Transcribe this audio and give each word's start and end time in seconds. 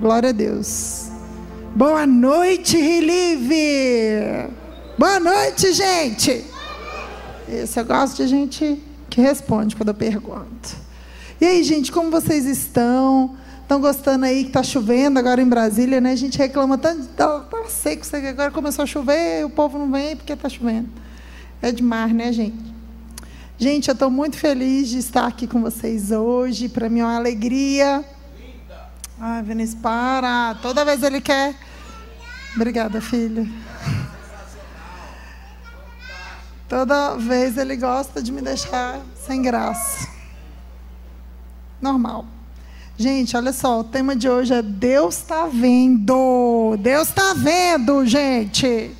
Glória 0.00 0.28
a 0.28 0.32
Deus. 0.32 1.08
Boa 1.74 2.06
noite, 2.06 2.76
Relive! 2.76 4.48
Boa 4.96 5.18
noite, 5.18 5.72
gente! 5.72 6.44
Esse 7.48 7.80
eu 7.80 7.84
gosto 7.84 8.18
de 8.18 8.28
gente 8.28 8.80
que 9.10 9.20
responde 9.20 9.74
quando 9.74 9.88
eu 9.88 9.94
pergunto. 9.94 10.76
E 11.40 11.44
aí, 11.44 11.64
gente, 11.64 11.90
como 11.90 12.12
vocês 12.12 12.46
estão? 12.46 13.36
Estão 13.60 13.80
gostando 13.80 14.24
aí 14.24 14.44
que 14.44 14.50
está 14.50 14.62
chovendo 14.62 15.18
agora 15.18 15.42
em 15.42 15.48
Brasília, 15.48 16.00
né? 16.00 16.12
A 16.12 16.16
gente 16.16 16.38
reclama 16.38 16.78
tanto, 16.78 17.08
tá, 17.08 17.40
tá 17.40 17.64
seco, 17.64 18.06
agora 18.28 18.52
começou 18.52 18.84
a 18.84 18.86
chover, 18.86 19.44
o 19.44 19.50
povo 19.50 19.78
não 19.78 19.90
vem 19.90 20.14
porque 20.14 20.32
está 20.32 20.48
chovendo. 20.48 20.88
É 21.60 21.72
demais, 21.72 22.14
né, 22.14 22.32
gente? 22.32 22.72
Gente, 23.58 23.88
eu 23.88 23.94
estou 23.94 24.10
muito 24.10 24.36
feliz 24.36 24.88
de 24.88 24.98
estar 24.98 25.26
aqui 25.26 25.48
com 25.48 25.60
vocês 25.60 26.12
hoje. 26.12 26.68
Para 26.68 26.88
mim 26.88 27.00
é 27.00 27.04
uma 27.04 27.16
alegria. 27.16 28.04
Ai, 29.20 29.42
Vinícius, 29.42 29.80
para. 29.80 30.54
Toda 30.62 30.84
vez 30.84 31.02
ele 31.02 31.20
quer. 31.20 31.54
Obrigada, 32.54 33.00
filho. 33.00 33.48
Toda 36.68 37.16
vez 37.16 37.58
ele 37.58 37.76
gosta 37.76 38.22
de 38.22 38.30
me 38.30 38.40
deixar 38.40 39.00
sem 39.16 39.42
graça. 39.42 40.08
Normal. 41.80 42.26
Gente, 42.96 43.36
olha 43.36 43.52
só, 43.52 43.80
o 43.80 43.84
tema 43.84 44.14
de 44.14 44.28
hoje 44.28 44.54
é 44.54 44.62
Deus 44.62 45.16
está 45.16 45.46
vendo. 45.46 46.76
Deus 46.78 47.08
está 47.08 47.34
vendo, 47.34 48.06
gente. 48.06 48.94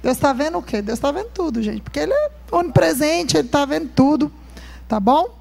Deus 0.00 0.16
está 0.16 0.32
vendo 0.32 0.58
o 0.58 0.62
quê? 0.62 0.80
Deus 0.80 0.98
está 0.98 1.10
vendo 1.10 1.30
tudo, 1.30 1.62
gente. 1.62 1.80
Porque 1.80 1.98
Ele 1.98 2.12
é 2.12 2.30
onipresente, 2.52 3.36
Ele 3.36 3.46
está 3.48 3.64
vendo 3.64 3.88
tudo. 3.88 4.30
Tá 4.86 5.00
bom? 5.00 5.36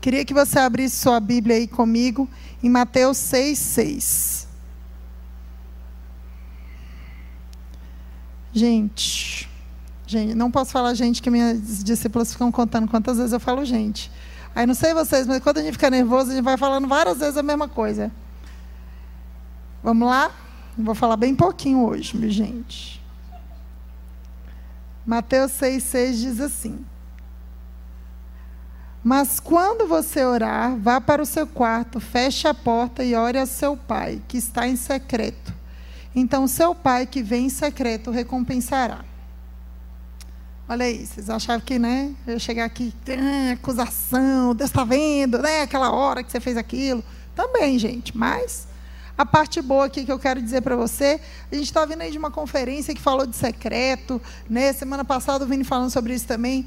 Queria 0.00 0.24
que 0.24 0.34
você 0.34 0.58
abrisse 0.58 0.96
sua 0.96 1.18
Bíblia 1.20 1.56
aí 1.56 1.66
comigo 1.66 2.28
em 2.64 2.70
Mateus 2.70 3.18
6, 3.18 3.58
6. 3.58 4.48
Gente, 8.54 9.50
gente, 10.06 10.34
não 10.34 10.50
posso 10.50 10.72
falar 10.72 10.94
gente 10.94 11.20
que 11.20 11.28
minhas 11.28 11.84
discípulas 11.84 12.32
ficam 12.32 12.50
contando 12.50 12.88
quantas 12.88 13.18
vezes 13.18 13.34
eu 13.34 13.40
falo 13.40 13.66
gente. 13.66 14.10
Aí 14.54 14.64
não 14.64 14.72
sei 14.72 14.94
vocês, 14.94 15.26
mas 15.26 15.42
quando 15.42 15.58
a 15.58 15.62
gente 15.62 15.74
fica 15.74 15.90
nervoso, 15.90 16.30
a 16.30 16.34
gente 16.34 16.44
vai 16.44 16.56
falando 16.56 16.88
várias 16.88 17.18
vezes 17.18 17.36
a 17.36 17.42
mesma 17.42 17.68
coisa. 17.68 18.10
Vamos 19.82 20.08
lá? 20.08 20.30
Vou 20.78 20.94
falar 20.94 21.18
bem 21.18 21.34
pouquinho 21.34 21.84
hoje, 21.84 22.16
minha 22.16 22.30
gente. 22.30 22.98
Mateus 25.04 25.52
6,6 25.52 26.12
diz 26.12 26.40
assim: 26.40 26.82
Mas 29.04 29.38
quando 29.38 29.86
você 29.86 30.24
orar, 30.24 30.74
vá 30.78 30.98
para 30.98 31.22
o 31.22 31.26
seu 31.26 31.46
quarto, 31.46 32.00
feche 32.00 32.48
a 32.48 32.54
porta 32.54 33.04
e 33.04 33.14
ore 33.14 33.36
a 33.36 33.44
seu 33.44 33.76
pai, 33.76 34.22
que 34.26 34.38
está 34.38 34.66
em 34.66 34.76
secreto. 34.76 35.52
Então, 36.14 36.46
seu 36.46 36.74
pai 36.74 37.04
que 37.04 37.22
vem 37.22 37.46
em 37.46 37.50
secreto 37.50 38.10
recompensará. 38.10 39.04
Olha 40.66 40.86
aí, 40.86 41.04
vocês 41.04 41.28
achavam 41.28 41.60
que, 41.60 41.78
né? 41.78 42.14
Eu 42.26 42.40
chegar 42.40 42.64
aqui, 42.64 42.94
ah, 43.10 43.52
acusação, 43.52 44.54
Deus 44.54 44.70
está 44.70 44.84
vendo, 44.84 45.38
né? 45.38 45.60
Aquela 45.60 45.90
hora 45.90 46.22
que 46.22 46.32
você 46.32 46.40
fez 46.40 46.56
aquilo. 46.56 47.04
Também, 47.34 47.78
gente, 47.78 48.16
mas 48.16 48.66
a 49.18 49.26
parte 49.26 49.60
boa 49.60 49.84
aqui 49.84 50.06
que 50.06 50.12
eu 50.12 50.18
quero 50.18 50.40
dizer 50.40 50.62
para 50.62 50.76
você, 50.76 51.20
a 51.52 51.54
gente 51.54 51.66
está 51.66 51.84
vindo 51.84 52.00
aí 52.00 52.10
de 52.10 52.16
uma 52.16 52.30
conferência 52.30 52.94
que 52.94 53.02
falou 53.02 53.26
de 53.26 53.36
secreto, 53.36 54.22
né? 54.48 54.72
Semana 54.72 55.04
passada 55.04 55.44
eu 55.44 55.48
vim 55.48 55.62
falando 55.62 55.90
sobre 55.90 56.14
isso 56.14 56.26
também. 56.26 56.66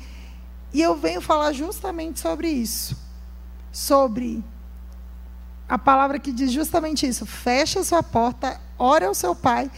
E 0.73 0.81
eu 0.81 0.95
venho 0.95 1.21
falar 1.21 1.53
justamente 1.53 2.19
sobre 2.19 2.49
isso. 2.49 2.95
Sobre 3.71 4.43
a 5.67 5.77
palavra 5.77 6.19
que 6.19 6.31
diz 6.31 6.51
justamente 6.51 7.07
isso. 7.07 7.25
Feche 7.25 7.79
a 7.79 7.83
sua 7.83 8.03
porta, 8.03 8.59
ore 8.77 9.05
ao 9.05 9.13
seu 9.13 9.35
pai 9.35 9.69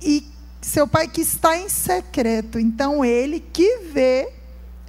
e 0.00 0.26
seu 0.60 0.86
pai 0.86 1.08
que 1.08 1.20
está 1.20 1.56
em 1.56 1.68
secreto. 1.68 2.58
Então 2.58 3.04
ele 3.04 3.40
que 3.40 3.78
vê 3.92 4.32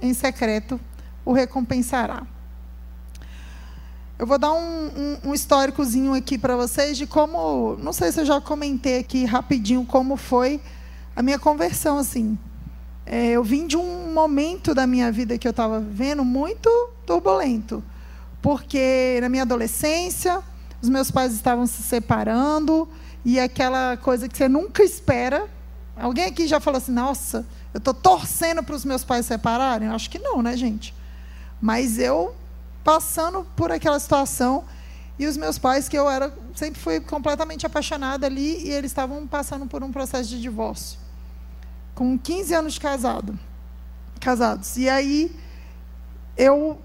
em 0.00 0.14
secreto 0.14 0.80
o 1.24 1.32
recompensará. 1.32 2.26
Eu 4.18 4.26
vou 4.26 4.38
dar 4.38 4.52
um, 4.52 4.86
um, 5.24 5.28
um 5.30 5.34
históricozinho 5.34 6.12
aqui 6.12 6.36
para 6.36 6.56
vocês 6.56 6.98
de 6.98 7.06
como, 7.06 7.76
não 7.76 7.92
sei 7.92 8.10
se 8.10 8.20
eu 8.20 8.24
já 8.24 8.40
comentei 8.40 8.98
aqui 8.98 9.24
rapidinho 9.24 9.86
como 9.86 10.16
foi 10.16 10.60
a 11.14 11.22
minha 11.22 11.38
conversão 11.38 11.98
assim. 11.98 12.36
É, 13.10 13.30
eu 13.30 13.42
vim 13.42 13.66
de 13.66 13.74
um 13.74 14.12
momento 14.12 14.74
da 14.74 14.86
minha 14.86 15.10
vida 15.10 15.38
que 15.38 15.48
eu 15.48 15.50
estava 15.50 15.80
vivendo 15.80 16.22
muito 16.22 16.68
turbulento, 17.06 17.82
porque 18.42 19.16
na 19.22 19.30
minha 19.30 19.44
adolescência 19.44 20.42
os 20.82 20.90
meus 20.90 21.10
pais 21.10 21.32
estavam 21.32 21.66
se 21.66 21.82
separando 21.82 22.86
e 23.24 23.40
aquela 23.40 23.96
coisa 23.96 24.28
que 24.28 24.36
você 24.36 24.46
nunca 24.46 24.84
espera. 24.84 25.48
Alguém 25.96 26.26
aqui 26.26 26.46
já 26.46 26.60
falou 26.60 26.76
assim: 26.76 26.92
Nossa, 26.92 27.46
eu 27.72 27.78
estou 27.78 27.94
torcendo 27.94 28.62
para 28.62 28.74
os 28.74 28.84
meus 28.84 29.02
pais 29.04 29.24
se 29.24 29.28
separarem? 29.28 29.88
Eu 29.88 29.94
acho 29.94 30.10
que 30.10 30.18
não, 30.18 30.42
né, 30.42 30.54
gente? 30.54 30.94
Mas 31.62 31.98
eu 31.98 32.34
passando 32.84 33.46
por 33.56 33.72
aquela 33.72 33.98
situação 33.98 34.64
e 35.18 35.26
os 35.26 35.38
meus 35.38 35.58
pais 35.58 35.88
que 35.88 35.96
eu 35.96 36.10
era 36.10 36.30
sempre 36.54 36.78
fui 36.78 37.00
completamente 37.00 37.64
apaixonada 37.64 38.26
ali 38.26 38.66
e 38.66 38.70
eles 38.70 38.90
estavam 38.90 39.26
passando 39.26 39.64
por 39.66 39.82
um 39.82 39.90
processo 39.90 40.28
de 40.28 40.38
divórcio 40.42 41.07
com 41.98 42.16
15 42.16 42.54
anos 42.54 42.78
casado 42.78 43.36
casados. 44.20 44.76
E 44.76 44.88
aí 44.88 45.34
eu 46.36 46.78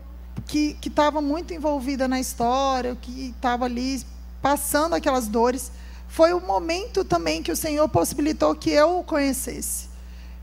que 0.47 0.75
estava 0.83 1.21
muito 1.21 1.53
envolvida 1.53 2.07
na 2.07 2.19
história 2.19 2.97
que 2.99 3.29
estava 3.29 3.65
ali 3.65 4.03
passando 4.41 4.95
aquelas 4.95 5.27
dores 5.27 5.71
foi 6.07 6.33
o 6.33 6.41
momento 6.41 7.05
também 7.05 7.43
que 7.43 7.51
o 7.51 7.55
Senhor 7.55 7.87
possibilitou 7.89 8.55
que 8.55 8.71
eu 8.71 8.99
o 8.99 9.03
conhecesse. 9.03 9.87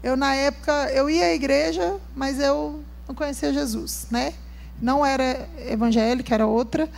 Eu 0.05 0.17
na 0.17 0.37
época 0.37 0.73
eu 0.93 1.11
ia 1.11 1.25
à 1.25 1.35
igreja 1.35 1.97
mas 2.15 2.39
eu 2.39 2.81
não 3.09 3.15
conhecia 3.15 3.53
Jesus 3.53 4.07
né? 4.09 4.35
Não 4.81 5.05
era 5.05 5.49
evangélica, 5.67 6.33
era 6.33 6.47
outra. 6.47 6.89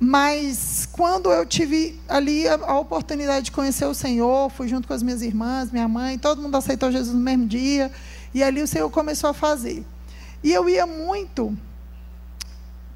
Mas 0.00 0.88
quando 0.92 1.32
eu 1.32 1.44
tive 1.44 1.98
ali 2.08 2.46
a, 2.46 2.54
a, 2.54 2.78
oportunidade 2.78 3.46
de 3.46 3.52
conhecer 3.52 3.84
o 3.84 3.94
Senhor, 3.94 4.48
fui 4.50 4.68
junto 4.68 4.86
com 4.86 4.94
as 4.94 5.02
minhas 5.02 5.22
irmãs, 5.22 5.72
minha 5.72 5.88
mãe, 5.88 6.16
todo 6.16 6.40
mundo 6.40 6.56
aceitou 6.56 6.92
Jesus 6.92 7.14
no 7.14 7.20
mesmo 7.20 7.46
dia, 7.46 7.90
e 8.32 8.42
ali 8.42 8.62
o 8.62 8.66
Senhor 8.66 8.88
começou 8.90 9.30
a 9.30 9.34
fazer. 9.34 9.84
E 10.42 10.52
eu 10.52 10.68
ia 10.68 10.86
muito. 10.86 11.56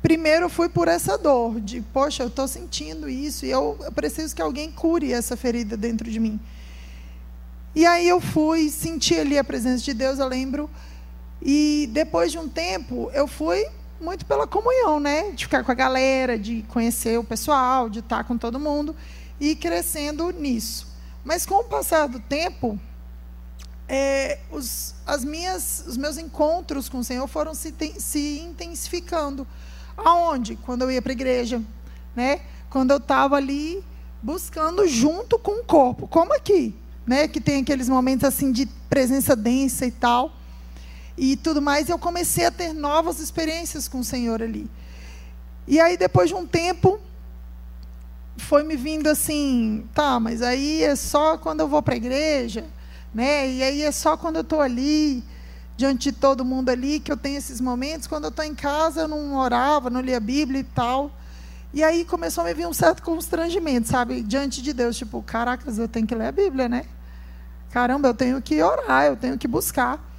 Primeiro 0.00 0.48
fui 0.48 0.68
por 0.68 0.86
essa 0.86 1.18
dor 1.18 1.60
de, 1.60 1.80
poxa, 1.80 2.22
eu 2.22 2.28
estou 2.28 2.46
sentindo 2.46 3.08
isso 3.08 3.46
e 3.46 3.50
eu, 3.50 3.76
eu 3.84 3.92
preciso 3.92 4.34
que 4.34 4.42
alguém 4.42 4.70
cure 4.70 5.12
essa 5.12 5.36
ferida 5.36 5.76
dentro 5.76 6.08
de 6.10 6.20
mim. 6.20 6.40
E 7.74 7.86
aí 7.86 8.08
eu 8.08 8.20
fui, 8.20 8.68
senti 8.68 9.14
ali 9.14 9.38
a 9.38 9.44
presença 9.44 9.82
de 9.82 9.94
Deus, 9.94 10.18
eu 10.18 10.28
lembro. 10.28 10.68
E 11.40 11.88
depois 11.92 12.30
de 12.30 12.38
um 12.38 12.48
tempo, 12.48 13.10
eu 13.14 13.26
fui 13.26 13.64
muito 14.02 14.26
pela 14.26 14.46
comunhão, 14.46 14.98
né? 14.98 15.30
De 15.30 15.44
ficar 15.44 15.64
com 15.64 15.70
a 15.70 15.74
galera, 15.74 16.38
de 16.38 16.62
conhecer 16.68 17.18
o 17.18 17.24
pessoal, 17.24 17.88
de 17.88 18.00
estar 18.00 18.24
com 18.24 18.36
todo 18.36 18.58
mundo 18.58 18.94
e 19.40 19.54
crescendo 19.54 20.30
nisso. 20.30 20.88
Mas 21.24 21.46
com 21.46 21.54
o 21.54 21.64
passar 21.64 22.08
do 22.08 22.18
tempo, 22.18 22.78
é, 23.88 24.40
os, 24.50 24.94
as 25.06 25.24
minhas, 25.24 25.84
os 25.86 25.96
meus 25.96 26.18
encontros 26.18 26.88
com 26.88 26.98
o 26.98 27.04
Senhor 27.04 27.26
foram 27.28 27.54
se, 27.54 27.72
se 27.98 28.40
intensificando. 28.40 29.46
Aonde? 29.96 30.56
Quando 30.56 30.82
eu 30.82 30.90
ia 30.90 31.00
para 31.00 31.12
a 31.12 31.14
igreja, 31.14 31.62
né? 32.16 32.40
Quando 32.68 32.90
eu 32.90 32.96
estava 32.96 33.36
ali 33.36 33.84
buscando 34.22 34.86
junto 34.88 35.38
com 35.38 35.60
o 35.60 35.64
corpo, 35.64 36.08
como 36.08 36.34
aqui, 36.34 36.74
né? 37.06 37.28
Que 37.28 37.40
tem 37.40 37.62
aqueles 37.62 37.88
momentos 37.88 38.24
assim 38.24 38.50
de 38.50 38.66
presença 38.88 39.36
densa 39.36 39.86
e 39.86 39.90
tal 39.90 40.32
e 41.16 41.36
tudo 41.36 41.60
mais, 41.60 41.88
eu 41.88 41.98
comecei 41.98 42.46
a 42.46 42.50
ter 42.50 42.72
novas 42.72 43.20
experiências 43.20 43.88
com 43.88 44.00
o 44.00 44.04
Senhor 44.04 44.42
ali. 44.42 44.70
E 45.66 45.80
aí, 45.80 45.96
depois 45.96 46.28
de 46.28 46.34
um 46.34 46.46
tempo, 46.46 46.98
foi 48.36 48.62
me 48.62 48.76
vindo 48.76 49.08
assim, 49.08 49.86
tá, 49.94 50.18
mas 50.18 50.42
aí 50.42 50.82
é 50.82 50.96
só 50.96 51.36
quando 51.36 51.60
eu 51.60 51.68
vou 51.68 51.82
para 51.82 51.94
a 51.94 51.96
igreja, 51.96 52.64
né? 53.14 53.48
E 53.48 53.62
aí 53.62 53.82
é 53.82 53.92
só 53.92 54.16
quando 54.16 54.36
eu 54.36 54.42
estou 54.42 54.60
ali, 54.60 55.22
diante 55.76 56.10
de 56.10 56.12
todo 56.12 56.44
mundo 56.44 56.70
ali, 56.70 56.98
que 56.98 57.12
eu 57.12 57.16
tenho 57.16 57.38
esses 57.38 57.60
momentos. 57.60 58.06
Quando 58.06 58.24
eu 58.24 58.30
estou 58.30 58.44
em 58.44 58.54
casa, 58.54 59.02
eu 59.02 59.08
não 59.08 59.36
orava, 59.36 59.90
não 59.90 60.00
lia 60.00 60.16
a 60.16 60.20
Bíblia 60.20 60.60
e 60.60 60.64
tal. 60.64 61.10
E 61.74 61.82
aí 61.82 62.04
começou 62.04 62.42
a 62.42 62.46
me 62.46 62.54
vir 62.54 62.66
um 62.66 62.72
certo 62.72 63.02
constrangimento, 63.02 63.88
sabe? 63.88 64.22
Diante 64.22 64.60
de 64.62 64.72
Deus, 64.72 64.96
tipo, 64.96 65.22
caracas, 65.22 65.78
eu 65.78 65.88
tenho 65.88 66.06
que 66.06 66.14
ler 66.14 66.26
a 66.26 66.32
Bíblia, 66.32 66.68
né? 66.68 66.84
Caramba, 67.70 68.08
eu 68.08 68.14
tenho 68.14 68.42
que 68.42 68.62
orar, 68.62 69.06
eu 69.06 69.16
tenho 69.16 69.38
que 69.38 69.48
buscar. 69.48 70.11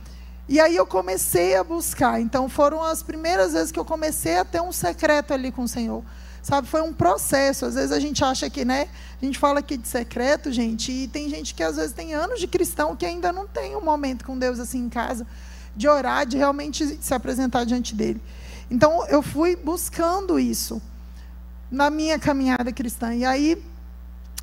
E 0.48 0.60
aí 0.60 0.76
eu 0.76 0.86
comecei 0.86 1.56
a 1.56 1.64
buscar. 1.64 2.20
Então 2.20 2.50
foram 2.50 2.84
as 2.84 3.02
primeiras 3.02 3.54
vezes 3.54 3.72
que 3.72 3.80
eu 3.80 3.86
comecei 3.86 4.38
a 4.38 4.46
ter 4.46 4.62
um 4.62 4.72
secreto 4.72 5.34
ali 5.34 5.52
com 5.52 5.64
o 5.64 5.68
Senhor. 5.68 6.04
Sabe, 6.42 6.68
foi 6.68 6.82
um 6.82 6.92
processo. 6.92 7.66
Às 7.66 7.76
vezes 7.76 7.92
a 7.94 8.00
gente 8.00 8.22
acha 8.24 8.50
que, 8.50 8.66
né? 8.66 8.90
A 9.22 9.26
gente 9.26 9.40
fala 9.40 9.60
aqui 9.60 9.78
de 9.78 9.88
secreto, 9.88 10.52
gente, 10.52 10.92
e 10.92 11.08
tem 11.08 11.30
gente 11.30 11.56
que 11.56 11.64
às 11.64 11.78
vezes 11.78 11.94
tem 11.94 12.14
anos 12.14 12.40
de 12.40 12.48
cristão 12.48 12.96
que 12.98 13.06
ainda 13.06 13.32
não 13.32 13.48
tem 13.48 13.78
um 13.78 13.82
momento 13.82 14.26
com 14.26 14.38
Deus 14.38 14.60
assim 14.60 14.80
em 14.80 14.90
casa, 14.90 15.26
de 15.74 15.88
orar, 15.88 16.26
de 16.26 16.36
realmente 16.36 16.98
se 17.02 17.14
apresentar 17.14 17.64
diante 17.64 17.96
dele. 17.96 18.22
Então 18.70 19.08
eu 19.08 19.22
fui 19.22 19.56
buscando 19.56 20.38
isso 20.38 20.82
na 21.72 21.90
minha 21.90 22.20
caminhada 22.20 22.74
cristã. 22.74 23.16
E 23.16 23.24
aí 23.24 23.64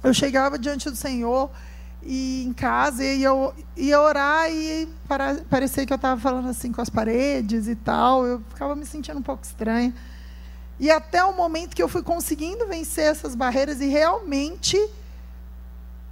eu 0.02 0.14
chegava 0.14 0.58
diante 0.58 0.88
do 0.88 0.96
Senhor 0.96 1.50
e 2.02 2.44
em 2.46 2.52
casa 2.52 3.04
e 3.04 3.22
eu 3.22 3.54
ia 3.76 4.00
orar 4.00 4.50
e 4.50 4.88
para, 5.06 5.36
parecia 5.48 5.84
que 5.84 5.92
eu 5.92 5.96
estava 5.96 6.20
falando 6.20 6.48
assim 6.48 6.72
com 6.72 6.80
as 6.80 6.90
paredes 6.90 7.68
e 7.68 7.74
tal. 7.74 8.26
Eu 8.26 8.40
ficava 8.48 8.74
me 8.74 8.86
sentindo 8.86 9.18
um 9.18 9.22
pouco 9.22 9.44
estranha. 9.44 9.94
E 10.78 10.90
até 10.90 11.22
o 11.24 11.36
momento 11.36 11.76
que 11.76 11.82
eu 11.82 11.88
fui 11.88 12.02
conseguindo 12.02 12.66
vencer 12.66 13.04
essas 13.04 13.34
barreiras 13.34 13.80
e 13.80 13.86
realmente 13.86 14.78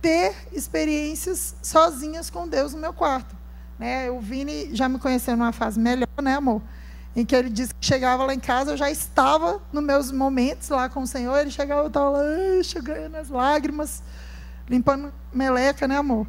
ter 0.01 0.35
experiências 0.53 1.55
sozinhas 1.63 2.29
com 2.29 2.47
Deus 2.47 2.75
no 2.75 2.79
meu 2.79 2.93
quarto. 2.93 3.35
Né? 3.79 4.11
O 4.11 4.21
Vini 4.21 4.75
já 4.75 4.89
me 4.89 4.99
conheceu 4.99 5.37
numa 5.37 5.53
fase 5.53 5.81
melhor, 5.81 6.09
né, 6.21 6.35
amor? 6.35 6.61
Em 7.17 7.25
que 7.25 7.35
ele 7.35 7.49
disse 7.49 7.75
que 7.75 7.85
chegava 7.85 8.25
lá 8.27 8.35
em 8.35 8.41
casa, 8.41 8.73
eu 8.73 8.77
já 8.77 8.91
estava 8.91 9.61
nos 9.73 9.83
meus 9.83 10.13
momentos 10.13 10.69
lá 10.69 10.89
com 10.89 11.03
o 11.03 11.07
Senhor, 11.07 11.37
ele 11.39 11.51
chegava, 11.51 11.83
eu 11.83 11.87
estava 11.89 12.11
lá, 12.11 12.23
chegando 12.63 13.17
as 13.17 13.29
lágrimas, 13.29 14.03
limpando 14.69 15.13
meleca, 15.33 15.89
né, 15.89 15.97
amor? 15.97 16.27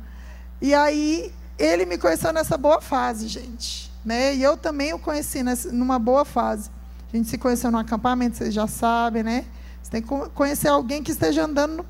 E 0.62 0.74
aí, 0.74 1.34
ele 1.58 1.86
me 1.86 1.98
conheceu 1.98 2.32
nessa 2.32 2.58
boa 2.58 2.82
fase, 2.82 3.28
gente. 3.28 3.92
Né? 4.04 4.36
E 4.36 4.44
eu 4.44 4.56
também 4.56 4.94
o 4.94 5.00
conheci 5.00 5.44
nessa, 5.44 5.72
numa 5.72 6.00
boa 6.00 6.24
fase. 6.24 6.70
A 7.12 7.18
gente 7.18 7.30
se 7.30 7.38
conheceu 7.38 7.70
no 7.72 7.78
acampamento, 7.78 8.38
vocês 8.38 8.54
já 8.54 8.68
sabem, 8.68 9.24
né? 9.24 9.46
Você 9.82 9.92
tem 9.92 10.02
que 10.02 10.30
conhecer 10.30 10.68
alguém 10.68 11.02
que 11.02 11.12
esteja 11.12 11.46
andando 11.46 11.86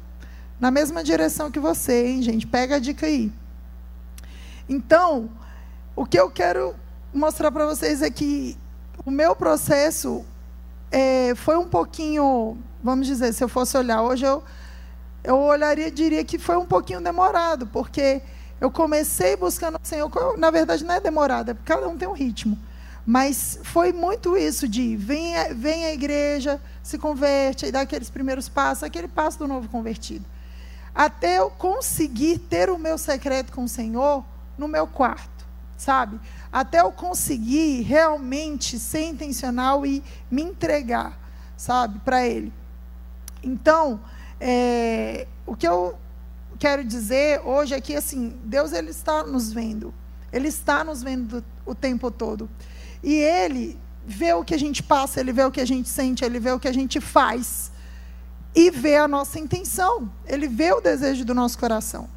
na 0.60 0.72
mesma 0.72 1.04
direção 1.04 1.52
que 1.52 1.60
você, 1.60 2.08
hein, 2.08 2.22
gente? 2.22 2.48
Pega 2.48 2.78
a 2.78 2.80
dica 2.80 3.06
aí. 3.06 3.32
Então, 4.68 5.30
o 5.96 6.06
que 6.06 6.20
eu 6.20 6.30
quero 6.30 6.76
mostrar 7.14 7.52
para 7.52 7.66
vocês 7.66 8.02
é 8.02 8.10
que 8.10 8.58
o 9.06 9.12
meu 9.12 9.36
processo 9.36 10.24
é, 10.92 11.34
foi 11.36 11.58
um 11.58 11.68
pouquinho, 11.68 12.58
vamos 12.84 13.08
dizer, 13.08 13.34
se 13.34 13.44
eu 13.44 13.50
fosse 13.50 13.78
olhar 13.78 14.02
hoje, 14.02 14.26
eu, 14.26 14.44
eu 15.24 15.38
olharia 15.38 15.88
e 15.88 15.92
diria 15.92 16.24
que 16.24 16.38
foi 16.38 16.58
um 16.58 16.66
pouquinho 16.66 17.02
demorado, 17.02 17.68
porque 17.68 18.22
eu 18.60 18.70
comecei 18.72 19.36
buscando 19.36 19.80
o 19.82 19.88
Senhor, 19.88 20.12
na 20.38 20.52
verdade 20.52 20.84
não 20.84 20.96
é 20.96 21.00
demorado, 21.00 21.52
é 21.52 21.54
porque 21.54 21.72
cada 21.72 21.88
um 21.88 21.98
tem 21.98 22.08
um 22.08 22.14
ritmo. 22.14 22.58
Mas 23.06 23.60
foi 23.64 23.92
muito 23.92 24.38
isso 24.38 24.68
de 24.68 24.96
vem, 24.96 25.34
vem 25.56 25.86
à 25.86 25.94
igreja, 25.94 26.62
se 26.84 26.98
converte, 26.98 27.66
e 27.66 27.72
dá 27.72 27.82
aqueles 27.82 28.10
primeiros 28.10 28.48
passos, 28.48 28.84
aquele 28.84 29.08
passo 29.08 29.40
do 29.40 29.48
novo 29.48 29.68
convertido. 29.68 30.26
Até 30.94 31.40
eu 31.40 31.50
conseguir 31.50 32.38
ter 32.38 32.70
o 32.70 32.78
meu 32.78 32.98
secreto 32.98 33.52
com 33.52 33.64
o 33.64 33.70
Senhor 33.70 34.24
no 34.58 34.68
meu 34.68 34.86
quarto, 34.86 35.46
sabe? 35.78 36.20
Até 36.52 36.82
eu 36.82 36.92
conseguir 36.92 37.82
realmente 37.82 38.78
ser 38.78 39.08
intencional 39.08 39.86
e 39.86 40.04
me 40.30 40.42
entregar, 40.42 41.18
sabe, 41.56 42.00
para 42.00 42.28
Ele. 42.28 42.52
Então, 43.42 44.00
é, 44.40 45.28
o 45.46 45.56
que 45.56 45.68
eu 45.68 45.98
quero 46.58 46.84
dizer 46.84 47.42
hoje 47.46 47.74
é 47.74 47.82
que 47.82 47.96
assim, 47.96 48.38
Deus 48.44 48.74
ele 48.74 48.92
está 48.92 49.24
nos 49.24 49.52
vendo. 49.52 49.94
Ele 50.32 50.48
está 50.48 50.84
nos 50.84 51.02
vendo 51.02 51.44
o 51.66 51.74
tempo 51.74 52.12
todo. 52.12 52.50
E 53.04 53.14
ele 53.14 53.80
vê 54.06 54.34
o 54.34 54.44
que 54.44 54.54
a 54.54 54.60
gente 54.60 54.82
passa, 54.84 55.20
ele 55.20 55.32
vê 55.32 55.44
o 55.44 55.52
que 55.52 55.62
a 55.62 55.66
gente 55.66 55.90
sente, 55.90 56.24
ele 56.24 56.40
vê 56.40 56.52
o 56.52 56.60
que 56.60 56.68
a 56.68 56.74
gente 56.74 57.00
faz. 57.00 57.72
E 58.56 58.72
vê 58.72 58.98
a 58.98 59.08
nossa 59.08 59.40
intenção. 59.40 60.12
Ele 60.26 60.48
vê 60.48 60.72
o 60.74 60.82
desejo 60.82 61.24
do 61.24 61.34
nosso 61.34 61.58
coração. 61.58 62.10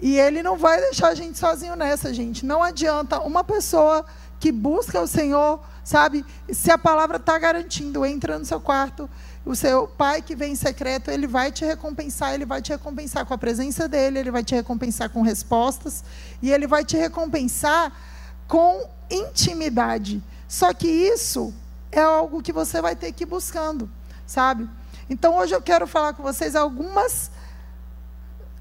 E 0.00 0.16
ele 0.16 0.42
não 0.42 0.56
vai 0.56 0.80
deixar 0.80 1.08
a 1.08 1.14
gente 1.14 1.38
sozinho 1.38 1.74
nessa, 1.74 2.14
gente. 2.14 2.46
Não 2.46 2.62
adianta 2.62 3.20
uma 3.20 3.42
pessoa 3.42 4.04
que 4.38 4.52
busca 4.52 5.00
o 5.00 5.06
Senhor, 5.06 5.60
sabe? 5.82 6.24
Se 6.50 6.70
a 6.70 6.78
palavra 6.78 7.16
está 7.16 7.36
garantindo, 7.38 8.06
entra 8.06 8.38
no 8.38 8.44
seu 8.44 8.60
quarto, 8.60 9.10
o 9.44 9.54
seu 9.54 9.86
pai 9.86 10.20
que 10.20 10.36
vem 10.36 10.52
em 10.52 10.56
secreto, 10.56 11.10
ele 11.10 11.26
vai 11.26 11.50
te 11.50 11.64
recompensar, 11.64 12.34
ele 12.34 12.44
vai 12.44 12.60
te 12.60 12.70
recompensar 12.70 13.24
com 13.24 13.34
a 13.34 13.38
presença 13.38 13.88
dele, 13.88 14.18
ele 14.18 14.30
vai 14.30 14.44
te 14.44 14.54
recompensar 14.54 15.10
com 15.10 15.22
respostas, 15.22 16.04
e 16.42 16.50
ele 16.50 16.66
vai 16.66 16.84
te 16.84 16.96
recompensar 16.96 17.92
com 18.46 18.88
intimidade. 19.10 20.22
Só 20.46 20.72
que 20.72 20.86
isso 20.86 21.54
é 21.90 22.00
algo 22.00 22.42
que 22.42 22.52
você 22.52 22.80
vai 22.80 22.94
ter 22.94 23.12
que 23.12 23.24
ir 23.24 23.26
buscando, 23.26 23.90
sabe? 24.26 24.68
Então 25.08 25.36
hoje 25.36 25.54
eu 25.54 25.62
quero 25.62 25.86
falar 25.86 26.12
com 26.12 26.22
vocês 26.22 26.54
algumas 26.54 27.30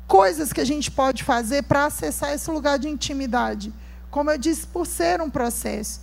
coisas 0.08 0.54
que 0.54 0.62
a 0.62 0.66
gente 0.66 0.90
pode 0.90 1.24
fazer 1.24 1.64
para 1.64 1.86
acessar 1.86 2.32
esse 2.32 2.50
lugar 2.50 2.80
de 2.80 2.88
intimidade. 2.88 3.74
Como 4.10 4.32
eu 4.32 4.38
disse, 4.38 4.66
por 4.66 4.88
ser 4.88 5.22
um 5.22 5.30
processo. 5.30 6.00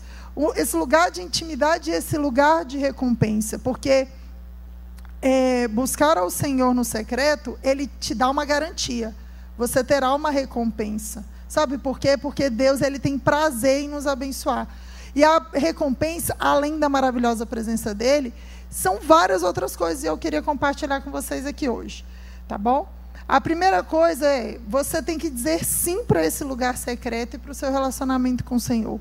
Esse 0.56 0.76
lugar 0.76 1.10
de 1.10 1.22
intimidade 1.22 1.90
e 1.90 1.94
esse 1.94 2.18
lugar 2.18 2.64
de 2.66 2.76
recompensa. 2.76 3.58
Porque 3.58 4.08
é, 5.26 5.66
buscar 5.68 6.18
ao 6.18 6.28
Senhor 6.28 6.74
no 6.74 6.84
secreto, 6.84 7.58
Ele 7.62 7.86
te 7.98 8.14
dá 8.14 8.28
uma 8.28 8.44
garantia. 8.44 9.14
Você 9.56 9.82
terá 9.82 10.14
uma 10.14 10.30
recompensa. 10.30 11.24
Sabe 11.48 11.78
por 11.78 11.98
quê? 11.98 12.18
Porque 12.18 12.50
Deus 12.50 12.82
ele 12.82 12.98
tem 12.98 13.18
prazer 13.18 13.84
em 13.84 13.88
nos 13.88 14.06
abençoar. 14.06 14.68
E 15.14 15.24
a 15.24 15.40
recompensa, 15.54 16.36
além 16.38 16.78
da 16.78 16.90
maravilhosa 16.90 17.46
presença 17.46 17.94
dele, 17.94 18.34
são 18.68 18.98
várias 19.00 19.42
outras 19.42 19.74
coisas 19.74 20.04
e 20.04 20.08
eu 20.08 20.18
queria 20.18 20.42
compartilhar 20.42 21.00
com 21.00 21.10
vocês 21.10 21.46
aqui 21.46 21.70
hoje. 21.70 22.04
Tá 22.46 22.58
bom? 22.58 22.86
A 23.26 23.40
primeira 23.40 23.82
coisa 23.82 24.26
é, 24.26 24.58
você 24.68 25.00
tem 25.00 25.16
que 25.16 25.30
dizer 25.30 25.64
sim 25.64 26.04
para 26.04 26.26
esse 26.26 26.44
lugar 26.44 26.76
secreto 26.76 27.36
e 27.36 27.38
para 27.38 27.52
o 27.52 27.54
seu 27.54 27.72
relacionamento 27.72 28.44
com 28.44 28.56
o 28.56 28.60
Senhor. 28.60 29.00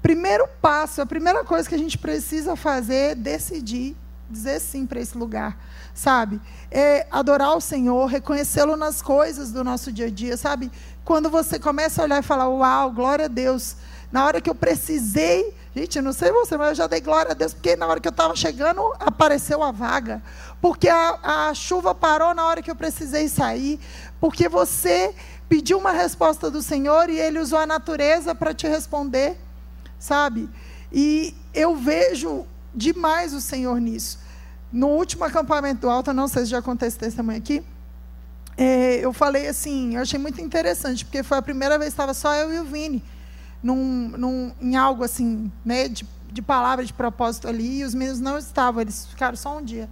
Primeiro 0.00 0.48
passo, 0.62 1.02
a 1.02 1.06
primeira 1.06 1.44
coisa 1.44 1.68
que 1.68 1.74
a 1.74 1.78
gente 1.78 1.98
precisa 1.98 2.56
fazer 2.56 3.10
é 3.10 3.14
decidir 3.14 3.96
dizer 4.30 4.60
sim 4.60 4.86
para 4.86 5.00
esse 5.00 5.16
lugar, 5.16 5.58
sabe? 5.94 6.40
É 6.70 7.06
adorar 7.10 7.56
o 7.56 7.60
Senhor, 7.60 8.06
reconhecê-lo 8.06 8.76
nas 8.76 9.02
coisas 9.02 9.50
do 9.50 9.64
nosso 9.64 9.92
dia 9.92 10.06
a 10.06 10.10
dia, 10.10 10.36
sabe? 10.36 10.70
Quando 11.04 11.28
você 11.28 11.58
começa 11.58 12.00
a 12.00 12.04
olhar 12.04 12.20
e 12.20 12.22
falar, 12.22 12.48
uau, 12.48 12.92
glória 12.92 13.24
a 13.24 13.28
Deus. 13.28 13.76
Na 14.12 14.24
hora 14.24 14.40
que 14.40 14.50
eu 14.50 14.54
precisei, 14.54 15.54
gente, 15.74 15.96
eu 15.96 16.02
não 16.02 16.12
sei 16.12 16.32
você, 16.32 16.56
mas 16.56 16.70
eu 16.70 16.74
já 16.74 16.86
dei 16.86 17.00
glória 17.00 17.32
a 17.32 17.34
Deus, 17.34 17.54
porque 17.54 17.76
na 17.76 17.86
hora 17.86 18.00
que 18.00 18.08
eu 18.08 18.10
estava 18.10 18.34
chegando, 18.34 18.92
apareceu 18.98 19.62
a 19.62 19.70
vaga. 19.70 20.22
Porque 20.60 20.88
a, 20.88 21.48
a 21.48 21.54
chuva 21.54 21.94
parou 21.94 22.34
na 22.34 22.46
hora 22.46 22.62
que 22.62 22.70
eu 22.70 22.76
precisei 22.76 23.28
sair. 23.28 23.80
Porque 24.20 24.48
você 24.48 25.14
pediu 25.48 25.78
uma 25.78 25.90
resposta 25.90 26.50
do 26.50 26.62
Senhor 26.62 27.10
e 27.10 27.18
Ele 27.18 27.40
usou 27.40 27.58
a 27.58 27.66
natureza 27.66 28.34
para 28.34 28.54
te 28.54 28.68
responder, 28.68 29.36
sabe? 29.98 30.48
E 30.92 31.34
eu 31.52 31.74
vejo 31.74 32.46
demais 32.72 33.34
o 33.34 33.40
Senhor 33.40 33.80
nisso. 33.80 34.19
No 34.72 34.88
último 34.88 35.24
acampamento 35.24 35.80
do 35.82 35.90
Alto, 35.90 36.12
não 36.12 36.28
sei 36.28 36.44
se 36.44 36.50
já 36.50 36.62
contei 36.62 36.88
esse 36.88 36.98
testemunho 36.98 37.38
aqui, 37.38 37.64
é, 38.56 38.96
eu 39.04 39.12
falei 39.12 39.48
assim, 39.48 39.96
eu 39.96 40.02
achei 40.02 40.18
muito 40.18 40.40
interessante, 40.40 41.04
porque 41.04 41.22
foi 41.22 41.38
a 41.38 41.42
primeira 41.42 41.78
vez 41.78 41.90
que 41.90 41.94
estava 41.94 42.12
só 42.14 42.34
eu 42.34 42.52
e 42.52 42.58
o 42.58 42.64
Vini, 42.64 43.02
num, 43.62 44.08
num, 44.16 44.52
em 44.60 44.76
algo 44.76 45.02
assim, 45.02 45.50
né, 45.64 45.88
de, 45.88 46.06
de 46.30 46.42
palavra, 46.42 46.84
de 46.84 46.92
propósito 46.92 47.48
ali, 47.48 47.78
e 47.78 47.84
os 47.84 47.94
meninos 47.94 48.20
não 48.20 48.38
estavam, 48.38 48.80
eles 48.82 49.06
ficaram 49.06 49.36
só 49.36 49.56
um 49.58 49.62
dia. 49.62 49.88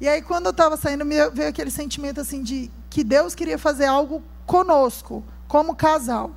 E 0.00 0.08
aí, 0.08 0.20
quando 0.22 0.46
eu 0.46 0.50
estava 0.50 0.76
saindo, 0.76 1.04
me 1.04 1.14
veio 1.30 1.48
aquele 1.48 1.70
sentimento 1.70 2.20
assim 2.20 2.42
de 2.42 2.70
que 2.90 3.04
Deus 3.04 3.34
queria 3.34 3.58
fazer 3.58 3.86
algo 3.86 4.22
conosco, 4.44 5.24
como 5.48 5.74
casal. 5.74 6.32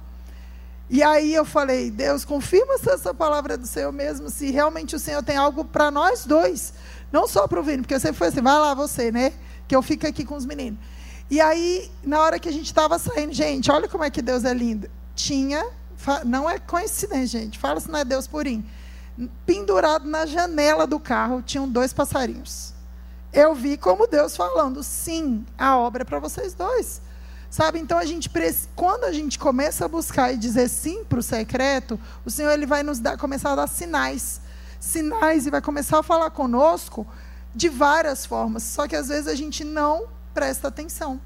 E 0.89 1.03
aí 1.03 1.33
eu 1.33 1.45
falei, 1.45 1.91
Deus, 1.91 2.25
confirma 2.25 2.77
se 2.77 2.89
essa 2.89 3.13
palavra 3.13 3.53
é 3.53 3.57
do 3.57 3.67
Senhor 3.67 3.91
mesmo, 3.91 4.29
se 4.29 4.49
realmente 4.49 4.95
o 4.95 4.99
Senhor 4.99 5.21
tem 5.21 5.37
algo 5.37 5.63
para 5.63 5.91
nós 5.91 6.25
dois. 6.25 6.73
Não 7.11 7.27
só 7.27 7.47
para 7.47 7.59
o 7.59 7.63
Vini, 7.63 7.81
porque 7.81 7.99
sempre 7.99 8.17
foi 8.17 8.27
assim, 8.27 8.41
vai 8.41 8.57
lá 8.59 8.73
você, 8.73 9.11
né? 9.11 9.33
Que 9.67 9.75
eu 9.75 9.81
fico 9.81 10.05
aqui 10.07 10.23
com 10.23 10.35
os 10.35 10.45
meninos. 10.45 10.79
E 11.29 11.39
aí, 11.39 11.91
na 12.03 12.19
hora 12.21 12.39
que 12.39 12.49
a 12.49 12.51
gente 12.51 12.65
estava 12.65 12.97
saindo, 12.97 13.33
gente, 13.33 13.71
olha 13.71 13.87
como 13.87 14.03
é 14.03 14.09
que 14.09 14.21
Deus 14.21 14.45
é 14.45 14.53
lindo. 14.53 14.89
Tinha, 15.15 15.63
não 16.25 16.49
é 16.49 16.57
coincidência, 16.57 17.39
gente, 17.39 17.59
fala 17.59 17.79
se 17.79 17.89
não 17.89 17.99
é 17.99 18.05
Deus 18.05 18.27
purinho. 18.27 18.65
Pendurado 19.45 20.07
na 20.07 20.25
janela 20.25 20.87
do 20.87 20.99
carro, 20.99 21.41
tinham 21.41 21.67
dois 21.67 21.93
passarinhos. 21.93 22.73
Eu 23.31 23.53
vi 23.53 23.77
como 23.77 24.07
Deus 24.07 24.35
falando, 24.35 24.81
sim, 24.81 25.45
a 25.57 25.77
obra 25.77 26.01
é 26.01 26.05
para 26.05 26.19
vocês 26.19 26.53
dois. 26.53 27.01
Sabe? 27.49 27.79
Então 27.79 27.97
a 27.97 28.05
gente 28.05 28.29
quando 28.75 29.03
a 29.05 29.11
gente 29.11 29.37
começa 29.37 29.85
a 29.85 29.87
buscar 29.87 30.31
e 30.31 30.37
dizer 30.37 30.69
sim 30.69 31.03
para 31.03 31.19
o 31.19 31.23
secreto, 31.23 31.99
o 32.23 32.29
Senhor 32.29 32.51
ele 32.51 32.65
vai 32.65 32.83
nos 32.83 32.99
dar, 32.99 33.17
começar 33.17 33.51
a 33.51 33.55
dar 33.55 33.67
sinais, 33.67 34.39
sinais 34.79 35.45
e 35.45 35.49
vai 35.49 35.61
começar 35.61 35.99
a 35.99 36.03
falar 36.03 36.29
conosco 36.31 37.05
de 37.53 37.69
várias 37.69 38.25
formas. 38.25 38.63
Só 38.63 38.87
que 38.87 38.95
às 38.95 39.09
vezes 39.09 39.27
a 39.27 39.35
gente 39.35 39.63
não 39.63 40.07
presta 40.33 40.67
atenção. 40.67 41.19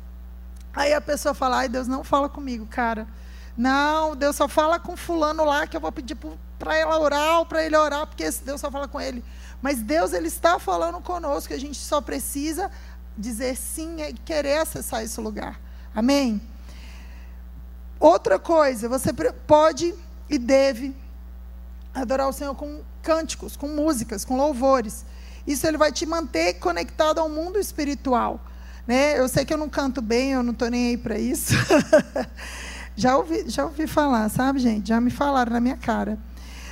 Aí 0.74 0.94
a 0.94 1.02
pessoa 1.02 1.34
fala: 1.34 1.58
"Ai, 1.58 1.70
Deus 1.70 1.88
não 1.88 2.04
fala 2.04 2.28
comigo, 2.28 2.66
cara. 2.66 3.08
Não, 3.56 4.16
Deus 4.16 4.36
só 4.36 4.48
fala 4.48 4.80
com 4.80 4.98
fulano 4.98 5.46
lá 5.46 5.68
que 5.68 5.78
eu 5.78 5.82
vou 5.82 5.92
pedir 5.92 6.18
para 6.58 6.76
ela 6.76 6.98
orar 6.98 7.40
ou 7.40 7.46
para 7.46 7.64
ele 7.64 7.78
orar, 7.78 8.08
porque 8.08 8.30
Deus 8.44 8.60
só 8.60 8.72
fala 8.72 8.88
com 8.88 9.00
ele. 9.00 9.24
Mas 9.62 9.82
Deus 9.82 10.12
ele 10.14 10.28
está 10.28 10.58
falando 10.58 11.00
conosco, 11.00 11.54
a 11.54 11.58
gente 11.58 11.78
só 11.78 12.02
precisa 12.02 12.72
dizer 13.18 13.56
sim 13.56 14.02
e 14.02 14.14
querer 14.14 14.58
acessar 14.58 15.04
esse 15.04 15.22
lugar. 15.22 15.60
Amém? 15.94 16.42
Outra 18.00 18.40
coisa, 18.40 18.90
você 18.90 19.14
pode 19.14 19.94
e 20.30 20.38
deve 20.38 20.96
adorar 21.94 22.28
o 22.28 22.34
Senhor 22.34 22.56
com 22.56 22.82
cânticos, 23.04 23.56
com 23.56 23.68
músicas, 23.68 24.26
com 24.26 24.38
louvores. 24.38 25.06
Isso 25.46 25.68
ele 25.68 25.78
vai 25.78 25.92
te 25.92 26.06
manter 26.06 26.56
conectado 26.56 27.20
ao 27.20 27.30
mundo 27.30 27.60
espiritual. 27.60 28.40
Né? 28.88 29.20
Eu 29.20 29.28
sei 29.28 29.46
que 29.46 29.54
eu 29.54 29.58
não 29.58 29.70
canto 29.70 30.02
bem, 30.02 30.32
eu 30.32 30.42
não 30.42 30.54
estou 30.54 30.70
nem 30.70 30.88
aí 30.88 30.98
para 30.98 31.20
isso. 31.20 31.54
já, 32.96 33.18
ouvi, 33.18 33.50
já 33.50 33.66
ouvi 33.66 33.86
falar, 33.86 34.30
sabe, 34.30 34.60
gente? 34.60 34.88
Já 34.88 35.00
me 35.00 35.12
falaram 35.12 35.52
na 35.52 35.60
minha 35.60 35.78
cara. 35.78 36.18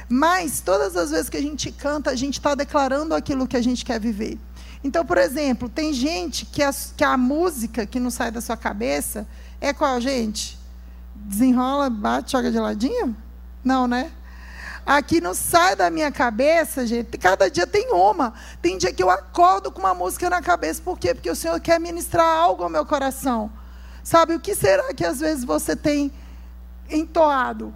Mas 0.10 0.62
todas 0.62 0.96
as 0.96 1.12
vezes 1.12 1.30
que 1.30 1.38
a 1.38 1.42
gente 1.42 1.72
canta, 1.72 2.10
a 2.10 2.16
gente 2.16 2.40
está 2.40 2.56
declarando 2.56 3.14
aquilo 3.14 3.48
que 3.48 3.56
a 3.56 3.62
gente 3.62 3.86
quer 3.86 4.00
viver. 4.00 4.40
Então, 4.84 5.06
por 5.06 5.18
exemplo, 5.18 5.70
tem 5.70 5.94
gente 5.94 6.46
que 6.46 6.64
a, 6.64 6.72
que 6.98 7.04
a 7.04 7.16
música 7.16 7.86
que 7.86 8.00
não 8.00 8.10
sai 8.10 8.32
da 8.32 8.42
sua 8.42 8.58
cabeça 8.58 9.28
é 9.60 9.72
qual, 9.72 10.02
gente? 10.02 10.58
Desenrola, 11.16 11.90
bate, 11.90 12.32
joga 12.32 12.52
de 12.52 12.60
ladinho? 12.60 13.16
Não, 13.64 13.88
né? 13.88 14.12
Aqui 14.86 15.22
não 15.22 15.34
sai 15.34 15.76
da 15.76 15.90
minha 15.90 16.12
cabeça, 16.12 16.86
gente. 16.86 17.18
Cada 17.18 17.50
dia 17.50 17.68
tem 17.68 17.92
uma. 17.92 18.34
Tem 18.62 18.78
dia 18.78 18.92
que 18.92 19.02
eu 19.02 19.10
acordo 19.10 19.72
com 19.72 19.80
uma 19.80 19.94
música 19.94 20.30
na 20.30 20.42
cabeça. 20.42 20.82
Por 20.84 20.98
quê? 20.98 21.14
Porque 21.14 21.30
o 21.30 21.36
Senhor 21.36 21.60
quer 21.60 21.80
ministrar 21.80 22.26
algo 22.26 22.64
ao 22.64 22.70
meu 22.70 22.86
coração. 22.86 23.52
Sabe, 24.04 24.34
o 24.34 24.40
que 24.40 24.56
será 24.56 24.94
que 24.94 25.06
às 25.06 25.20
vezes 25.20 25.44
você 25.44 25.76
tem 25.76 26.12
entoado? 26.90 27.74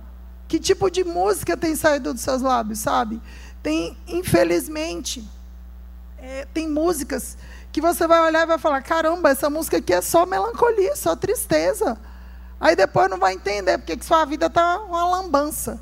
Que 0.48 0.60
tipo 0.60 0.90
de 0.90 1.04
música 1.04 1.56
tem 1.56 1.76
saído 1.76 2.14
dos 2.14 2.24
seus 2.24 2.42
lábios, 2.42 2.80
sabe? 2.80 3.22
Tem, 3.62 3.98
infelizmente, 4.08 5.28
é, 6.18 6.48
tem 6.54 6.68
músicas 6.68 7.38
que 7.72 7.82
você 7.82 8.08
vai 8.08 8.22
olhar 8.22 8.44
e 8.44 8.48
vai 8.48 8.58
falar: 8.58 8.82
caramba, 8.82 9.30
essa 9.30 9.50
música 9.50 9.78
aqui 9.78 9.94
é 9.94 10.02
só 10.02 10.26
melancolia, 10.26 10.96
só 10.96 11.16
tristeza. 11.16 11.98
Aí 12.60 12.76
depois 12.76 13.10
não 13.10 13.18
vai 13.18 13.34
entender 13.34 13.78
porque 13.78 13.98
que 13.98 14.06
sua 14.06 14.26
vida 14.26 14.48
está 14.48 14.80
uma 14.80 15.06
lambança. 15.08 15.80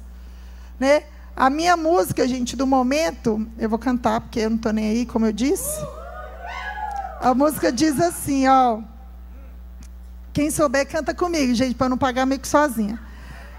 Né? 0.80 1.04
A 1.36 1.50
minha 1.50 1.76
música, 1.76 2.28
gente, 2.28 2.56
do 2.56 2.68
momento, 2.68 3.48
eu 3.58 3.68
vou 3.68 3.80
cantar 3.80 4.22
porque 4.22 4.42
eu 4.42 4.52
não 4.52 4.58
estou 4.58 4.72
nem 4.72 4.90
aí, 4.90 5.06
como 5.06 5.26
eu 5.26 5.32
disse. 5.32 5.84
A 7.20 7.34
música 7.34 7.72
diz 7.72 8.00
assim, 8.00 8.48
ó. 8.48 8.82
Quem 10.32 10.52
souber, 10.52 10.88
canta 10.88 11.14
comigo, 11.14 11.54
gente, 11.56 11.74
para 11.76 11.90
não 11.90 11.98
pagar 11.98 12.26
meio 12.26 12.40
que 12.40 12.48
sozinha. 12.48 13.00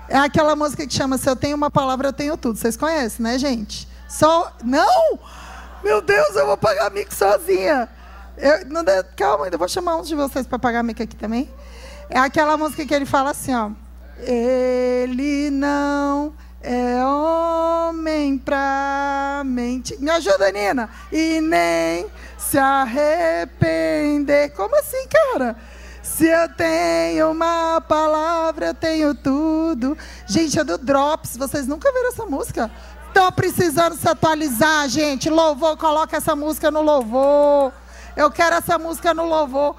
É 0.08 0.18
aquela 0.18 0.54
música 0.54 0.86
que 0.86 0.92
chama 0.92 1.18
Se 1.18 1.28
eu 1.28 1.34
tenho 1.34 1.56
uma 1.56 1.70
palavra, 1.70 2.08
eu 2.08 2.12
tenho 2.12 2.36
tudo. 2.36 2.58
Vocês 2.58 2.76
conhecem, 2.76 3.24
né, 3.24 3.38
gente? 3.38 3.88
Só. 4.08 4.52
Não! 4.62 5.18
Meu 5.82 6.00
Deus, 6.00 6.36
eu 6.36 6.46
vou 6.46 6.56
pagar 6.56 6.90
mico 6.90 7.14
sozinha. 7.14 7.88
Eu, 8.36 8.66
não, 8.66 8.84
calma, 9.16 9.48
eu 9.48 9.58
vou 9.58 9.68
chamar 9.68 9.96
uns 9.96 10.08
de 10.08 10.14
vocês 10.14 10.46
para 10.46 10.58
pagar 10.58 10.82
mico 10.82 11.02
aqui 11.02 11.16
também. 11.16 11.50
É 12.08 12.18
aquela 12.18 12.56
música 12.56 12.86
que 12.86 12.94
ele 12.94 13.06
fala 13.06 13.30
assim, 13.30 13.52
ó. 13.54 13.70
Ele 14.18 15.50
não 15.50 16.32
é 16.64 17.04
homem 17.04 18.38
pra 18.38 19.42
mente. 19.44 19.97
Me 20.00 20.11
ajuda, 20.11 20.50
Nina. 20.50 20.88
E 21.12 21.38
nem 21.40 22.06
se 22.38 22.56
arrepender. 22.56 24.50
Como 24.54 24.75
assim, 24.78 25.06
cara? 25.06 25.56
Se 26.02 26.26
eu 26.26 26.49
tenho 26.54 27.30
uma 27.33 27.83
palavra, 27.83 28.68
eu 28.68 28.75
tenho 28.75 29.14
tudo. 29.14 29.97
Gente, 30.26 30.59
é 30.59 30.64
do 30.64 30.78
Drops. 30.78 31.37
Vocês 31.37 31.66
nunca 31.66 31.92
viram 31.92 32.09
essa 32.09 32.25
música? 32.25 32.71
Estão 33.09 33.30
precisando 33.30 33.94
se 33.94 34.09
atualizar, 34.09 34.88
gente. 34.88 35.28
Louvor, 35.28 35.76
coloca 35.76 36.16
essa 36.16 36.35
música 36.35 36.71
no 36.71 36.80
louvor. 36.80 37.73
Eu 38.16 38.30
quero 38.30 38.56
essa 38.56 38.78
música 38.78 39.12
no 39.12 39.26
louvor. 39.26 39.76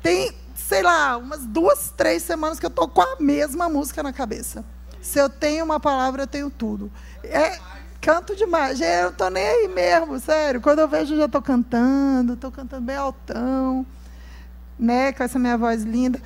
Tem, 0.00 0.32
sei 0.54 0.82
lá, 0.82 1.16
umas 1.16 1.44
duas, 1.44 1.92
três 1.96 2.22
semanas 2.22 2.60
que 2.60 2.66
eu 2.66 2.70
estou 2.70 2.86
com 2.86 3.02
a 3.02 3.16
mesma 3.18 3.68
música 3.68 4.02
na 4.02 4.12
cabeça. 4.12 4.64
Se 5.00 5.18
eu 5.18 5.28
tenho 5.28 5.64
uma 5.64 5.80
palavra, 5.80 6.22
eu 6.22 6.26
tenho 6.26 6.50
tudo. 6.50 6.90
É, 7.24 7.58
canto 8.00 8.36
demais. 8.36 8.80
Eu 8.80 9.04
não 9.04 9.10
estou 9.10 9.30
nem 9.30 9.46
aí 9.46 9.68
mesmo, 9.68 10.18
sério. 10.18 10.60
Quando 10.60 10.80
eu 10.80 10.88
vejo, 10.88 11.14
eu 11.14 11.18
já 11.18 11.24
estou 11.26 11.42
cantando, 11.42 12.34
estou 12.34 12.50
cantando 12.50 12.82
bem 12.82 12.96
altão, 12.96 13.86
né, 14.78 15.12
com 15.12 15.22
essa 15.22 15.38
minha 15.38 15.56
voz 15.56 15.82
linda. 15.82 16.20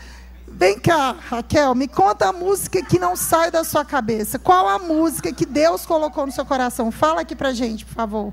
Vem 0.46 0.78
cá, 0.78 1.12
Raquel, 1.12 1.74
me 1.74 1.88
conta 1.88 2.28
a 2.28 2.32
música 2.32 2.84
que 2.84 2.98
não 2.98 3.16
sai 3.16 3.50
da 3.50 3.64
sua 3.64 3.84
cabeça. 3.84 4.38
Qual 4.38 4.68
a 4.68 4.78
música 4.78 5.32
que 5.32 5.44
Deus 5.44 5.84
colocou 5.84 6.26
no 6.26 6.32
seu 6.32 6.44
coração? 6.44 6.92
Fala 6.92 7.22
aqui 7.22 7.34
pra 7.34 7.52
gente, 7.52 7.84
por 7.84 7.94
favor. 7.94 8.32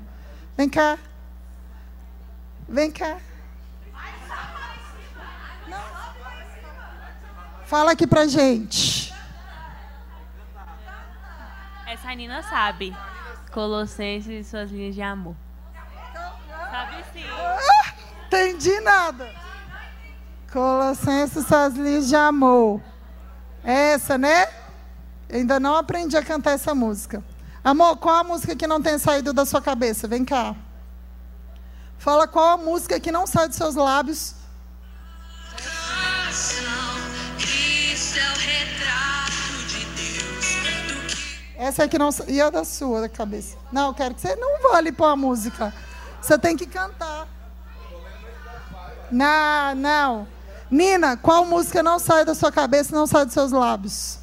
Vem 0.56 0.68
cá. 0.68 0.98
Vem 2.68 2.90
cá. 2.90 3.18
Fala 7.66 7.92
aqui 7.92 8.06
pra 8.06 8.26
gente. 8.26 9.11
Essa 11.92 12.14
Nina 12.14 12.42
sabe. 12.42 12.96
Colossenses 13.52 14.46
e 14.46 14.48
suas 14.48 14.70
linhas 14.70 14.94
de 14.94 15.02
amor. 15.02 15.36
Sabe 16.70 17.04
sim. 17.12 17.24
Entendi 18.26 18.80
nada. 18.80 19.30
Colossenses, 20.50 21.46
suas 21.46 21.74
linhas 21.74 22.08
de 22.08 22.16
amor. 22.16 22.80
Essa, 23.62 24.16
né? 24.16 24.44
Eu 25.28 25.40
ainda 25.40 25.60
não 25.60 25.76
aprendi 25.76 26.16
a 26.16 26.24
cantar 26.24 26.52
essa 26.52 26.74
música. 26.74 27.22
Amor, 27.62 27.98
qual 27.98 28.16
a 28.16 28.24
música 28.24 28.56
que 28.56 28.66
não 28.66 28.80
tem 28.80 28.98
saído 28.98 29.34
da 29.34 29.44
sua 29.44 29.60
cabeça? 29.60 30.08
Vem 30.08 30.24
cá. 30.24 30.56
Fala 31.98 32.26
qual 32.26 32.54
a 32.54 32.56
música 32.56 32.98
que 32.98 33.12
não 33.12 33.26
sai 33.26 33.48
dos 33.48 33.58
seus 33.58 33.74
lábios 33.74 34.34
Essa 41.62 41.84
aqui 41.84 41.96
não 41.96 42.10
ia 42.26 42.50
da 42.50 42.64
sua 42.64 43.02
da 43.02 43.08
cabeça. 43.08 43.56
Não, 43.70 43.86
eu 43.86 43.94
quero 43.94 44.16
que 44.16 44.20
você 44.20 44.34
não 44.34 44.60
vale 44.68 44.90
pôr 44.90 45.04
a 45.04 45.14
música. 45.14 45.72
Você 46.20 46.36
tem 46.36 46.56
que 46.56 46.66
cantar. 46.66 47.28
Não, 49.08 49.72
não. 49.76 50.28
Nina, 50.68 51.16
qual 51.16 51.44
música 51.44 51.80
não 51.80 52.00
sai 52.00 52.24
da 52.24 52.34
sua 52.34 52.50
cabeça 52.50 52.90
e 52.90 52.94
não 52.96 53.06
sai 53.06 53.24
dos 53.24 53.34
seus 53.34 53.52
lábios? 53.52 54.18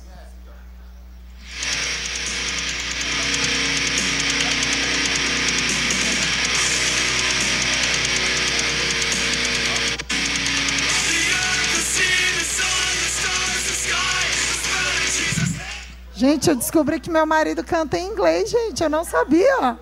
Gente, 16.20 16.50
eu 16.50 16.56
descobri 16.58 17.00
que 17.00 17.10
meu 17.10 17.26
marido 17.26 17.64
canta 17.64 17.98
em 17.98 18.08
inglês, 18.08 18.50
gente. 18.50 18.84
Eu 18.84 18.90
não 18.90 19.06
sabia. 19.06 19.80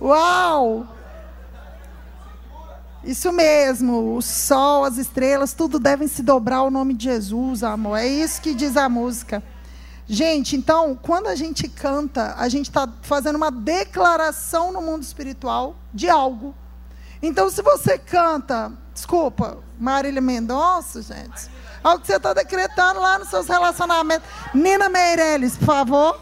Uau! 0.00 0.88
Isso 3.04 3.32
mesmo. 3.32 4.16
O 4.16 4.20
sol, 4.20 4.84
as 4.84 4.98
estrelas, 4.98 5.54
tudo 5.54 5.78
devem 5.78 6.08
se 6.08 6.20
dobrar 6.20 6.56
ao 6.56 6.68
nome 6.68 6.94
de 6.94 7.04
Jesus, 7.04 7.62
amor. 7.62 7.96
É 7.96 8.08
isso 8.08 8.42
que 8.42 8.56
diz 8.56 8.76
a 8.76 8.88
música. 8.88 9.40
Gente, 10.08 10.56
então, 10.56 10.98
quando 11.00 11.28
a 11.28 11.36
gente 11.36 11.68
canta, 11.68 12.34
a 12.36 12.48
gente 12.48 12.66
está 12.66 12.88
fazendo 13.02 13.36
uma 13.36 13.52
declaração 13.52 14.72
no 14.72 14.82
mundo 14.82 15.04
espiritual 15.04 15.76
de 15.94 16.10
algo. 16.10 16.56
Então, 17.22 17.48
se 17.50 17.62
você 17.62 17.96
canta, 17.96 18.72
desculpa, 18.92 19.58
Marília 19.78 20.20
Mendonça, 20.20 21.02
gente. 21.02 21.50
Olha 21.84 21.96
o 21.96 22.00
que 22.00 22.06
você 22.06 22.16
está 22.16 22.32
decretando 22.32 23.00
lá 23.00 23.18
nos 23.18 23.28
seus 23.28 23.46
relacionamentos. 23.46 24.28
Nina 24.54 24.88
Meirelles, 24.88 25.56
por 25.56 25.66
favor. 25.66 26.20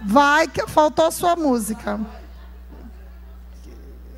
Vai, 0.00 0.48
que 0.48 0.66
faltou 0.66 1.06
a 1.06 1.10
sua 1.10 1.36
música. 1.36 2.00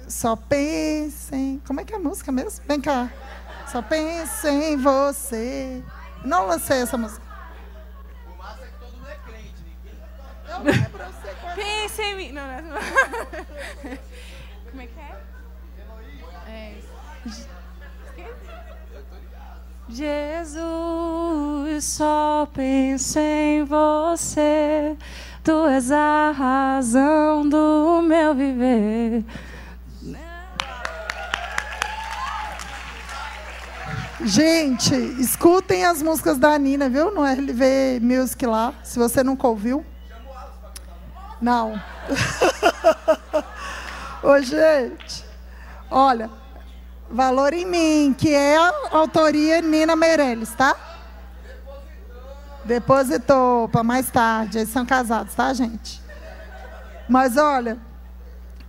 Só 0.08 0.34
pense 0.34 1.34
em. 1.34 1.62
Como 1.66 1.80
é 1.80 1.84
que 1.84 1.92
é 1.92 1.96
a 1.96 2.00
música 2.00 2.32
mesmo? 2.32 2.64
Vem 2.66 2.80
cá. 2.80 3.10
Só 3.70 3.82
pense 3.82 4.48
em 4.48 4.76
você. 4.76 5.82
Não 6.24 6.46
lancei 6.46 6.82
essa 6.82 6.96
música. 6.96 7.22
O 8.26 8.38
massa 8.38 8.64
é 8.64 8.66
que 8.66 8.78
todo 8.78 8.92
mundo 8.96 9.08
é 9.08 9.16
crente. 9.16 9.62
Ninguém. 10.64 10.80
É. 10.82 11.54
Pense 11.54 12.02
em 12.02 12.16
mim. 12.16 12.32
Não, 12.32 12.46
não, 12.46 12.62
não. 12.62 12.78
Como 14.70 14.82
é 14.82 14.86
que 14.86 14.98
é? 14.98 15.20
É. 16.48 16.78
Jesus, 19.88 21.84
só 21.84 22.46
penso 22.52 23.18
em 23.18 23.64
você. 23.64 24.96
Tu 25.42 25.66
és 25.66 25.90
a 25.90 26.30
razão 26.30 27.48
do 27.48 28.02
meu 28.02 28.34
viver. 28.34 29.24
Gente, 34.20 34.94
escutem 35.20 35.84
as 35.84 36.02
músicas 36.02 36.38
da 36.38 36.58
Nina, 36.58 36.88
viu? 36.88 37.14
No 37.14 37.24
LV 37.24 38.00
Music 38.02 38.44
lá, 38.44 38.74
se 38.82 38.98
você 38.98 39.22
nunca 39.22 39.46
ouviu. 39.46 39.86
Não. 41.40 41.80
Ô, 44.22 44.42
gente, 44.42 45.24
olha, 45.90 46.28
Valor 47.10 47.54
em 47.54 47.64
mim, 47.64 48.14
que 48.16 48.34
é 48.34 48.56
a 48.56 48.72
autoria 48.90 49.60
Nina 49.62 49.96
Meirelles, 49.96 50.50
tá? 50.50 50.76
Depositou 52.64 53.68
para 53.68 53.82
mais 53.82 54.10
tarde. 54.10 54.58
Eles 54.58 54.70
são 54.70 54.84
casados, 54.84 55.34
tá, 55.34 55.52
gente? 55.54 56.02
Mas 57.08 57.36
olha, 57.38 57.78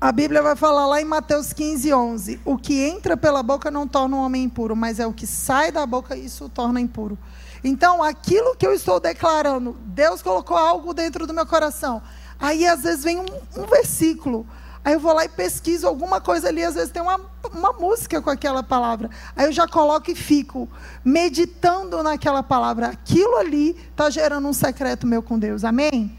A 0.01 0.13
Bíblia 0.13 0.41
vai 0.41 0.55
falar 0.55 0.87
lá 0.87 1.01
em 1.01 1.05
Mateus 1.05 1.51
15, 1.51 1.93
11: 1.93 2.41
O 2.45 2.57
que 2.57 2.81
entra 2.81 3.17
pela 3.17 3.43
boca 3.43 3.69
não 3.69 3.85
torna 3.85 4.15
um 4.15 4.23
homem 4.23 4.43
impuro, 4.43 4.73
mas 4.73 4.97
é 4.97 5.05
o 5.05 5.11
que 5.11 5.27
sai 5.27 5.73
da 5.73 5.85
boca, 5.85 6.15
isso 6.15 6.45
o 6.45 6.49
torna 6.49 6.79
impuro. 6.79 7.17
Então, 7.61 8.01
aquilo 8.01 8.55
que 8.55 8.65
eu 8.65 8.73
estou 8.73 8.97
declarando, 9.01 9.75
Deus 9.87 10.21
colocou 10.21 10.55
algo 10.55 10.93
dentro 10.93 11.27
do 11.27 11.33
meu 11.33 11.45
coração. 11.45 12.01
Aí, 12.39 12.65
às 12.65 12.83
vezes, 12.83 13.03
vem 13.03 13.19
um, 13.19 13.25
um 13.57 13.65
versículo. 13.65 14.47
Aí 14.83 14.93
eu 14.93 14.99
vou 14.99 15.13
lá 15.13 15.25
e 15.25 15.29
pesquiso 15.29 15.87
alguma 15.87 16.21
coisa 16.21 16.47
ali, 16.47 16.63
às 16.63 16.75
vezes 16.75 16.91
tem 16.91 17.01
uma, 17.01 17.19
uma 17.53 17.73
música 17.73 18.21
com 18.21 18.29
aquela 18.29 18.63
palavra. 18.63 19.09
Aí 19.35 19.45
eu 19.45 19.51
já 19.51 19.67
coloco 19.67 20.09
e 20.09 20.15
fico 20.15 20.69
meditando 21.03 22.01
naquela 22.01 22.41
palavra. 22.41 22.87
Aquilo 22.87 23.35
ali 23.35 23.75
está 23.91 24.09
gerando 24.09 24.47
um 24.47 24.53
secreto 24.53 25.05
meu 25.05 25.21
com 25.21 25.37
Deus. 25.37 25.63
Amém? 25.63 26.17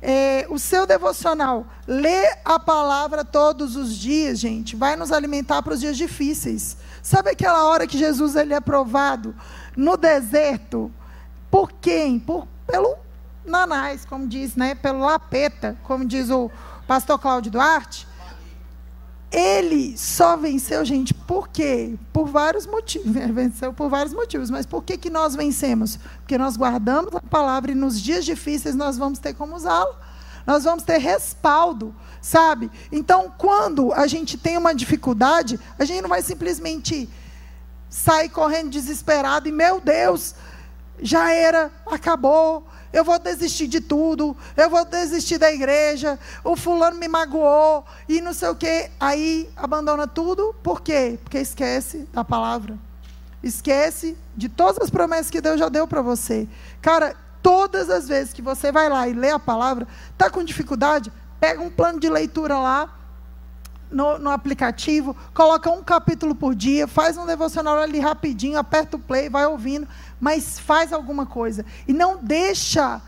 É, 0.00 0.46
o 0.48 0.58
seu 0.58 0.86
devocional, 0.86 1.66
ler 1.86 2.38
a 2.44 2.58
palavra 2.58 3.24
todos 3.24 3.74
os 3.74 3.96
dias, 3.96 4.38
gente, 4.38 4.76
vai 4.76 4.94
nos 4.94 5.10
alimentar 5.10 5.60
para 5.60 5.74
os 5.74 5.80
dias 5.80 5.96
difíceis. 5.96 6.76
Sabe 7.02 7.30
aquela 7.30 7.64
hora 7.64 7.86
que 7.86 7.98
Jesus 7.98 8.36
ele 8.36 8.54
é 8.54 8.60
provado 8.60 9.34
no 9.76 9.96
deserto? 9.96 10.92
Por 11.50 11.72
quem? 11.72 12.18
Por, 12.18 12.46
pelo 12.66 12.96
nanás, 13.44 14.04
como 14.04 14.26
diz, 14.26 14.54
né? 14.54 14.74
Pelo 14.74 15.00
lapeta, 15.00 15.76
como 15.82 16.04
diz 16.04 16.30
o 16.30 16.50
pastor 16.88 17.18
Cláudio 17.18 17.52
Duarte. 17.52 18.08
Ele 19.30 19.94
só 19.98 20.38
venceu, 20.38 20.82
gente, 20.86 21.12
por 21.12 21.48
quê? 21.48 21.98
Por 22.14 22.26
vários 22.26 22.66
motivos. 22.66 23.14
Ele 23.14 23.30
venceu 23.34 23.74
por 23.74 23.90
vários 23.90 24.14
motivos. 24.14 24.48
Mas 24.48 24.64
por 24.64 24.82
que, 24.82 24.96
que 24.96 25.10
nós 25.10 25.36
vencemos? 25.36 25.98
Porque 26.20 26.38
nós 26.38 26.56
guardamos 26.56 27.14
a 27.14 27.20
palavra 27.20 27.72
e 27.72 27.74
nos 27.74 28.00
dias 28.00 28.24
difíceis 28.24 28.74
nós 28.74 28.96
vamos 28.96 29.18
ter 29.18 29.34
como 29.34 29.54
usá-la. 29.54 29.94
Nós 30.46 30.64
vamos 30.64 30.82
ter 30.82 30.96
respaldo, 30.96 31.94
sabe? 32.22 32.70
Então, 32.90 33.30
quando 33.36 33.92
a 33.92 34.06
gente 34.06 34.38
tem 34.38 34.56
uma 34.56 34.74
dificuldade, 34.74 35.60
a 35.78 35.84
gente 35.84 36.00
não 36.00 36.08
vai 36.08 36.22
simplesmente 36.22 37.06
sair 37.90 38.30
correndo 38.30 38.70
desesperado 38.70 39.46
e, 39.46 39.52
meu 39.52 39.78
Deus, 39.78 40.34
já 41.02 41.30
era, 41.30 41.70
acabou, 41.86 42.66
eu 42.92 43.04
vou 43.04 43.18
desistir 43.18 43.66
de 43.66 43.80
tudo, 43.80 44.36
eu 44.56 44.70
vou 44.70 44.84
desistir 44.84 45.38
da 45.38 45.52
igreja, 45.52 46.18
o 46.42 46.56
fulano 46.56 46.96
me 46.96 47.08
magoou 47.08 47.84
e 48.08 48.20
não 48.20 48.32
sei 48.32 48.48
o 48.48 48.56
quê. 48.56 48.90
Aí 48.98 49.48
abandona 49.56 50.06
tudo, 50.06 50.54
por 50.62 50.80
quê? 50.80 51.18
Porque 51.22 51.38
esquece 51.38 52.08
da 52.12 52.24
palavra. 52.24 52.78
Esquece 53.42 54.16
de 54.36 54.48
todas 54.48 54.82
as 54.82 54.90
promessas 54.90 55.30
que 55.30 55.40
Deus 55.40 55.58
já 55.60 55.68
deu 55.68 55.86
para 55.86 56.02
você. 56.02 56.48
Cara, 56.82 57.14
todas 57.42 57.88
as 57.88 58.08
vezes 58.08 58.32
que 58.32 58.42
você 58.42 58.72
vai 58.72 58.88
lá 58.88 59.06
e 59.08 59.12
lê 59.12 59.30
a 59.30 59.38
palavra, 59.38 59.86
está 60.12 60.28
com 60.28 60.42
dificuldade, 60.42 61.12
pega 61.38 61.62
um 61.62 61.70
plano 61.70 62.00
de 62.00 62.08
leitura 62.08 62.58
lá, 62.58 62.97
no, 63.90 64.18
no, 64.18 64.30
aplicativo, 64.30 65.16
coloca 65.32 65.70
um 65.70 65.82
capítulo 65.82 66.34
por 66.34 66.54
dia, 66.54 66.86
faz 66.86 67.16
um 67.16 67.26
devocional 67.26 67.78
ali 67.78 67.98
rapidinho, 67.98 68.58
aperta 68.58 68.96
o 68.96 69.00
play, 69.00 69.28
vai 69.28 69.46
ouvindo, 69.46 69.88
mas 70.20 70.58
faz 70.58 70.92
alguma 70.92 71.26
coisa. 71.26 71.64
E 71.86 71.92
não 71.92 72.16
deixa 72.16 73.00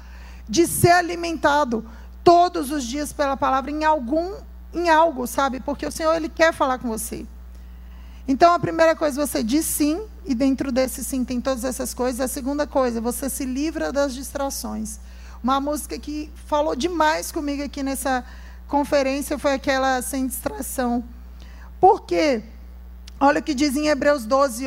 de 0.49 0.67
ser 0.67 0.93
alimentado 0.93 1.85
todos 2.25 2.71
os 2.71 2.85
dias 2.85 3.13
pela 3.13 3.37
palavra 3.37 3.71
em 3.71 3.85
algum 3.85 4.35
em 4.73 4.89
algo, 4.89 5.27
sabe? 5.27 5.61
Porque 5.61 5.85
o 5.85 5.91
Senhor 5.91 6.15
ele 6.15 6.29
quer 6.29 6.53
falar 6.53 6.79
com 6.79 6.89
você. 6.89 7.27
Então 8.27 8.53
a 8.53 8.59
primeira 8.59 8.95
coisa 8.95 9.27
você 9.27 9.43
diz 9.43 9.67
sim, 9.67 10.01
e 10.25 10.35
dentro 10.35 10.71
desse 10.71 11.03
sim 11.03 11.25
tem 11.25 11.41
todas 11.41 11.65
essas 11.65 11.93
coisas. 11.93 12.21
A 12.21 12.29
segunda 12.29 12.67
coisa, 12.67 13.01
você 13.01 13.29
se 13.29 13.45
livra 13.45 13.93
das 13.93 14.15
distrações. 14.15 15.01
Uma 15.43 15.61
música 15.61 15.99
que 15.99 16.31
falou 16.47 16.77
demais 16.77 17.33
comigo 17.33 17.63
aqui 17.63 17.83
nessa 17.83 18.25
conferência 18.71 19.37
foi 19.37 19.55
aquela 19.55 20.01
sem 20.01 20.27
distração. 20.27 21.05
Por 21.81 22.03
quê? 22.03 22.43
Olha 23.19 23.41
o 23.41 23.43
que 23.43 23.53
diz 23.53 23.77
em 23.77 23.89
Hebreus 23.89 24.25
12, 24.25 24.65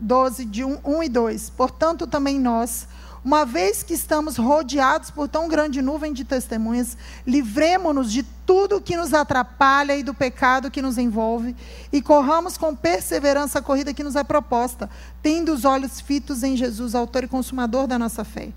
12 0.00 0.44
de 0.44 0.64
1, 0.64 0.78
1 0.84 1.02
e 1.02 1.08
2. 1.08 1.50
Portanto, 1.50 2.06
também 2.06 2.38
nós, 2.38 2.86
uma 3.24 3.44
vez 3.44 3.82
que 3.82 3.92
estamos 3.92 4.36
rodeados 4.36 5.10
por 5.10 5.28
tão 5.28 5.48
grande 5.48 5.82
nuvem 5.82 6.12
de 6.12 6.24
testemunhas, 6.24 6.96
livremos-nos 7.26 8.10
de 8.10 8.22
tudo 8.46 8.80
que 8.80 8.96
nos 8.96 9.12
atrapalha 9.12 9.96
e 9.96 10.02
do 10.02 10.14
pecado 10.14 10.70
que 10.70 10.80
nos 10.80 10.96
envolve, 10.96 11.54
e 11.92 12.00
corramos 12.00 12.56
com 12.56 12.74
perseverança 12.74 13.58
a 13.58 13.62
corrida 13.62 13.92
que 13.92 14.04
nos 14.04 14.16
é 14.16 14.24
proposta, 14.24 14.88
tendo 15.22 15.52
os 15.52 15.64
olhos 15.64 16.00
fitos 16.00 16.42
em 16.42 16.56
Jesus, 16.56 16.94
autor 16.94 17.24
e 17.24 17.28
consumador 17.28 17.86
da 17.86 17.98
nossa 17.98 18.24
fé. 18.24 18.50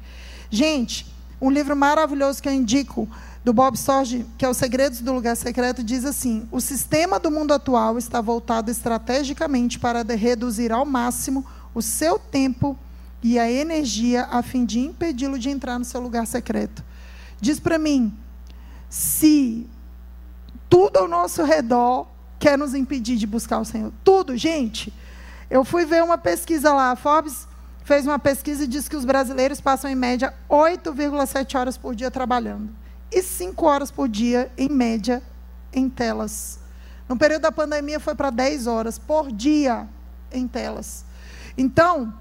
Gente, 0.49 1.11
um 1.41 1.49
livro 1.49 1.75
maravilhoso 1.75 2.41
que 2.41 2.47
eu 2.47 2.53
indico 2.53 3.09
do 3.43 3.51
Bob 3.51 3.77
Sorge, 3.77 4.25
que 4.37 4.45
é 4.45 4.49
Os 4.49 4.55
Segredos 4.55 5.01
do 5.01 5.13
Lugar 5.13 5.35
Secreto, 5.35 5.83
diz 5.83 6.05
assim: 6.05 6.47
o 6.51 6.61
sistema 6.61 7.19
do 7.19 7.29
mundo 7.29 7.53
atual 7.53 7.97
está 7.97 8.21
voltado 8.21 8.71
estrategicamente 8.71 9.77
para 9.77 10.01
reduzir 10.15 10.71
ao 10.71 10.85
máximo 10.85 11.45
o 11.75 11.81
seu 11.81 12.17
tempo 12.17 12.77
e 13.21 13.37
a 13.37 13.51
energia 13.51 14.27
a 14.31 14.41
fim 14.41 14.65
de 14.65 14.79
impedi-lo 14.79 15.37
de 15.37 15.49
entrar 15.49 15.77
no 15.77 15.85
seu 15.85 15.99
lugar 15.99 16.25
secreto. 16.25 16.83
Diz 17.41 17.59
para 17.59 17.77
mim, 17.77 18.13
se 18.89 19.67
tudo 20.69 20.97
ao 20.97 21.07
nosso 21.07 21.43
redor 21.43 22.07
quer 22.39 22.57
nos 22.57 22.73
impedir 22.73 23.17
de 23.17 23.27
buscar 23.27 23.59
o 23.59 23.65
Senhor, 23.65 23.91
tudo, 24.03 24.37
gente. 24.37 24.93
Eu 25.49 25.65
fui 25.65 25.85
ver 25.85 26.03
uma 26.03 26.17
pesquisa 26.17 26.73
lá, 26.73 26.91
a 26.91 26.95
Forbes 26.95 27.47
fez 27.83 28.05
uma 28.05 28.17
pesquisa 28.17 28.63
e 28.63 28.67
disse 28.67 28.89
que 28.89 28.95
os 28.95 29.03
brasileiros 29.03 29.59
passam 29.59 29.91
em 29.91 29.95
média 29.95 30.33
8,7 30.49 31.59
horas 31.59 31.77
por 31.77 31.93
dia 31.93 32.09
trabalhando 32.09 32.82
e 33.13 33.21
cinco 33.21 33.65
horas 33.65 33.91
por 33.91 34.07
dia, 34.07 34.51
em 34.57 34.69
média, 34.69 35.21
em 35.71 35.89
telas. 35.89 36.59
No 37.07 37.17
período 37.17 37.43
da 37.43 37.51
pandemia 37.51 37.99
foi 37.99 38.15
para 38.15 38.29
10 38.29 38.67
horas 38.67 38.97
por 38.97 39.31
dia 39.31 39.87
em 40.31 40.47
telas. 40.47 41.05
Então, 41.57 42.13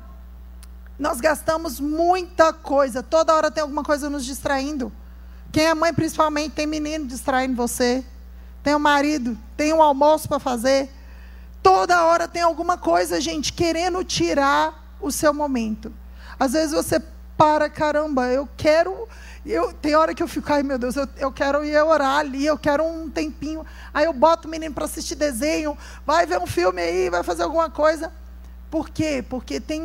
nós 0.99 1.21
gastamos 1.21 1.81
muita 1.81 2.53
coisa, 2.53 3.03
toda 3.03 3.35
hora 3.35 3.51
tem 3.51 3.63
alguma 3.63 3.83
coisa 3.83 4.11
nos 4.11 4.25
distraindo. 4.25 4.93
Quem 5.51 5.65
é 5.65 5.75
mãe, 5.75 5.93
principalmente, 5.93 6.53
tem 6.53 6.67
menino 6.67 7.07
distraindo 7.07 7.55
você. 7.55 8.05
Tem 8.63 8.75
o 8.75 8.77
um 8.77 8.81
marido, 8.81 9.37
tem 9.57 9.73
um 9.73 9.83
almoço 9.83 10.29
para 10.29 10.39
fazer. 10.39 10.91
Toda 11.63 12.05
hora 12.05 12.29
tem 12.29 12.43
alguma 12.43 12.79
coisa, 12.79 13.21
gente, 13.21 13.53
querendo 13.53 14.05
tirar 14.05 14.97
o 15.01 15.11
seu 15.11 15.35
momento. 15.35 15.93
Às 16.39 16.53
vezes 16.53 16.73
você 16.73 17.01
para, 17.37 17.69
caramba, 17.69 18.29
eu 18.29 18.49
quero 18.57 19.09
eu, 19.51 19.73
tem 19.73 19.97
hora 19.97 20.15
que 20.15 20.23
eu 20.23 20.29
fico, 20.29 20.53
ai 20.53 20.63
meu 20.63 20.79
Deus, 20.79 20.95
eu, 20.95 21.09
eu 21.17 21.33
quero 21.33 21.65
ir 21.65 21.77
orar 21.83 22.19
ali, 22.19 22.47
eu 22.47 22.57
quero 22.57 22.85
um 22.85 23.11
tempinho. 23.11 23.67
Aí 23.93 24.05
eu 24.05 24.13
boto 24.13 24.47
o 24.47 24.51
menino 24.51 24.73
para 24.73 24.85
assistir 24.85 25.17
desenho, 25.17 25.77
vai 26.07 26.27
ver 26.27 26.39
um 26.39 26.47
filme 26.47 26.81
aí, 26.81 27.11
vai 27.11 27.25
fazer 27.25 27.43
alguma 27.43 27.69
coisa. 27.69 28.13
Por 28.71 28.89
quê? 28.89 29.25
Porque 29.29 29.61
tem 29.61 29.83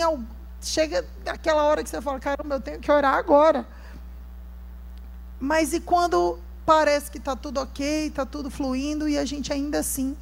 chega 0.61 1.05
aquela 1.25 1.63
hora 1.63 1.83
que 1.83 1.89
você 1.89 2.01
fala, 2.01 2.19
caramba, 2.19 2.55
eu 2.55 2.61
tenho 2.61 2.79
que 2.79 2.91
orar 2.91 3.15
agora. 3.15 3.67
Mas 5.39 5.73
e 5.73 5.79
quando 5.79 6.39
parece 6.65 7.09
que 7.09 7.17
está 7.17 7.35
tudo 7.35 7.59
ok, 7.59 8.07
está 8.07 8.25
tudo 8.25 8.51
fluindo 8.51 9.07
e 9.07 9.17
a 9.17 9.25
gente 9.25 9.51
ainda 9.51 9.79
assim 9.79 10.15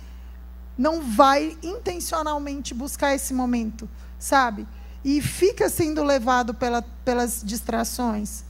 não 0.77 1.01
vai 1.01 1.57
intencionalmente 1.63 2.73
buscar 2.73 3.15
esse 3.15 3.33
momento, 3.33 3.89
sabe? 4.19 4.67
E 5.03 5.21
fica 5.21 5.69
sendo 5.69 6.03
levado 6.03 6.53
pela, 6.53 6.81
pelas 7.03 7.41
distrações. 7.43 8.43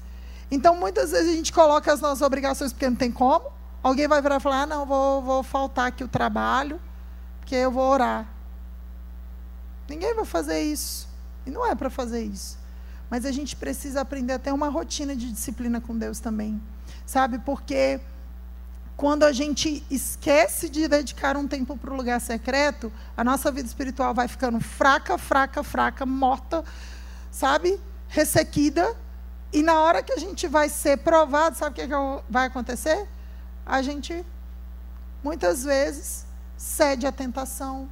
Então, 0.50 0.76
muitas 0.76 1.12
vezes 1.12 1.32
a 1.32 1.36
gente 1.36 1.52
coloca 1.52 1.92
as 1.92 2.00
nossas 2.00 2.22
obrigações 2.22 2.72
porque 2.72 2.90
não 2.90 2.96
tem 2.96 3.12
como. 3.12 3.52
Alguém 3.82 4.08
vai 4.08 4.22
virar 4.22 4.38
e 4.38 4.40
falar: 4.40 4.62
ah, 4.64 4.66
não, 4.66 4.86
vou, 4.86 5.22
vou 5.22 5.44
faltar 5.44 5.88
aqui 5.88 6.04
o 6.04 6.08
trabalho, 6.08 6.80
porque 7.40 7.56
eu 7.56 7.72
vou 7.72 7.90
orar. 7.92 8.28
Ninguém 9.88 10.16
vai 10.16 10.26
fazer 10.26 10.62
isso. 10.62 11.08
E 11.46 11.52
não 11.52 11.66
é 11.66 11.76
para 11.76 11.90
fazer 11.90 12.24
isso. 12.24 12.58
Mas 13.10 13.26
a 13.26 13.32
gente 13.32 13.56
precisa 13.56 14.02
aprender 14.02 14.34
a 14.34 14.40
ter 14.40 14.52
uma 14.52 14.70
rotina 14.70 15.16
de 15.16 15.32
disciplina 15.32 15.80
com 15.80 15.96
Deus 15.96 16.20
também. 16.20 16.60
Sabe? 17.06 17.38
Porque 17.40 18.00
quando 18.98 19.24
a 19.24 19.32
gente 19.32 19.86
esquece 19.90 20.70
de 20.70 20.88
dedicar 20.88 21.38
um 21.38 21.48
tempo 21.48 21.78
para 21.78 21.94
o 21.94 21.96
lugar 21.96 22.20
secreto, 22.20 22.92
a 23.16 23.24
nossa 23.24 23.52
vida 23.52 23.68
espiritual 23.68 24.14
vai 24.14 24.28
ficando 24.28 24.60
fraca, 24.60 25.18
fraca, 25.18 25.64
fraca, 25.64 26.06
morta, 26.06 26.64
sabe? 27.30 27.80
Ressequida 28.08 28.96
e 29.52 29.64
na 29.64 29.82
hora 29.82 30.04
que 30.04 30.12
a 30.12 30.18
gente 30.18 30.48
vai 30.48 30.70
ser 30.70 30.98
provado, 30.98 31.58
sabe 31.58 31.72
o 31.72 31.74
que, 31.76 31.88
que 31.88 32.24
vai 32.30 32.48
acontecer? 32.48 33.08
A 33.66 33.82
gente, 33.82 34.26
muitas 35.24 35.64
vezes, 35.64 36.26
cede 36.58 37.08
à 37.08 37.12
tentação. 37.12 37.90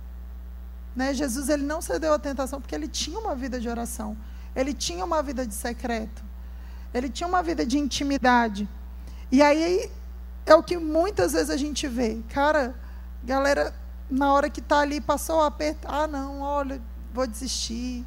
Né? 0.95 1.13
Jesus 1.13 1.49
ele 1.49 1.63
não 1.63 1.81
cedeu 1.81 2.13
à 2.13 2.19
tentação 2.19 2.59
porque 2.59 2.75
ele 2.75 2.87
tinha 2.87 3.17
uma 3.17 3.35
vida 3.35 3.59
de 3.59 3.69
oração. 3.69 4.17
Ele 4.55 4.73
tinha 4.73 5.03
uma 5.03 5.23
vida 5.23 5.47
de 5.47 5.53
secreto. 5.53 6.23
Ele 6.93 7.09
tinha 7.09 7.27
uma 7.27 7.41
vida 7.41 7.65
de 7.65 7.77
intimidade. 7.79 8.69
E 9.31 9.41
aí 9.41 9.89
é 10.45 10.53
o 10.53 10.61
que 10.61 10.77
muitas 10.77 11.33
vezes 11.33 11.49
a 11.49 11.57
gente 11.57 11.87
vê. 11.87 12.21
Cara, 12.29 12.75
galera, 13.23 13.73
na 14.09 14.31
hora 14.31 14.49
que 14.49 14.59
está 14.59 14.79
ali, 14.79 15.01
passou 15.01 15.37
o 15.37 15.43
aperto. 15.43 15.87
Ah, 15.89 16.05
não, 16.05 16.41
olha, 16.41 16.79
vou 17.13 17.25
desistir. 17.25 18.05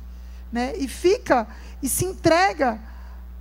Né? 0.53 0.77
E 0.77 0.87
fica, 0.87 1.49
e 1.83 1.89
se 1.89 2.05
entrega 2.05 2.79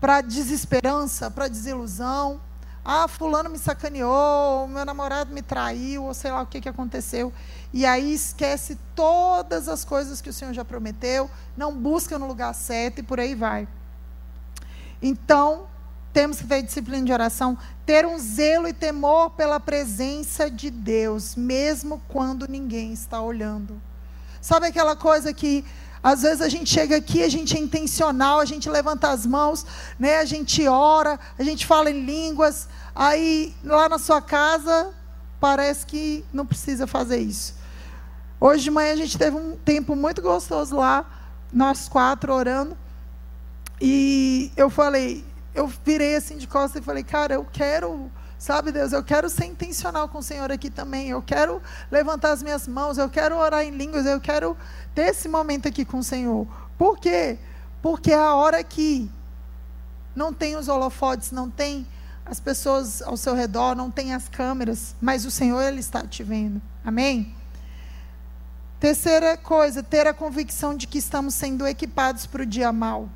para 0.06 0.22
desesperança, 0.22 1.32
para 1.32 1.48
desilusão, 1.48 2.39
Ah, 2.88 3.08
fulano 3.08 3.50
me 3.50 3.58
sacaneou, 3.58 4.68
meu 4.68 4.86
namorado 4.86 5.34
me 5.34 5.41
traiu, 5.41 6.04
ou 6.04 6.13
sei 6.13 6.30
lá 6.30 6.44
o 6.44 6.46
que, 6.46 6.62
que 6.62 6.70
aconteceu. 6.70 7.34
E 7.74 7.84
aí 7.88 8.13
esquece 8.13 8.78
todas 8.96 9.68
as 9.68 9.84
coisas 9.84 10.22
que 10.22 10.30
o 10.30 10.34
Senhor 10.34 10.54
já 10.54 10.63
prometeu, 10.63 11.28
não 11.58 11.76
busca 11.76 12.20
no 12.20 12.28
lugar 12.28 12.54
certo 12.54 13.00
e 13.00 13.04
por 13.04 13.20
aí 13.20 13.34
vai. 13.34 13.68
Então, 15.02 15.65
temos 16.13 16.38
que 16.38 16.46
ter 16.46 16.62
disciplina 16.62 17.04
de 17.04 17.12
oração, 17.12 17.58
ter 17.84 18.06
um 18.06 18.20
zelo 18.20 18.68
e 18.68 18.74
temor 18.74 19.32
pela 19.32 19.60
presença 19.60 20.52
de 20.52 20.70
Deus, 20.70 21.36
mesmo 21.36 22.00
quando 22.08 22.48
ninguém 22.48 22.94
está 22.94 23.20
olhando. 23.20 23.82
Sabe 24.39 24.68
aquela 24.68 24.96
coisa 24.96 25.34
que 25.34 25.65
às 26.06 26.22
vezes 26.22 26.39
a 26.39 26.50
gente 26.50 26.70
chega 26.70 26.98
aqui, 26.98 27.24
a 27.24 27.30
gente 27.30 27.58
é 27.58 27.60
intencional, 27.60 28.39
a 28.39 28.46
gente 28.46 28.70
levanta 28.70 29.10
as 29.10 29.26
mãos, 29.26 29.65
né? 29.98 30.20
A 30.20 30.24
gente 30.24 30.68
ora, 30.68 31.20
a 31.36 31.41
gente 31.41 31.65
fala 31.65 31.89
em 31.89 32.06
línguas, 32.06 32.70
aí 32.96 33.56
lá 33.63 33.89
na 33.89 33.98
sua 33.98 34.22
casa 34.22 34.94
parece 35.39 35.84
que 35.84 36.24
não 36.32 36.46
precisa 36.46 36.86
fazer 36.86 37.18
isso. 37.18 37.56
Hoje 38.39 38.65
de 38.65 38.70
manhã 38.70 38.94
a 38.94 38.96
gente 38.96 39.18
teve 39.18 39.36
um 39.36 39.58
tempo 39.58 39.96
muito 39.96 40.22
gostoso 40.22 40.76
lá, 40.76 41.08
nós 41.52 41.89
quatro 41.89 42.32
orando. 42.32 42.78
E 43.82 44.52
eu 44.56 44.70
falei, 44.70 45.26
eu 45.56 45.65
virei 45.84 46.18
assim 46.18 46.38
de 46.38 46.48
costas 46.48 46.84
e 46.84 46.86
falei, 46.86 47.04
cara, 47.04 47.34
eu 47.34 47.48
quero, 47.52 48.12
sabe, 48.38 48.71
Deus, 48.71 48.93
eu 48.93 49.04
quero 49.04 49.30
ser 49.30 49.45
intencional 49.45 50.08
com 50.08 50.19
o 50.19 50.24
Senhor 50.24 50.52
aqui 50.52 50.69
também. 50.69 51.10
Eu 51.10 51.21
quero 51.21 51.62
levantar 51.91 52.32
as 52.32 52.43
minhas 52.43 52.67
mãos, 52.67 52.98
eu 52.98 53.10
quero 53.10 53.38
orar 53.38 53.63
em 53.63 53.71
línguas, 53.71 54.06
eu 54.06 54.19
quero 54.19 54.58
ter 54.93 55.08
esse 55.08 55.28
momento 55.28 55.67
aqui 55.67 55.86
com 55.86 56.00
o 56.00 56.04
Senhor. 56.04 56.48
Por 56.78 56.98
quê? 56.98 57.38
Porque 57.82 58.12
é 58.12 58.19
a 58.19 58.34
hora 58.34 58.63
que 58.63 59.10
não 60.15 60.34
tem 60.34 60.56
os 60.56 60.67
holofotes, 60.67 61.32
não 61.32 61.50
tem 61.50 61.86
as 62.26 62.39
pessoas 62.39 63.02
ao 63.02 63.15
seu 63.15 63.36
redor, 63.36 63.76
não 63.76 63.91
tem 63.91 64.13
as 64.13 64.28
câmeras, 64.28 64.95
mas 65.00 65.26
o 65.26 65.32
Senhor 65.32 65.62
ele 65.62 65.80
está 65.80 66.02
te 66.02 66.24
vendo. 66.24 66.62
Amém? 66.84 67.36
Terceira 68.80 69.38
coisa, 69.38 69.82
ter 69.84 70.08
a 70.08 70.13
convicção 70.13 70.76
de 70.76 70.88
que 70.88 70.98
estamos 70.98 71.34
sendo 71.34 71.67
equipados 71.67 72.26
para 72.26 72.43
o 72.43 72.45
dia 72.45 72.71
mal. 72.71 73.10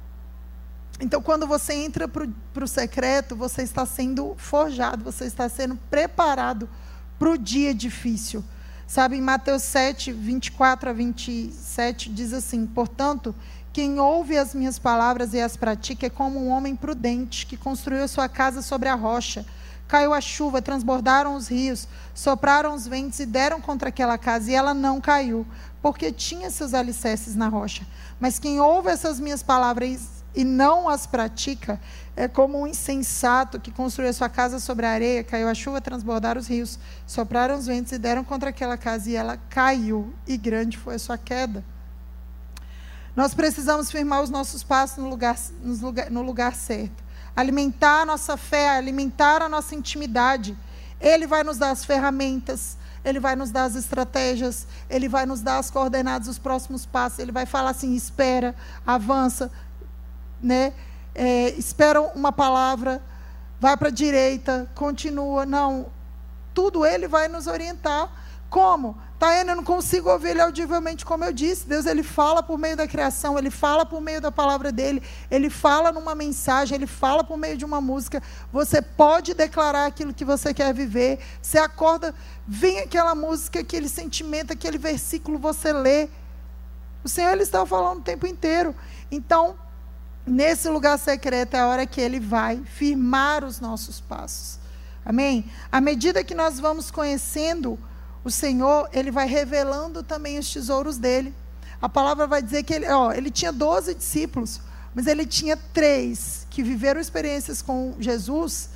Então, 0.99 1.21
quando 1.21 1.47
você 1.47 1.73
entra 1.73 2.07
para 2.07 2.63
o 2.63 2.67
secreto, 2.67 3.35
você 3.35 3.62
está 3.63 3.85
sendo 3.85 4.35
forjado, 4.38 5.03
você 5.03 5.25
está 5.25 5.47
sendo 5.47 5.77
preparado 5.89 6.69
para 7.17 7.29
o 7.29 7.38
dia 7.38 7.73
difícil. 7.73 8.43
Sabe, 8.85 9.15
em 9.15 9.21
Mateus 9.21 9.63
7, 9.63 10.12
24 10.12 10.89
a 10.89 10.93
27, 10.93 12.09
diz 12.09 12.33
assim: 12.33 12.65
Portanto, 12.65 13.33
quem 13.71 13.99
ouve 13.99 14.38
as 14.38 14.53
minhas 14.53 14.77
palavras 14.77 15.33
e 15.33 15.39
as 15.39 15.55
pratica 15.55 16.07
é 16.07 16.09
como 16.09 16.39
um 16.39 16.49
homem 16.49 16.75
prudente 16.75 17.45
que 17.45 17.55
construiu 17.55 18.07
sua 18.07 18.27
casa 18.27 18.62
sobre 18.62 18.89
a 18.89 18.95
rocha. 18.95 19.45
Caiu 19.88 20.13
a 20.13 20.19
chuva, 20.19 20.62
transbordaram 20.62 21.35
os 21.35 21.47
rios, 21.47 21.88
sopraram 22.13 22.75
os 22.75 22.88
ventos 22.88 23.19
e 23.19 23.25
deram 23.25 23.62
contra 23.62 23.89
aquela 23.89 24.17
casa, 24.17 24.51
e 24.51 24.55
ela 24.55 24.73
não 24.73 24.99
caiu, 24.99 25.47
porque 25.81 26.12
tinha 26.12 26.51
seus 26.51 26.73
alicerces 26.73 27.35
na 27.35 27.47
rocha. 27.47 27.88
Mas 28.19 28.38
quem 28.38 28.59
ouve 28.59 28.89
essas 28.89 29.19
minhas 29.19 29.41
palavras 29.41 30.18
e 30.39 30.45
não 30.45 30.88
as 30.88 31.06
pratica, 31.06 31.82
é 32.15 32.25
como 32.25 32.62
um 32.62 32.65
insensato 32.65 33.60
que 33.60 33.71
construiu 33.71 34.13
sua 34.13 34.30
casa 34.30 34.58
sobre 34.58 34.86
a 34.86 34.91
areia, 34.91 35.21
caiu 35.21 35.49
a 35.49 35.54
chuva, 35.54 35.82
transbordaram 35.82 36.39
os 36.39 36.47
rios, 36.47 36.80
sopraram 37.06 37.58
os 37.58 37.67
ventos 37.67 37.91
e 37.91 37.97
deram 37.97 38.23
contra 38.23 38.49
aquela 38.49 38.78
casa, 38.78 39.10
e 39.10 39.17
ela 39.17 39.38
caiu, 39.49 40.13
e 40.25 40.38
grande 40.38 40.78
foi 40.78 40.95
a 40.95 40.99
sua 40.99 41.17
queda. 41.17 41.62
Nós 43.17 43.34
precisamos 43.34 43.91
firmar 43.91 44.23
os 44.23 44.30
nossos 44.30 44.63
passos 44.63 45.04
no 45.04 45.10
lugar, 45.10 45.36
no 46.10 46.21
lugar 46.21 46.56
certo. 46.56 47.04
Alimentar 47.36 48.04
a 48.04 48.06
nossa 48.06 48.38
fé, 48.38 48.69
alimentar 48.69 49.41
a 49.41 49.49
nossa 49.49 49.75
intimidade. 49.75 50.58
Ele 51.02 51.28
vai 51.28 51.43
nos 51.43 51.58
dar 51.58 51.71
as 51.71 51.84
ferramentas, 51.84 52.78
ele 53.04 53.19
vai 53.19 53.36
nos 53.36 53.52
dar 53.52 53.63
as 53.63 53.75
estratégias, 53.75 54.67
ele 54.89 55.10
vai 55.10 55.25
nos 55.25 55.41
dar 55.41 55.58
as 55.58 55.69
coordenadas, 55.69 56.30
os 56.30 56.39
próximos 56.39 56.86
passos. 56.86 57.19
Ele 57.19 57.32
vai 57.32 57.45
falar 57.45 57.71
assim: 57.71 57.93
espera, 57.93 58.56
avança, 58.86 59.52
né? 60.41 60.73
É, 61.13 61.49
esperam 61.52 62.12
uma 62.15 62.32
palavra, 62.32 63.02
vai 63.60 63.75
para 63.75 63.89
a 63.89 63.91
direita, 63.91 64.69
continua. 64.75 65.45
Não, 65.45 65.88
tudo 66.54 66.86
ele 66.86 67.08
vai 67.08 67.28
nos 67.28 67.47
orientar. 67.47 68.10
Como? 68.49 68.97
Taiane, 69.19 69.49
eu 69.49 69.56
não 69.58 69.63
consigo 69.65 70.10
ouvir 70.10 70.30
ele 70.30 70.41
audivelmente, 70.41 71.06
como 71.06 71.25
eu 71.25 71.34
disse. 71.34 71.67
Deus 71.67 71.86
ele 71.86 72.02
fala 72.02 72.41
por 72.41 72.58
meio 72.58 72.78
da 72.78 72.88
criação, 72.88 73.38
ele 73.38 73.52
fala 73.52 73.86
por 73.86 73.99
meio 73.99 74.21
da 74.21 74.32
palavra 74.32 74.71
dele, 74.71 75.04
ele 75.30 75.49
fala 75.49 75.91
numa 75.91 76.15
mensagem, 76.15 76.75
ele 76.75 76.88
fala 76.88 77.21
por 77.21 77.38
meio 77.38 77.58
de 77.58 77.65
uma 77.65 77.82
música. 77.82 78.23
Você 78.52 78.82
pode 78.82 79.34
declarar 79.34 79.86
aquilo 79.86 80.13
que 80.13 80.23
você 80.23 80.54
quer 80.54 80.73
viver. 80.73 81.19
Você 81.41 81.58
acorda, 81.58 82.15
vem 82.47 82.80
aquela 82.80 83.13
música, 83.13 83.60
aquele 83.60 83.89
sentimento, 83.89 84.54
aquele 84.54 84.78
versículo, 84.78 85.38
você 85.38 85.73
lê. 85.73 86.08
O 87.04 87.10
Senhor 87.10 87.32
ele 87.32 87.43
está 87.43 87.65
falando 87.65 87.99
o 87.99 88.04
tempo 88.04 88.25
inteiro. 88.25 88.73
Então, 89.12 89.56
nesse 90.29 90.69
lugar 90.69 90.97
secreto 90.97 91.55
é 91.55 91.59
a 91.59 91.67
hora 91.67 91.85
que 91.85 91.99
ele 91.99 92.19
vai 92.19 92.57
firmar 92.63 93.43
os 93.43 93.59
nossos 93.59 93.99
passos. 93.99 94.59
Amém? 95.05 95.49
À 95.71 95.81
medida 95.81 96.23
que 96.23 96.35
nós 96.35 96.59
vamos 96.59 96.91
conhecendo 96.91 97.79
o 98.23 98.29
Senhor, 98.29 98.89
ele 98.93 99.11
vai 99.11 99.27
revelando 99.27 100.03
também 100.03 100.37
os 100.37 100.51
tesouros 100.51 100.97
dele. 100.97 101.33
A 101.81 101.87
palavra 101.87 102.27
vai 102.27 102.41
dizer 102.41 102.63
que 102.63 102.73
ele, 102.73 102.87
ó, 102.89 103.11
ele 103.11 103.31
tinha 103.31 103.51
12 103.51 103.95
discípulos, 103.95 104.61
mas 104.93 105.07
ele 105.07 105.25
tinha 105.25 105.57
três 105.57 106.45
que 106.49 106.61
viveram 106.61 106.99
experiências 106.99 107.61
com 107.61 107.95
Jesus 107.99 108.69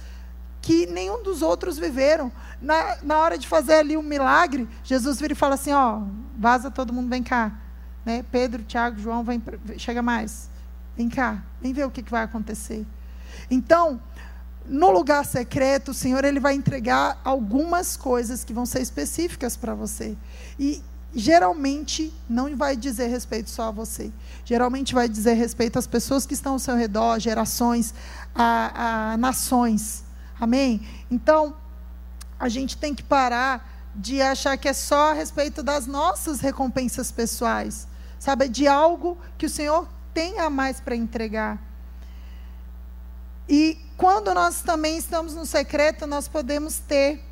que 0.61 0.85
nenhum 0.85 1.21
dos 1.21 1.41
outros 1.41 1.77
viveram. 1.77 2.31
Na, 2.61 2.97
na 3.03 3.19
hora 3.19 3.37
de 3.37 3.47
fazer 3.47 3.75
ali 3.75 3.97
um 3.97 4.01
milagre, 4.01 4.67
Jesus 4.83 5.19
vira 5.19 5.33
e 5.33 5.35
fala 5.35 5.55
assim: 5.55 5.73
ó, 5.73 6.01
vaza 6.37 6.71
todo 6.71 6.93
mundo, 6.93 7.09
vem 7.09 7.21
cá. 7.21 7.51
Né? 8.05 8.23
Pedro, 8.31 8.63
Tiago, 8.63 8.99
João, 8.99 9.23
vem, 9.23 9.41
chega 9.77 10.01
mais. 10.01 10.49
Vem 10.95 11.09
cá, 11.09 11.43
vem 11.61 11.73
ver 11.73 11.85
o 11.85 11.91
que, 11.91 12.03
que 12.03 12.11
vai 12.11 12.23
acontecer. 12.23 12.85
Então, 13.49 13.99
no 14.65 14.91
lugar 14.91 15.25
secreto, 15.25 15.91
o 15.91 15.93
Senhor 15.93 16.23
ele 16.23 16.39
vai 16.39 16.53
entregar 16.53 17.19
algumas 17.23 17.97
coisas 17.97 18.43
que 18.43 18.53
vão 18.53 18.65
ser 18.65 18.81
específicas 18.81 19.57
para 19.57 19.73
você. 19.73 20.15
E 20.57 20.81
geralmente 21.13 22.13
não 22.29 22.55
vai 22.55 22.75
dizer 22.75 23.07
respeito 23.07 23.49
só 23.49 23.63
a 23.63 23.71
você. 23.71 24.11
Geralmente 24.45 24.93
vai 24.93 25.09
dizer 25.09 25.33
respeito 25.33 25.77
às 25.77 25.87
pessoas 25.87 26.25
que 26.25 26.33
estão 26.33 26.53
ao 26.53 26.59
seu 26.59 26.75
redor, 26.75 27.19
gerações, 27.19 27.93
a, 28.33 29.11
a 29.13 29.17
nações. 29.17 30.03
Amém? 30.39 30.81
Então, 31.11 31.55
a 32.39 32.49
gente 32.49 32.77
tem 32.77 32.95
que 32.95 33.03
parar 33.03 33.69
de 33.95 34.21
achar 34.21 34.57
que 34.57 34.67
é 34.67 34.73
só 34.73 35.11
a 35.11 35.13
respeito 35.13 35.61
das 35.61 35.85
nossas 35.85 36.39
recompensas 36.39 37.11
pessoais. 37.11 37.87
Sabe, 38.17 38.47
de 38.47 38.67
algo 38.67 39.17
que 39.37 39.45
o 39.45 39.49
Senhor 39.49 39.87
tem 40.13 40.39
a 40.39 40.49
mais 40.49 40.79
para 40.79 40.95
entregar. 40.95 41.59
E 43.47 43.77
quando 43.97 44.33
nós 44.33 44.61
também 44.61 44.97
estamos 44.97 45.35
no 45.35 45.45
secreto, 45.45 46.07
nós 46.07 46.27
podemos 46.27 46.79
ter, 46.79 47.23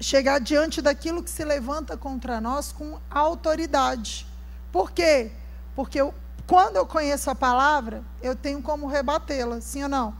chegar 0.00 0.40
diante 0.40 0.80
daquilo 0.80 1.22
que 1.22 1.30
se 1.30 1.44
levanta 1.44 1.96
contra 1.96 2.40
nós 2.40 2.72
com 2.72 2.98
autoridade. 3.10 4.26
Por 4.72 4.90
quê? 4.90 5.32
Porque 5.74 6.00
eu, 6.00 6.14
quando 6.46 6.76
eu 6.76 6.86
conheço 6.86 7.30
a 7.30 7.34
palavra, 7.34 8.02
eu 8.22 8.34
tenho 8.34 8.62
como 8.62 8.86
rebatê-la, 8.86 9.60
sim 9.60 9.82
ou 9.82 9.88
não? 9.88 10.14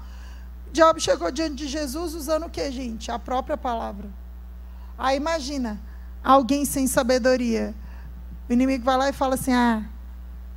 O 0.68 0.70
diabo 0.70 1.00
chegou 1.00 1.30
diante 1.30 1.54
de 1.56 1.68
Jesus 1.68 2.14
usando 2.14 2.46
o 2.46 2.50
que, 2.50 2.70
gente? 2.70 3.10
A 3.10 3.18
própria 3.18 3.56
palavra. 3.56 4.08
Aí 4.98 5.16
imagina, 5.16 5.80
alguém 6.22 6.64
sem 6.64 6.86
sabedoria. 6.86 7.74
O 8.48 8.52
inimigo 8.52 8.84
vai 8.84 8.96
lá 8.96 9.08
e 9.08 9.12
fala 9.12 9.34
assim: 9.34 9.52
ah, 9.52 9.84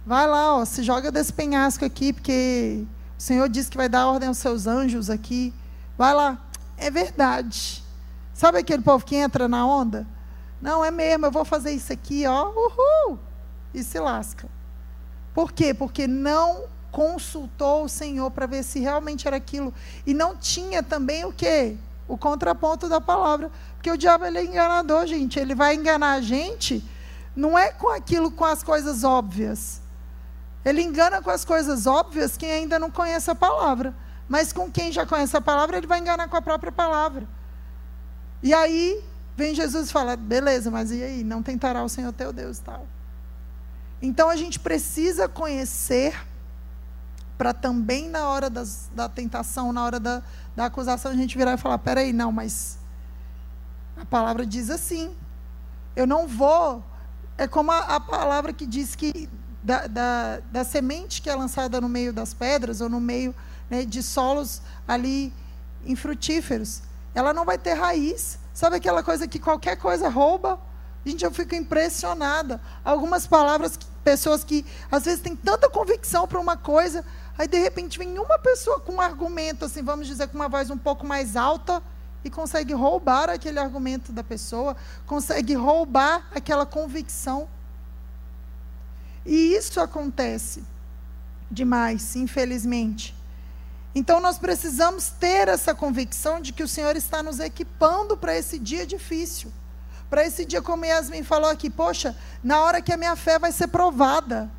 Vai 0.06 0.28
lá, 0.28 0.56
ó, 0.58 0.66
se 0.66 0.82
joga 0.84 1.12
desse 1.12 1.32
penhasco 1.32 1.86
aqui, 1.86 2.12
porque 2.12 2.86
o 3.18 3.22
Senhor 3.22 3.48
disse 3.48 3.70
que 3.70 3.78
vai 3.78 3.88
dar 3.88 4.08
ordem 4.08 4.28
aos 4.28 4.40
seus 4.40 4.66
anjos 4.66 5.10
aqui. 5.10 5.54
Vai 5.98 6.14
lá. 6.14 6.40
É 6.78 6.90
verdade. 6.90 7.84
Sabe 8.34 8.58
aquele 8.58 8.82
povo 8.82 9.06
que 9.06 9.16
entra 9.16 9.48
na 9.48 9.66
onda? 9.66 10.08
Não, 10.60 10.84
é 10.84 10.90
mesmo, 10.90 11.26
eu 11.26 11.32
vou 11.32 11.46
fazer 11.46 11.72
isso 11.72 11.94
aqui, 11.94 12.26
ó, 12.26 12.50
uhul, 12.50 13.20
e 13.74 13.84
se 13.84 14.00
lasca. 14.00 14.48
Por 15.34 15.52
quê? 15.52 15.74
Porque 15.74 16.08
não 16.08 16.66
consultou 16.92 17.86
o 17.86 17.90
Senhor 17.90 18.30
para 18.32 18.46
ver 18.46 18.64
se 18.64 18.80
realmente 18.80 19.28
era 19.28 19.38
aquilo. 19.38 19.74
E 20.06 20.14
não 20.14 20.36
tinha 20.36 20.84
também 20.84 21.24
o 21.26 21.32
quê? 21.32 21.78
O 22.08 22.18
contraponto 22.18 22.90
da 22.90 23.00
palavra. 23.00 23.50
Porque 23.76 23.90
o 23.90 23.98
diabo 23.98 24.26
ele 24.26 24.40
é 24.40 24.44
enganador, 24.44 25.08
gente. 25.08 25.40
Ele 25.40 25.56
vai 25.56 25.76
enganar 25.76 26.14
a 26.14 26.22
gente, 26.22 26.84
não 27.36 27.58
é 27.58 27.72
com 27.72 27.90
aquilo, 27.90 28.30
com 28.30 28.46
as 28.46 28.62
coisas 28.62 29.04
óbvias. 29.04 29.81
Ele 30.64 30.82
engana 30.82 31.22
com 31.22 31.30
as 31.30 31.44
coisas 31.44 31.88
óbvias 31.88 32.38
quem 32.38 32.52
ainda 32.52 32.78
não 32.78 32.92
conhece 32.92 33.30
a 33.32 33.36
palavra. 33.36 33.94
Mas 34.30 34.54
com 34.54 34.72
quem 34.72 34.92
já 34.92 35.06
conhece 35.06 35.36
a 35.36 35.42
palavra, 35.42 35.78
ele 35.78 35.88
vai 35.88 36.00
enganar 36.00 36.28
com 36.28 36.38
a 36.38 36.42
própria 36.42 36.72
palavra. 36.72 37.28
E 38.42 38.54
aí 38.54 39.04
vem 39.36 39.54
Jesus 39.54 39.90
e 39.90 39.92
fala: 39.92 40.16
beleza, 40.16 40.72
mas 40.72 40.92
e 40.92 41.04
aí? 41.04 41.24
Não 41.24 41.44
tentará 41.44 41.84
o 41.84 41.90
Senhor 41.90 42.14
teu 42.14 42.32
Deus 42.32 42.60
tal. 42.60 42.88
Então 44.02 44.30
a 44.30 44.36
gente 44.36 44.60
precisa 44.60 45.28
conhecer 45.28 46.16
para 47.38 47.54
também 47.54 48.08
na 48.08 48.30
hora 48.30 48.50
das, 48.50 48.90
da 48.96 49.10
tentação, 49.10 49.74
na 49.74 49.84
hora 49.84 50.00
da, 50.00 50.22
da 50.56 50.66
acusação, 50.66 51.12
a 51.12 51.16
gente 51.16 51.38
virar 51.38 51.54
e 51.54 51.58
falar: 51.58 51.80
peraí, 51.80 52.14
não, 52.14 52.32
mas 52.32 52.80
a 54.00 54.06
palavra 54.06 54.46
diz 54.46 54.70
assim. 54.70 55.16
Eu 55.96 56.08
não 56.08 56.26
vou. 56.26 56.84
É 57.38 57.48
como 57.48 57.72
a, 57.72 57.80
a 57.80 58.00
palavra 58.00 58.54
que 58.54 58.66
diz 58.66 58.96
que 58.96 59.28
da, 59.64 59.88
da, 59.88 60.40
da, 60.52 60.64
semente 60.64 61.22
que 61.22 61.30
é 61.30 61.36
lançada 61.36 61.80
no 61.80 61.88
meio 61.88 62.12
das 62.12 62.34
pedras 62.34 62.82
ou 62.82 62.90
no 62.90 63.00
meio 63.00 63.36
né, 63.70 63.86
de 63.86 64.02
solos 64.02 64.62
ali 64.88 65.34
infrutíferos, 65.86 66.82
ela 67.14 67.34
não 67.34 67.46
vai 67.46 67.58
ter 67.58 67.74
raiz. 67.74 68.40
Sabe 68.54 68.76
aquela 68.76 69.04
coisa 69.04 69.28
que 69.28 69.40
qualquer 69.40 69.78
coisa 69.78 70.10
rouba? 70.10 70.60
Gente, 71.06 71.24
eu 71.24 71.32
fico 71.32 71.56
impressionada. 71.56 72.62
Algumas 72.84 73.26
palavras, 73.26 73.78
pessoas 74.04 74.44
que 74.44 74.66
às 74.92 75.06
vezes 75.06 75.22
têm 75.22 75.36
tanta 75.36 75.70
convicção 75.70 76.28
para 76.28 76.40
uma 76.40 76.58
coisa, 76.58 77.04
aí 77.38 77.48
de 77.48 77.60
repente 77.60 77.98
vem 77.98 78.20
uma 78.20 78.38
pessoa 78.40 78.80
com 78.80 78.94
um 78.94 79.02
argumento, 79.02 79.66
assim, 79.66 79.82
vamos 79.82 80.08
dizer, 80.08 80.28
com 80.28 80.36
uma 80.36 80.50
voz 80.50 80.70
um 80.70 80.78
pouco 80.78 81.06
mais 81.06 81.36
alta, 81.36 81.82
e 82.24 82.30
consegue 82.30 82.74
roubar 82.74 83.30
aquele 83.30 83.60
argumento 83.60 84.12
da 84.12 84.24
pessoa, 84.24 84.76
consegue 85.06 85.54
roubar 85.54 86.28
aquela 86.34 86.66
convicção. 86.66 87.48
E 89.26 89.56
isso 89.56 89.80
acontece 89.80 90.64
demais, 91.50 92.16
infelizmente. 92.16 93.16
Então 93.94 94.22
nós 94.22 94.38
precisamos 94.40 95.10
ter 95.10 95.48
essa 95.48 95.76
convicção 95.76 96.40
de 96.40 96.54
que 96.54 96.64
o 96.64 96.68
Senhor 96.68 96.96
está 96.96 97.22
nos 97.22 97.40
equipando 97.40 98.16
para 98.16 98.36
esse 98.38 98.58
dia 98.58 98.86
difícil. 98.88 99.52
Para 100.10 100.26
esse 100.26 100.46
dia, 100.46 100.62
como 100.62 100.86
Yasmin 100.86 101.24
falou 101.24 101.50
aqui, 101.50 101.70
poxa, 101.70 102.16
na 102.44 102.62
hora 102.62 102.82
que 102.82 102.92
a 102.92 102.98
minha 102.98 103.16
fé 103.16 103.38
vai 103.38 103.52
ser 103.52 103.68
provada. 103.68 104.50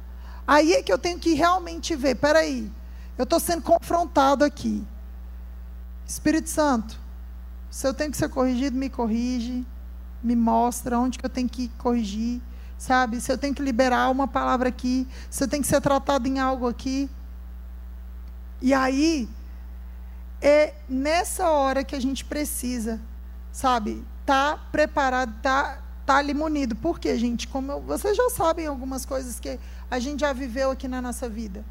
Aí 0.47 0.75
é 0.75 0.83
que 0.83 0.93
eu 0.93 0.99
tenho 0.99 1.19
que 1.19 1.35
realmente 1.35 1.95
ver, 1.95 2.17
peraí, 2.17 2.71
eu 3.17 3.25
estou 3.25 3.39
sendo 3.39 3.63
confrontado 3.63 4.45
aqui. 4.45 4.85
Espírito 6.07 6.49
Santo, 6.49 6.99
se 7.71 7.87
eu 7.87 7.95
tenho 7.95 8.11
que 8.11 8.17
ser 8.17 8.29
corrigido, 8.29 8.77
me 8.77 8.91
corrige, 8.91 9.67
me 10.23 10.37
mostra 10.37 10.99
onde 10.99 11.19
que 11.19 11.25
eu 11.25 11.31
tenho 11.31 11.49
que 11.49 11.69
corrigir, 11.79 12.41
sabe? 12.83 13.21
Se 13.21 13.31
eu 13.31 13.39
tenho 13.39 13.55
que 13.55 13.63
liberar 13.63 14.11
uma 14.11 14.27
palavra 14.27 14.69
aqui, 14.69 15.07
se 15.31 15.45
eu 15.45 15.47
tenho 15.47 15.63
que 15.63 15.69
ser 15.69 15.81
tratado 15.81 16.27
em 16.27 16.41
algo 16.41 16.67
aqui. 16.67 17.09
E 18.61 18.75
aí, 18.75 19.29
é 20.41 20.75
nessa 20.89 21.49
hora 21.49 21.85
que 21.85 21.95
a 21.95 22.01
gente 22.01 22.25
precisa, 22.25 23.01
sabe? 23.53 24.05
Tá 24.27 24.59
preparado, 24.73 25.33
tá, 25.41 25.81
tá 26.05 26.17
ali 26.17 26.35
munido. 26.35 26.75
Por 26.75 26.99
quê, 26.99 27.17
gente? 27.17 27.47
Como 27.47 27.71
eu, 27.71 27.81
vocês 27.81 28.17
já 28.17 28.29
sabem 28.31 28.67
algumas 28.67 29.07
coisas 29.07 29.39
que 29.39 29.61
a 29.89 30.01
gente 30.01 30.19
já 30.19 30.33
viveu 30.33 30.73
aqui 30.73 30.89
na 30.89 31.01
nossa 31.01 31.29
vida. 31.29 31.65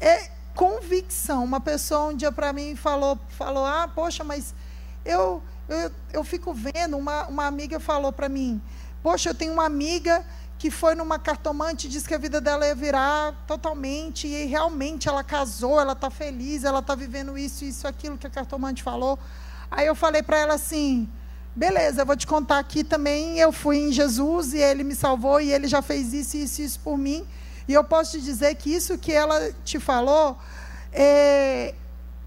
É 0.00 0.30
convicção. 0.54 1.44
Uma 1.44 1.60
pessoa 1.60 2.06
um 2.06 2.16
dia 2.16 2.32
para 2.32 2.50
mim 2.54 2.74
falou, 2.74 3.18
falou: 3.28 3.66
"Ah, 3.66 3.86
poxa, 3.94 4.24
mas 4.24 4.54
eu, 5.04 5.42
eu, 5.68 5.92
eu 6.14 6.24
fico 6.24 6.54
vendo, 6.54 6.96
uma, 6.96 7.26
uma 7.26 7.44
amiga 7.44 7.78
falou 7.78 8.10
para 8.10 8.28
mim, 8.30 8.58
poxa, 9.02 9.30
eu 9.30 9.34
tenho 9.34 9.52
uma 9.52 9.64
amiga 9.64 10.24
que 10.62 10.70
foi 10.70 10.94
numa 10.94 11.18
cartomante 11.18 11.88
e 11.88 11.90
disse 11.90 12.06
que 12.06 12.14
a 12.14 12.18
vida 12.18 12.40
dela 12.40 12.64
ia 12.64 12.74
virar 12.74 13.34
totalmente, 13.48 14.28
e 14.28 14.44
realmente 14.44 15.08
ela 15.08 15.24
casou, 15.24 15.80
ela 15.80 15.92
está 15.92 16.08
feliz, 16.08 16.62
ela 16.62 16.78
está 16.78 16.94
vivendo 16.94 17.36
isso, 17.36 17.64
isso, 17.64 17.88
aquilo 17.88 18.16
que 18.16 18.28
a 18.28 18.30
cartomante 18.30 18.80
falou. 18.80 19.18
Aí 19.68 19.88
eu 19.88 19.94
falei 19.96 20.22
para 20.22 20.38
ela 20.38 20.54
assim, 20.54 21.08
beleza, 21.56 22.02
eu 22.02 22.06
vou 22.06 22.16
te 22.16 22.28
contar 22.28 22.60
aqui 22.60 22.84
também, 22.84 23.40
eu 23.40 23.50
fui 23.50 23.78
em 23.78 23.90
Jesus 23.90 24.54
e 24.54 24.58
ele 24.58 24.84
me 24.84 24.94
salvou 24.94 25.40
e 25.40 25.52
ele 25.52 25.66
já 25.66 25.82
fez 25.82 26.12
isso, 26.12 26.36
isso, 26.36 26.62
isso 26.62 26.78
por 26.78 26.96
mim. 26.96 27.26
E 27.66 27.72
eu 27.72 27.82
posso 27.82 28.12
te 28.12 28.20
dizer 28.20 28.54
que 28.54 28.72
isso 28.72 28.96
que 28.96 29.10
ela 29.10 29.52
te 29.64 29.80
falou, 29.80 30.38
é, 30.92 31.74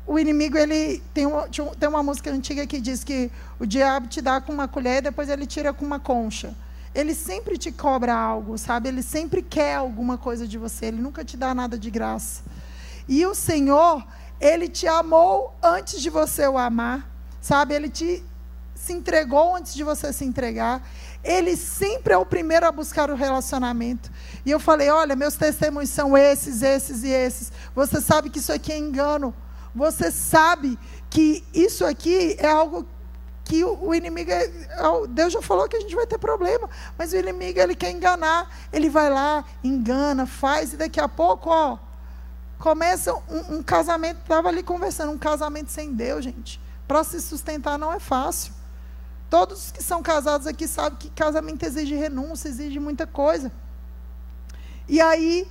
o 0.05 0.19
inimigo 0.19 0.57
ele 0.57 1.01
tem, 1.13 1.25
tem 1.79 1.87
uma 1.87 2.03
música 2.03 2.29
antiga 2.31 2.67
que 2.67 2.81
diz 2.81 3.01
que 3.01 3.31
o 3.59 3.65
diabo 3.65 4.07
te 4.07 4.21
dá 4.21 4.41
com 4.41 4.51
uma 4.51 4.67
colher 4.67 4.97
e 4.97 5.01
depois 5.03 5.29
ele 5.29 5.45
tira 5.45 5.71
com 5.71 5.85
uma 5.85 6.01
concha. 6.01 6.53
Ele 6.95 7.13
sempre 7.13 7.57
te 7.57 7.71
cobra 7.71 8.15
algo, 8.15 8.57
sabe? 8.57 8.89
Ele 8.89 9.03
sempre 9.03 9.41
quer 9.41 9.75
alguma 9.75 10.17
coisa 10.17 10.47
de 10.47 10.57
você, 10.57 10.87
ele 10.87 11.01
nunca 11.01 11.23
te 11.23 11.35
dá 11.37 11.53
nada 11.53 11.77
de 11.77 11.91
graça. 11.91 12.41
E 13.07 13.25
o 13.25 13.35
Senhor, 13.35 14.03
ele 14.39 14.67
te 14.67 14.87
amou 14.87 15.53
antes 15.61 16.01
de 16.01 16.09
você 16.09 16.47
o 16.47 16.57
amar, 16.57 17.07
sabe? 17.41 17.75
Ele 17.75 17.89
te 17.89 18.23
se 18.73 18.93
entregou 18.93 19.55
antes 19.55 19.73
de 19.73 19.83
você 19.83 20.11
se 20.13 20.23
entregar. 20.23 20.81
Ele 21.23 21.55
sempre 21.55 22.13
é 22.13 22.17
o 22.17 22.25
primeiro 22.25 22.65
a 22.65 22.71
buscar 22.71 23.11
o 23.11 23.15
relacionamento. 23.15 24.11
E 24.45 24.51
eu 24.51 24.59
falei: 24.59 24.89
olha, 24.89 25.15
meus 25.15 25.35
testemunhos 25.35 25.89
são 25.89 26.17
esses, 26.17 26.61
esses 26.61 27.03
e 27.03 27.09
esses. 27.09 27.51
Você 27.75 27.99
sabe 27.99 28.29
que 28.29 28.39
isso 28.39 28.53
aqui 28.53 28.71
é 28.71 28.77
engano 28.77 29.33
você 29.75 30.09
sabe 30.09 30.79
que 31.09 31.43
isso 31.53 31.85
aqui 31.85 32.37
é 32.39 32.47
algo 32.47 32.87
que 33.45 33.63
o, 33.63 33.93
inimigo, 33.93 34.31
é, 34.31 34.43
é 34.43 35.07
Deus 35.07 35.31
já 35.31 35.41
falou 35.41 35.69
que 35.69 35.77
a 35.77 35.79
gente 35.79 35.95
vai 35.95 36.07
ter 36.07 36.17
problema, 36.17 36.67
mas 36.97 37.13
o 37.13 37.15
inimigo 37.15 37.59
ele 37.59 37.75
quer 37.75 37.91
enganar, 37.91 38.49
ele 38.73 38.89
vai 38.89 39.09
lá, 39.09 39.45
engana, 39.63 40.25
faz 40.25 40.73
e 40.73 40.77
daqui 40.77 40.99
a 40.99 41.07
pouco, 41.07 41.51
ó, 41.51 41.77
começa 42.57 43.13
um, 43.13 43.57
um 43.57 43.63
casamento, 43.63 44.17
estava 44.21 44.49
ali 44.49 44.63
conversando, 44.63 45.11
um 45.11 45.17
casamento 45.17 45.71
sem 45.71 45.93
Deus, 45.93 46.23
gente, 46.23 46.59
para 46.87 47.03
se 47.03 47.21
sustentar 47.21 47.77
não 47.77 47.93
é 47.93 47.99
fácil. 47.99 48.51
Todos 49.29 49.71
que 49.71 49.83
são 49.83 50.01
casados 50.01 50.47
aqui 50.47 50.67
sabem 50.67 50.97
que 50.97 51.09
casamento 51.11 51.63
exige 51.63 51.93
renúncia, 51.93 52.49
exige 52.49 52.79
muita 52.79 53.05
coisa. 53.05 53.51
E 54.87 54.99
aí, 54.99 55.47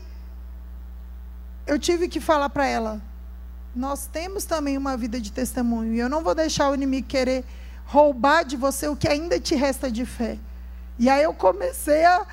eu 1.66 1.78
tive 1.78 2.08
que 2.08 2.20
falar 2.20 2.48
para 2.50 2.66
ela: 2.66 3.02
nós 3.74 4.06
temos 4.06 4.44
também 4.44 4.78
uma 4.78 4.96
vida 4.96 5.20
de 5.20 5.30
testemunho. 5.30 5.92
E 5.92 5.98
eu 5.98 6.08
não 6.08 6.22
vou 6.22 6.34
deixar 6.34 6.70
o 6.70 6.74
inimigo 6.74 7.06
querer 7.06 7.44
roubar 7.84 8.44
de 8.44 8.56
você 8.56 8.88
o 8.88 8.96
que 8.96 9.08
ainda 9.08 9.38
te 9.38 9.54
resta 9.54 9.90
de 9.90 10.04
fé. 10.04 10.38
E 10.98 11.08
aí 11.08 11.22
eu 11.22 11.34
comecei 11.34 12.04
a 12.04 12.26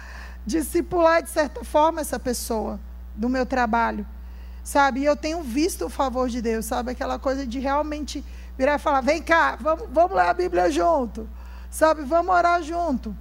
discipular, 0.46 1.22
de 1.22 1.30
certa 1.30 1.64
forma, 1.64 2.02
essa 2.02 2.20
pessoa 2.20 2.80
do 3.16 3.30
meu 3.30 3.46
trabalho. 3.46 4.06
Sabe? 4.64 5.02
E 5.02 5.06
eu 5.06 5.16
tenho 5.16 5.42
visto 5.42 5.86
o 5.86 5.90
favor 5.90 6.30
de 6.30 6.42
Deus, 6.42 6.66
sabe? 6.66 6.92
Aquela 6.92 7.18
coisa 7.18 7.46
de 7.46 7.60
realmente 7.60 8.24
virar 8.58 8.76
e 8.76 8.80
falar: 8.80 9.02
vem 9.02 9.22
cá, 9.22 9.58
vamos, 9.60 9.88
vamos 9.92 10.16
ler 10.16 10.28
a 10.28 10.34
Bíblia 10.34 10.70
junto. 10.70 11.28
Sabe? 11.70 12.04
Vamos 12.04 12.34
orar 12.34 12.62
junto. 12.62 13.16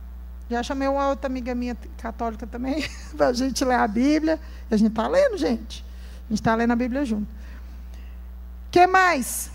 Já 0.51 0.63
chamei 0.63 0.89
uma 0.89 1.09
outra 1.09 1.29
amiga 1.29 1.55
minha 1.55 1.77
católica 1.97 2.47
também, 2.47 2.85
para 3.17 3.29
a 3.29 3.33
gente 3.33 3.65
ler 3.65 3.77
a 3.77 3.89
Bíblia. 3.89 4.39
A 4.71 4.77
gente 4.77 4.91
está 4.91 5.09
lendo, 5.09 5.39
gente. 5.39 5.85
A 6.27 6.29
gente 6.29 6.41
está 6.41 6.55
lendo 6.55 6.73
a 6.73 6.77
Bíblia 6.77 7.05
junto 7.05 7.41
que 8.71 8.87
mais? 8.87 9.51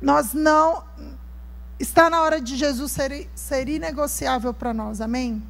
Nós 0.00 0.32
não. 0.32 0.82
Está 1.78 2.08
na 2.08 2.22
hora 2.22 2.40
de 2.40 2.56
Jesus 2.56 2.92
ser, 2.92 3.28
ser 3.34 3.68
inegociável 3.68 4.54
para 4.54 4.72
nós, 4.72 5.00
amém? 5.00 5.42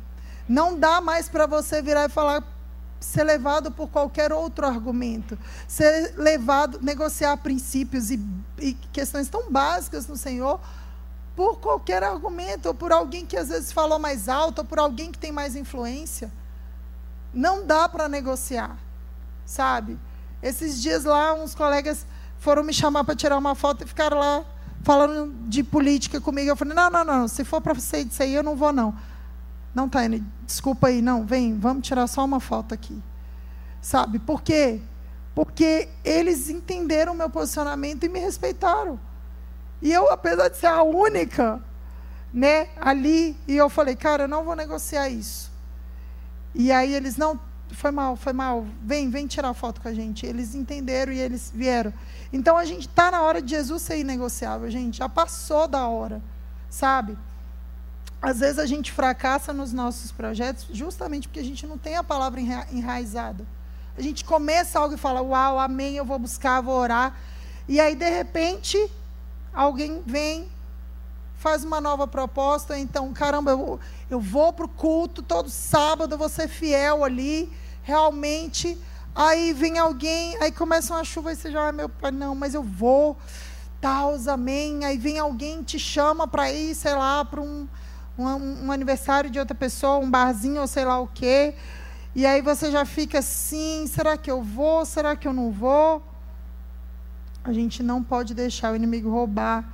Não 0.48 0.78
dá 0.78 1.00
mais 1.00 1.28
para 1.28 1.46
você 1.46 1.82
virar 1.82 2.06
e 2.06 2.08
falar, 2.08 2.42
ser 2.98 3.24
levado 3.24 3.70
por 3.70 3.88
qualquer 3.88 4.32
outro 4.32 4.66
argumento, 4.66 5.38
ser 5.68 6.14
levado, 6.16 6.80
negociar 6.82 7.36
princípios 7.38 8.10
e, 8.10 8.18
e 8.58 8.72
questões 8.92 9.28
tão 9.28 9.50
básicas 9.50 10.06
no 10.06 10.16
Senhor 10.16 10.60
por 11.36 11.58
qualquer 11.58 12.02
argumento, 12.02 12.68
ou 12.68 12.74
por 12.74 12.92
alguém 12.92 13.26
que 13.26 13.36
às 13.36 13.48
vezes 13.48 13.72
falou 13.72 13.98
mais 13.98 14.28
alto, 14.28 14.60
ou 14.60 14.64
por 14.64 14.78
alguém 14.78 15.10
que 15.10 15.18
tem 15.18 15.32
mais 15.32 15.56
influência. 15.56 16.32
Não 17.32 17.66
dá 17.66 17.88
para 17.88 18.08
negociar, 18.08 18.78
sabe? 19.44 19.98
Esses 20.40 20.80
dias 20.80 21.04
lá, 21.04 21.34
uns 21.34 21.54
colegas 21.54 22.06
foram 22.38 22.62
me 22.62 22.72
chamar 22.72 23.04
para 23.04 23.16
tirar 23.16 23.36
uma 23.36 23.54
foto 23.54 23.82
e 23.82 23.86
ficaram 23.86 24.18
lá 24.18 24.44
falando 24.84 25.34
de 25.48 25.64
política 25.64 26.20
comigo. 26.20 26.48
Eu 26.48 26.56
falei, 26.56 26.74
não, 26.74 26.90
não, 26.90 27.04
não, 27.04 27.28
se 27.28 27.42
for 27.42 27.60
para 27.60 27.72
você 27.72 28.04
disso 28.04 28.22
aí, 28.22 28.34
eu 28.34 28.42
não 28.42 28.54
vou, 28.54 28.72
não. 28.72 28.94
Não, 29.74 29.88
Taine, 29.88 30.22
desculpa 30.46 30.86
aí, 30.86 31.02
não, 31.02 31.24
vem, 31.24 31.58
vamos 31.58 31.86
tirar 31.86 32.06
só 32.06 32.24
uma 32.24 32.38
foto 32.38 32.72
aqui. 32.72 33.02
Sabe, 33.80 34.18
por 34.18 34.42
quê? 34.42 34.80
Porque 35.34 35.88
eles 36.04 36.48
entenderam 36.48 37.12
o 37.12 37.16
meu 37.16 37.28
posicionamento 37.28 38.04
e 38.04 38.08
me 38.08 38.20
respeitaram. 38.20 39.00
E 39.82 39.92
eu, 39.92 40.10
apesar 40.10 40.48
de 40.48 40.58
ser 40.58 40.68
a 40.68 40.82
única, 40.82 41.60
né, 42.32 42.68
ali, 42.80 43.36
e 43.48 43.56
eu 43.56 43.68
falei, 43.68 43.96
cara, 43.96 44.24
eu 44.24 44.28
não 44.28 44.44
vou 44.44 44.54
negociar 44.54 45.08
isso. 45.08 45.50
E 46.54 46.70
aí 46.70 46.94
eles, 46.94 47.16
não, 47.16 47.40
foi 47.70 47.90
mal, 47.90 48.16
foi 48.16 48.32
mal, 48.32 48.66
vem, 48.82 49.10
vem 49.10 49.26
tirar 49.26 49.52
foto 49.54 49.80
com 49.80 49.88
a 49.88 49.94
gente. 49.94 50.24
Eles 50.26 50.54
entenderam 50.54 51.12
e 51.12 51.18
eles 51.18 51.52
vieram. 51.54 51.92
Então 52.32 52.56
a 52.56 52.64
gente 52.64 52.88
está 52.88 53.10
na 53.10 53.22
hora 53.22 53.40
de 53.40 53.50
Jesus 53.50 53.82
ser 53.82 53.98
inegociável, 53.98 54.70
gente. 54.70 54.98
Já 54.98 55.08
passou 55.08 55.66
da 55.66 55.86
hora, 55.86 56.22
sabe? 56.68 57.16
Às 58.20 58.40
vezes 58.40 58.58
a 58.58 58.66
gente 58.66 58.90
fracassa 58.90 59.52
nos 59.52 59.72
nossos 59.72 60.10
projetos 60.10 60.66
justamente 60.70 61.28
porque 61.28 61.40
a 61.40 61.44
gente 61.44 61.66
não 61.66 61.76
tem 61.76 61.96
a 61.96 62.02
palavra 62.02 62.40
enraizada. 62.40 63.46
A 63.96 64.02
gente 64.02 64.24
começa 64.24 64.78
algo 64.78 64.94
e 64.94 64.98
fala, 64.98 65.22
uau, 65.22 65.58
amém, 65.58 65.96
eu 65.96 66.04
vou 66.04 66.18
buscar, 66.18 66.60
vou 66.60 66.74
orar. 66.74 67.16
E 67.68 67.80
aí, 67.80 67.94
de 67.94 68.08
repente, 68.10 68.90
alguém 69.52 70.02
vem, 70.04 70.48
faz 71.44 71.62
uma 71.62 71.78
nova 71.78 72.06
proposta. 72.06 72.78
Então, 72.78 73.12
caramba, 73.12 73.50
eu, 73.50 73.78
eu 74.08 74.18
vou 74.18 74.50
para 74.50 74.64
o 74.64 74.68
culto 74.68 75.22
todo 75.22 75.50
sábado, 75.50 76.16
vou 76.16 76.30
ser 76.30 76.48
fiel 76.48 77.04
ali. 77.04 77.52
Realmente, 77.82 78.78
Aí 79.16 79.52
vem 79.52 79.78
alguém, 79.78 80.36
aí 80.42 80.50
começa 80.50 80.92
uma 80.92 81.04
chuva 81.04 81.30
e 81.30 81.36
você 81.36 81.48
já, 81.48 81.68
ah, 81.68 81.72
meu 81.72 81.88
pai, 81.88 82.10
não, 82.10 82.34
mas 82.34 82.52
eu 82.52 82.64
vou, 82.64 83.16
tal, 83.80 84.16
amém. 84.28 84.84
Aí 84.84 84.98
vem 84.98 85.20
alguém, 85.20 85.62
te 85.62 85.78
chama 85.78 86.26
para 86.26 86.50
ir, 86.50 86.74
sei 86.74 86.96
lá, 86.96 87.24
para 87.24 87.40
um, 87.40 87.68
um, 88.18 88.24
um, 88.66 88.72
aniversário 88.72 89.30
de 89.30 89.38
outra 89.38 89.54
pessoa, 89.54 89.98
um 89.98 90.10
barzinho 90.10 90.60
ou 90.60 90.66
sei 90.66 90.84
lá 90.84 90.98
o 90.98 91.06
quê. 91.06 91.54
E 92.12 92.26
aí 92.26 92.42
você 92.42 92.72
já 92.72 92.84
fica 92.84 93.20
assim: 93.20 93.86
será 93.86 94.16
que 94.18 94.28
eu 94.28 94.42
vou? 94.42 94.84
Será 94.84 95.14
que 95.14 95.28
eu 95.28 95.32
não 95.32 95.52
vou? 95.52 96.02
A 97.44 97.52
gente 97.52 97.84
não 97.84 98.02
pode 98.02 98.34
deixar 98.34 98.72
o 98.72 98.76
inimigo 98.76 99.08
roubar 99.08 99.73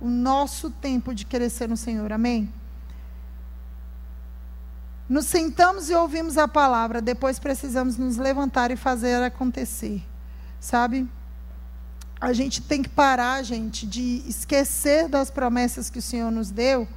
o 0.00 0.08
nosso 0.08 0.70
tempo 0.70 1.14
de 1.14 1.24
crescer 1.24 1.68
no 1.68 1.76
Senhor, 1.76 2.12
amém? 2.12 2.52
Nos 5.08 5.26
sentamos 5.26 5.88
e 5.88 5.94
ouvimos 5.94 6.36
a 6.36 6.48
palavra, 6.48 7.00
depois 7.00 7.38
precisamos 7.38 7.96
nos 7.96 8.16
levantar 8.16 8.70
e 8.70 8.76
fazer 8.76 9.22
acontecer, 9.22 10.02
sabe? 10.60 11.08
A 12.20 12.32
gente 12.32 12.60
tem 12.60 12.82
que 12.82 12.88
parar, 12.88 13.42
gente, 13.42 13.86
de 13.86 14.24
esquecer 14.26 15.08
das 15.08 15.30
promessas 15.30 15.88
que 15.88 15.98
o 15.98 16.02
Senhor 16.02 16.30
nos 16.32 16.50
deu, 16.50 16.88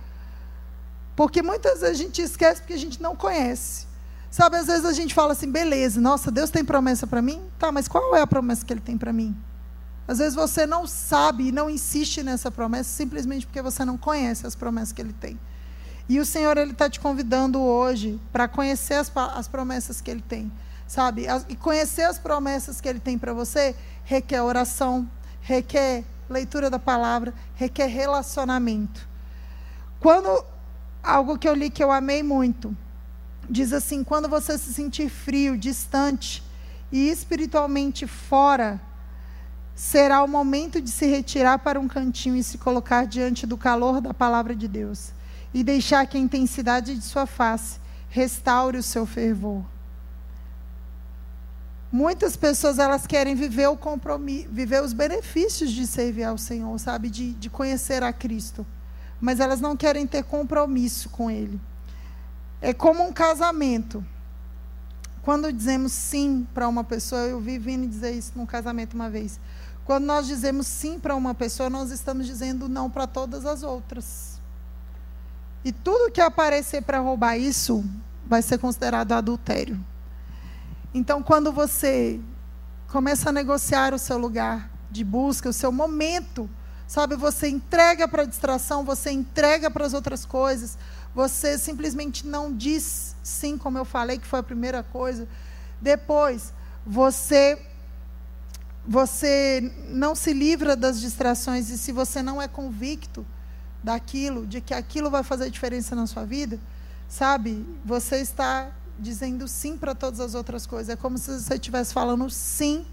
porque 1.15 1.41
muitas 1.41 1.81
vezes 1.81 1.99
a 1.99 2.03
gente 2.03 2.21
esquece 2.21 2.61
porque 2.61 2.73
a 2.73 2.79
gente 2.79 3.01
não 3.01 3.15
conhece. 3.15 3.87
Sabe, 4.31 4.57
às 4.57 4.67
vezes 4.67 4.85
a 4.85 4.93
gente 4.93 5.13
fala 5.13 5.33
assim, 5.33 5.51
beleza, 5.51 5.99
nossa, 5.99 6.31
Deus 6.31 6.49
tem 6.49 6.63
promessa 6.63 7.05
para 7.07 7.21
mim? 7.21 7.41
Tá, 7.57 7.71
mas 7.71 7.87
qual 7.87 8.15
é 8.15 8.21
a 8.21 8.27
promessa 8.27 8.63
que 8.65 8.71
Ele 8.71 8.79
tem 8.81 8.97
para 8.97 9.11
mim? 9.11 9.35
Às 10.09 10.17
vezes 10.17 10.33
você 10.33 10.65
não 10.65 10.87
sabe 10.87 11.49
e 11.49 11.51
não 11.51 11.69
insiste 11.69 12.23
nessa 12.23 12.49
promessa 12.49 12.89
simplesmente 12.89 13.45
porque 13.45 13.61
você 13.61 13.85
não 13.85 13.95
conhece 13.95 14.47
as 14.47 14.55
promessas 14.55 14.91
que 14.91 14.99
Ele 14.99 15.13
tem. 15.13 15.39
E 16.09 16.19
o 16.19 16.25
Senhor 16.25 16.57
ele 16.57 16.71
está 16.71 16.89
te 16.89 16.99
convidando 16.99 17.61
hoje 17.61 18.19
para 18.31 18.47
conhecer 18.47 18.95
as, 18.95 19.11
as, 19.15 19.47
promessas 19.47 20.01
que 20.01 20.09
Ele 20.09 20.23
tem, 20.27 20.51
sabe? 20.87 21.27
As, 21.27 21.45
e 21.47 21.55
conhecer 21.55 22.01
as 22.01 22.17
promessas 22.17 22.81
que 22.81 22.89
Ele 22.89 22.99
tem 22.99 23.19
para 23.19 23.33
você 23.33 23.75
requer 24.03 24.41
oração, 24.41 25.07
requer 25.41 26.03
leitura 26.27 26.71
da 26.71 26.79
palavra, 26.79 27.31
requer 27.53 27.85
relacionamento. 27.85 29.07
Quando 29.99 30.43
algo 31.03 31.37
que 31.37 31.47
eu 31.47 31.53
li 31.53 31.69
que 31.69 31.83
eu 31.83 31.91
amei 31.91 32.23
muito 32.23 32.75
diz 33.47 33.73
assim: 33.73 34.03
quando 34.03 34.27
você 34.27 34.57
se 34.57 34.73
sentir 34.73 35.07
frio, 35.07 35.55
distante 35.55 36.43
e 36.91 37.11
espiritualmente 37.11 38.07
fora, 38.07 38.81
será 39.79 40.21
o 40.21 40.27
momento 40.27 40.81
de 40.81 40.91
se 40.91 41.05
retirar 41.05 41.59
para 41.59 41.79
um 41.79 41.87
cantinho 41.87 42.35
e 42.35 42.43
se 42.43 42.57
colocar 42.57 43.07
diante 43.07 43.47
do 43.47 43.55
calor 43.55 44.01
da 44.01 44.13
palavra 44.13 44.53
de 44.53 44.67
Deus 44.67 45.13
e 45.53 45.63
deixar 45.63 46.05
que 46.05 46.17
a 46.17 46.19
intensidade 46.19 46.93
de 46.93 47.01
sua 47.01 47.25
face 47.25 47.79
restaure 48.09 48.77
o 48.77 48.83
seu 48.83 49.05
fervor. 49.05 49.63
Muitas 51.89 52.35
pessoas 52.35 52.77
elas 52.77 53.07
querem 53.07 53.35
viver 53.35 53.67
o 53.67 53.77
compromisso, 53.77 54.49
viver 54.51 54.83
os 54.83 54.91
benefícios 54.91 55.71
de 55.71 55.87
servir 55.87 56.25
ao 56.25 56.37
Senhor, 56.37 56.77
sabe, 56.77 57.09
de, 57.09 57.31
de 57.31 57.49
conhecer 57.49 58.03
a 58.03 58.11
Cristo, 58.11 58.67
mas 59.21 59.39
elas 59.39 59.61
não 59.61 59.77
querem 59.77 60.05
ter 60.05 60.25
compromisso 60.25 61.09
com 61.09 61.31
Ele. 61.31 61.57
É 62.59 62.73
como 62.73 63.01
um 63.01 63.13
casamento. 63.13 64.05
Quando 65.21 65.53
dizemos 65.53 65.93
sim 65.93 66.45
para 66.53 66.67
uma 66.67 66.83
pessoa, 66.83 67.21
eu 67.21 67.39
vi 67.39 67.57
Vini 67.57 67.87
dizer 67.87 68.11
isso 68.11 68.33
num 68.35 68.45
casamento 68.45 68.93
uma 68.93 69.09
vez. 69.09 69.39
Quando 69.89 70.05
nós 70.05 70.27
dizemos 70.27 70.67
sim 70.67 70.99
para 70.99 71.15
uma 71.15 71.33
pessoa, 71.33 71.67
nós 71.67 71.89
estamos 71.89 72.27
dizendo 72.27 72.69
não 72.69 72.91
para 72.91 73.07
todas 73.07 73.43
as 73.43 73.63
outras. 73.63 74.39
E 75.65 75.71
tudo 75.71 76.11
que 76.11 76.21
aparecer 76.21 76.83
para 76.83 76.99
roubar 76.99 77.37
isso 77.37 77.83
vai 78.23 78.43
ser 78.43 78.59
considerado 78.59 79.13
adultério. 79.13 79.83
Então, 80.93 81.23
quando 81.23 81.51
você 81.51 82.19
começa 82.89 83.29
a 83.29 83.31
negociar 83.31 83.91
o 83.95 83.97
seu 83.97 84.19
lugar 84.19 84.69
de 84.91 85.03
busca, 85.03 85.49
o 85.49 85.53
seu 85.53 85.71
momento, 85.71 86.47
sabe, 86.85 87.15
você 87.15 87.49
entrega 87.49 88.07
para 88.07 88.21
a 88.21 88.27
distração, 88.27 88.85
você 88.85 89.09
entrega 89.09 89.71
para 89.71 89.87
as 89.87 89.95
outras 89.95 90.23
coisas, 90.23 90.77
você 91.15 91.57
simplesmente 91.57 92.27
não 92.27 92.55
diz 92.55 93.15
sim, 93.23 93.57
como 93.57 93.79
eu 93.79 93.85
falei, 93.85 94.19
que 94.19 94.27
foi 94.27 94.37
a 94.37 94.43
primeira 94.43 94.83
coisa. 94.83 95.27
Depois, 95.81 96.53
você 96.85 97.68
você 98.89 99.71
não 99.89 100.15
se 100.15 100.33
livra 100.33 100.75
das 100.75 100.99
distrações 100.99 101.69
e 101.69 101.77
se 101.77 101.91
você 101.91 102.23
não 102.23 102.41
é 102.41 102.47
convicto, 102.47 103.23
daquilo, 103.83 104.47
de 104.47 104.59
que 104.61 104.73
aquilo 104.73 105.11
vai 105.11 105.21
fazer 105.21 105.51
diferença 105.51 105.95
na 105.95 106.07
sua 106.07 106.25
vida, 106.25 106.59
sabe? 107.07 107.63
Você 107.85 108.17
está 108.17 108.71
dizendo 108.97 109.47
sim 109.47 109.77
para 109.77 109.93
todas 109.93 110.19
as 110.19 110.33
outras 110.33 110.65
coisas. 110.65 110.89
É 110.89 110.95
como 110.95 111.19
se 111.19 111.39
você 111.39 111.53
estivesse 111.53 111.93
falando 111.93 112.27
sim 112.31 112.83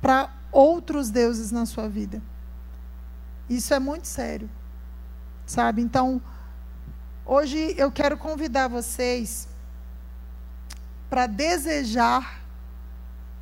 para 0.00 0.30
outros 0.52 1.10
deuses 1.10 1.50
na 1.50 1.66
sua 1.66 1.88
vida. 1.88 2.22
Isso 3.50 3.74
é 3.74 3.80
muito 3.80 4.06
sério, 4.06 4.48
sabe? 5.44 5.82
Então, 5.82 6.22
hoje 7.26 7.74
eu 7.76 7.90
quero 7.90 8.16
convidar 8.16 8.68
vocês 8.68 9.48
para 11.10 11.26
desejar 11.26 12.43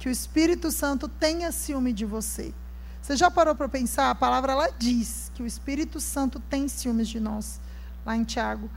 que 0.02 0.08
o 0.08 0.10
Espírito 0.10 0.72
Santo 0.72 1.06
tenha 1.06 1.52
ciúme 1.52 1.92
de 1.92 2.04
você. 2.04 2.52
Você 3.00 3.14
já 3.14 3.30
parou 3.30 3.54
para 3.54 3.68
pensar? 3.68 4.10
A 4.10 4.14
palavra 4.16 4.50
ela 4.50 4.68
diz 4.76 5.30
que 5.32 5.44
o 5.44 5.46
Espírito 5.46 6.00
Santo 6.00 6.40
tem 6.40 6.66
ciúmes 6.66 7.06
de 7.06 7.20
nós, 7.20 7.60
lá 8.04 8.16
em 8.16 8.24
Tiago. 8.24 8.68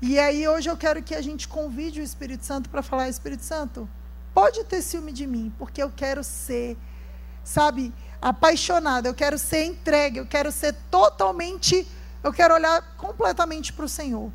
E 0.00 0.18
aí 0.18 0.48
hoje 0.48 0.70
eu 0.70 0.78
quero 0.78 1.02
que 1.02 1.14
a 1.14 1.20
gente 1.20 1.46
convide 1.46 2.00
o 2.00 2.02
Espírito 2.02 2.46
Santo 2.46 2.70
para 2.70 2.82
falar: 2.82 3.10
Espírito 3.10 3.44
Santo, 3.44 3.86
pode 4.32 4.64
ter 4.64 4.80
ciúme 4.80 5.12
de 5.12 5.26
mim, 5.26 5.52
porque 5.58 5.82
eu 5.82 5.92
quero 5.94 6.24
ser, 6.24 6.78
sabe, 7.44 7.92
apaixonada, 8.18 9.06
eu 9.06 9.14
quero 9.14 9.36
ser 9.36 9.66
entregue, 9.66 10.16
eu 10.16 10.26
quero 10.26 10.50
ser 10.50 10.74
totalmente, 10.90 11.86
eu 12.24 12.32
quero 12.32 12.54
olhar 12.54 12.96
completamente 12.96 13.70
para 13.70 13.84
o 13.84 13.88
Senhor. 13.88 14.32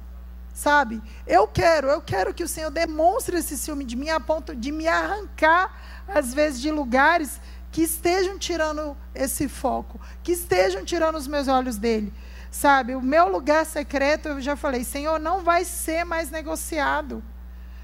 Sabe? 0.55 1.03
Eu 1.27 1.49
quero, 1.49 1.89
eu 1.89 2.01
quero 2.01 2.33
que 2.33 2.41
o 2.41 2.47
Senhor 2.47 2.71
demonstre 2.71 3.37
esse 3.37 3.57
ciúme 3.57 3.83
de 3.83 3.97
mim 3.97 4.09
a 4.09 4.21
ponto 4.21 4.55
de 4.55 4.71
me 4.71 4.87
arrancar, 4.87 5.69
às 6.07 6.33
vezes, 6.33 6.61
de 6.61 6.71
lugares 6.71 7.41
que 7.73 7.81
estejam 7.81 8.39
tirando 8.39 8.95
esse 9.13 9.49
foco, 9.49 9.99
que 10.23 10.31
estejam 10.31 10.85
tirando 10.85 11.17
os 11.17 11.27
meus 11.27 11.49
olhos 11.49 11.77
dele. 11.77 12.13
Sabe, 12.49 12.95
o 12.95 13.01
meu 13.01 13.27
lugar 13.27 13.65
secreto, 13.65 14.29
eu 14.29 14.39
já 14.39 14.55
falei, 14.55 14.85
Senhor, 14.85 15.19
não 15.19 15.43
vai 15.43 15.65
ser 15.65 16.05
mais 16.05 16.31
negociado. 16.31 17.21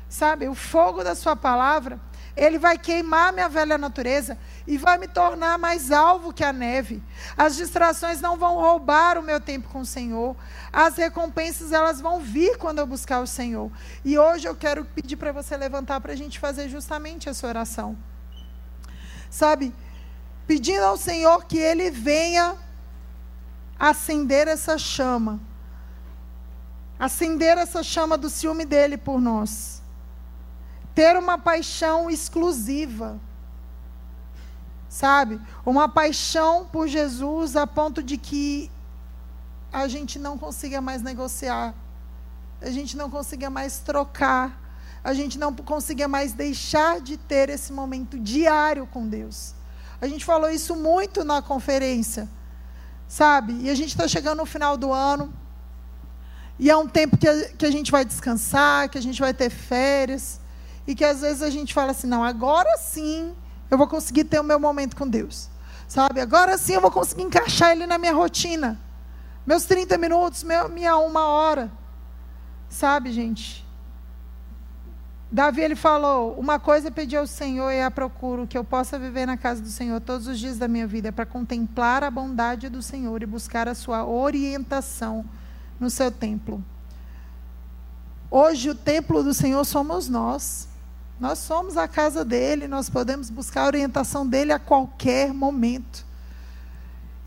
Sabe, 0.07 0.47
o 0.47 0.55
fogo 0.55 1.03
da 1.03 1.13
Sua 1.13 1.35
palavra, 1.35 1.99
ele 2.37 2.57
vai 2.57 2.77
queimar 2.77 3.33
minha 3.33 3.49
velha 3.49 3.77
natureza 3.77 4.37
e 4.67 4.77
vai 4.77 4.97
me 4.97 5.07
tornar 5.07 5.57
mais 5.57 5.91
alvo 5.91 6.33
que 6.33 6.43
a 6.43 6.53
neve. 6.53 7.01
As 7.37 7.55
distrações 7.55 8.21
não 8.21 8.37
vão 8.37 8.55
roubar 8.55 9.17
o 9.17 9.23
meu 9.23 9.39
tempo 9.39 9.69
com 9.69 9.81
o 9.81 9.85
Senhor. 9.85 10.35
As 10.71 10.95
recompensas 10.97 11.71
elas 11.71 11.99
vão 11.99 12.19
vir 12.19 12.57
quando 12.57 12.79
eu 12.79 12.87
buscar 12.87 13.21
o 13.21 13.27
Senhor. 13.27 13.71
E 14.05 14.17
hoje 14.17 14.47
eu 14.47 14.55
quero 14.55 14.85
pedir 14.85 15.17
para 15.17 15.31
você 15.31 15.57
levantar 15.57 15.99
para 16.01 16.13
a 16.13 16.15
gente 16.15 16.39
fazer 16.39 16.69
justamente 16.69 17.27
essa 17.27 17.47
oração 17.47 17.97
sabe, 19.31 19.73
pedindo 20.45 20.83
ao 20.83 20.97
Senhor 20.97 21.45
que 21.45 21.57
Ele 21.57 21.89
venha 21.89 22.57
acender 23.79 24.47
essa 24.47 24.77
chama, 24.77 25.39
acender 26.99 27.57
essa 27.57 27.81
chama 27.81 28.17
do 28.17 28.29
ciúme 28.29 28.65
dele 28.65 28.97
por 28.97 29.19
nós, 29.19 29.81
ter 30.93 31.17
uma 31.17 31.37
paixão 31.37 32.09
exclusiva, 32.09 33.19
sabe, 34.91 35.39
uma 35.65 35.87
paixão 35.87 36.65
por 36.65 36.87
Jesus 36.87 37.55
a 37.55 37.65
ponto 37.65 38.03
de 38.03 38.17
que 38.17 38.69
a 39.71 39.87
gente 39.87 40.19
não 40.19 40.37
consiga 40.37 40.81
mais 40.81 41.01
negociar, 41.01 41.73
a 42.61 42.69
gente 42.69 42.97
não 42.97 43.09
consiga 43.09 43.49
mais 43.49 43.79
trocar 43.79 44.61
a 45.03 45.13
gente 45.13 45.39
não 45.39 45.53
conseguia 45.53 46.07
mais 46.07 46.33
deixar 46.33 47.01
de 47.01 47.17
ter 47.17 47.49
esse 47.49 47.73
momento 47.73 48.19
diário 48.19 48.85
com 48.85 49.07
Deus. 49.07 49.53
A 49.99 50.07
gente 50.07 50.23
falou 50.23 50.49
isso 50.49 50.75
muito 50.75 51.23
na 51.23 51.41
conferência, 51.41 52.29
sabe? 53.07 53.53
E 53.61 53.69
a 53.69 53.75
gente 53.75 53.89
está 53.89 54.07
chegando 54.07 54.37
no 54.37 54.45
final 54.45 54.77
do 54.77 54.93
ano, 54.93 55.33
e 56.59 56.69
é 56.69 56.77
um 56.77 56.87
tempo 56.87 57.17
que 57.17 57.27
a, 57.27 57.49
que 57.49 57.65
a 57.65 57.71
gente 57.71 57.91
vai 57.91 58.05
descansar, 58.05 58.89
que 58.89 58.97
a 58.97 59.01
gente 59.01 59.19
vai 59.19 59.33
ter 59.33 59.49
férias, 59.49 60.39
e 60.85 60.93
que 60.93 61.03
às 61.03 61.21
vezes 61.21 61.41
a 61.41 61.49
gente 61.49 61.73
fala 61.73 61.91
assim: 61.91 62.07
não, 62.07 62.23
agora 62.23 62.77
sim 62.77 63.35
eu 63.71 63.77
vou 63.77 63.87
conseguir 63.87 64.25
ter 64.25 64.39
o 64.39 64.43
meu 64.43 64.59
momento 64.59 64.95
com 64.95 65.07
Deus, 65.07 65.49
sabe? 65.87 66.19
Agora 66.19 66.57
sim 66.57 66.73
eu 66.73 66.81
vou 66.81 66.91
conseguir 66.91 67.23
encaixar 67.23 67.71
Ele 67.71 67.87
na 67.87 67.97
minha 67.97 68.13
rotina, 68.13 68.79
meus 69.45 69.63
30 69.65 69.97
minutos, 69.97 70.43
meu, 70.43 70.69
minha 70.69 70.97
uma 70.97 71.27
hora, 71.27 71.71
sabe, 72.69 73.11
gente? 73.11 73.65
Davi 75.31 75.61
ele 75.61 75.75
falou: 75.75 76.33
Uma 76.37 76.59
coisa 76.59 76.91
pedi 76.91 77.15
ao 77.15 77.25
Senhor 77.25 77.71
e 77.71 77.81
a 77.81 77.89
procuro, 77.89 78.45
que 78.45 78.57
eu 78.57 78.65
possa 78.65 78.99
viver 78.99 79.25
na 79.25 79.37
casa 79.37 79.61
do 79.61 79.69
Senhor 79.69 80.01
todos 80.01 80.27
os 80.27 80.37
dias 80.37 80.57
da 80.57 80.67
minha 80.67 80.85
vida, 80.85 81.11
para 81.13 81.25
contemplar 81.25 82.03
a 82.03 82.11
bondade 82.11 82.67
do 82.67 82.81
Senhor 82.81 83.23
e 83.23 83.25
buscar 83.25 83.69
a 83.69 83.73
sua 83.73 84.05
orientação 84.05 85.23
no 85.79 85.89
seu 85.89 86.11
templo. 86.11 86.61
Hoje 88.29 88.69
o 88.69 88.75
templo 88.75 89.23
do 89.23 89.33
Senhor 89.33 89.63
somos 89.63 90.09
nós. 90.09 90.67
Nós 91.21 91.37
somos 91.37 91.77
a 91.77 91.87
casa 91.87 92.25
dele, 92.25 92.67
nós 92.67 92.89
podemos 92.89 93.29
buscar 93.29 93.61
a 93.61 93.67
orientação 93.67 94.25
dele 94.25 94.51
a 94.51 94.57
qualquer 94.57 95.31
momento. 95.31 96.03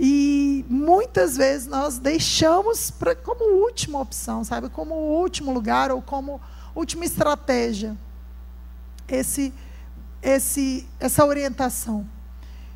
E 0.01 0.65
muitas 0.69 1.37
vezes 1.37 1.69
nós 1.69 1.97
deixamos 1.99 2.91
pra, 2.91 3.15
como 3.15 3.63
última 3.63 4.01
opção, 4.01 4.43
sabe? 4.43 4.69
Como 4.69 4.97
último 4.97 5.53
lugar 5.53 5.93
ou 5.93 6.03
como 6.03 6.41
última 6.75 7.05
estratégia 7.05 7.97
esse, 9.07 9.55
esse, 10.21 10.89
essa 10.99 11.25
orientação. 11.25 12.05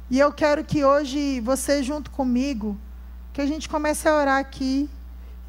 E 0.09 0.21
eu 0.21 0.33
quero 0.33 0.63
que 0.63 0.85
hoje 0.85 1.41
você, 1.41 1.83
junto 1.83 2.13
comigo, 2.13 2.79
que 3.33 3.41
a 3.41 3.47
gente 3.47 3.69
comece 3.69 4.09
a 4.09 4.15
orar 4.15 4.39
aqui, 4.39 4.89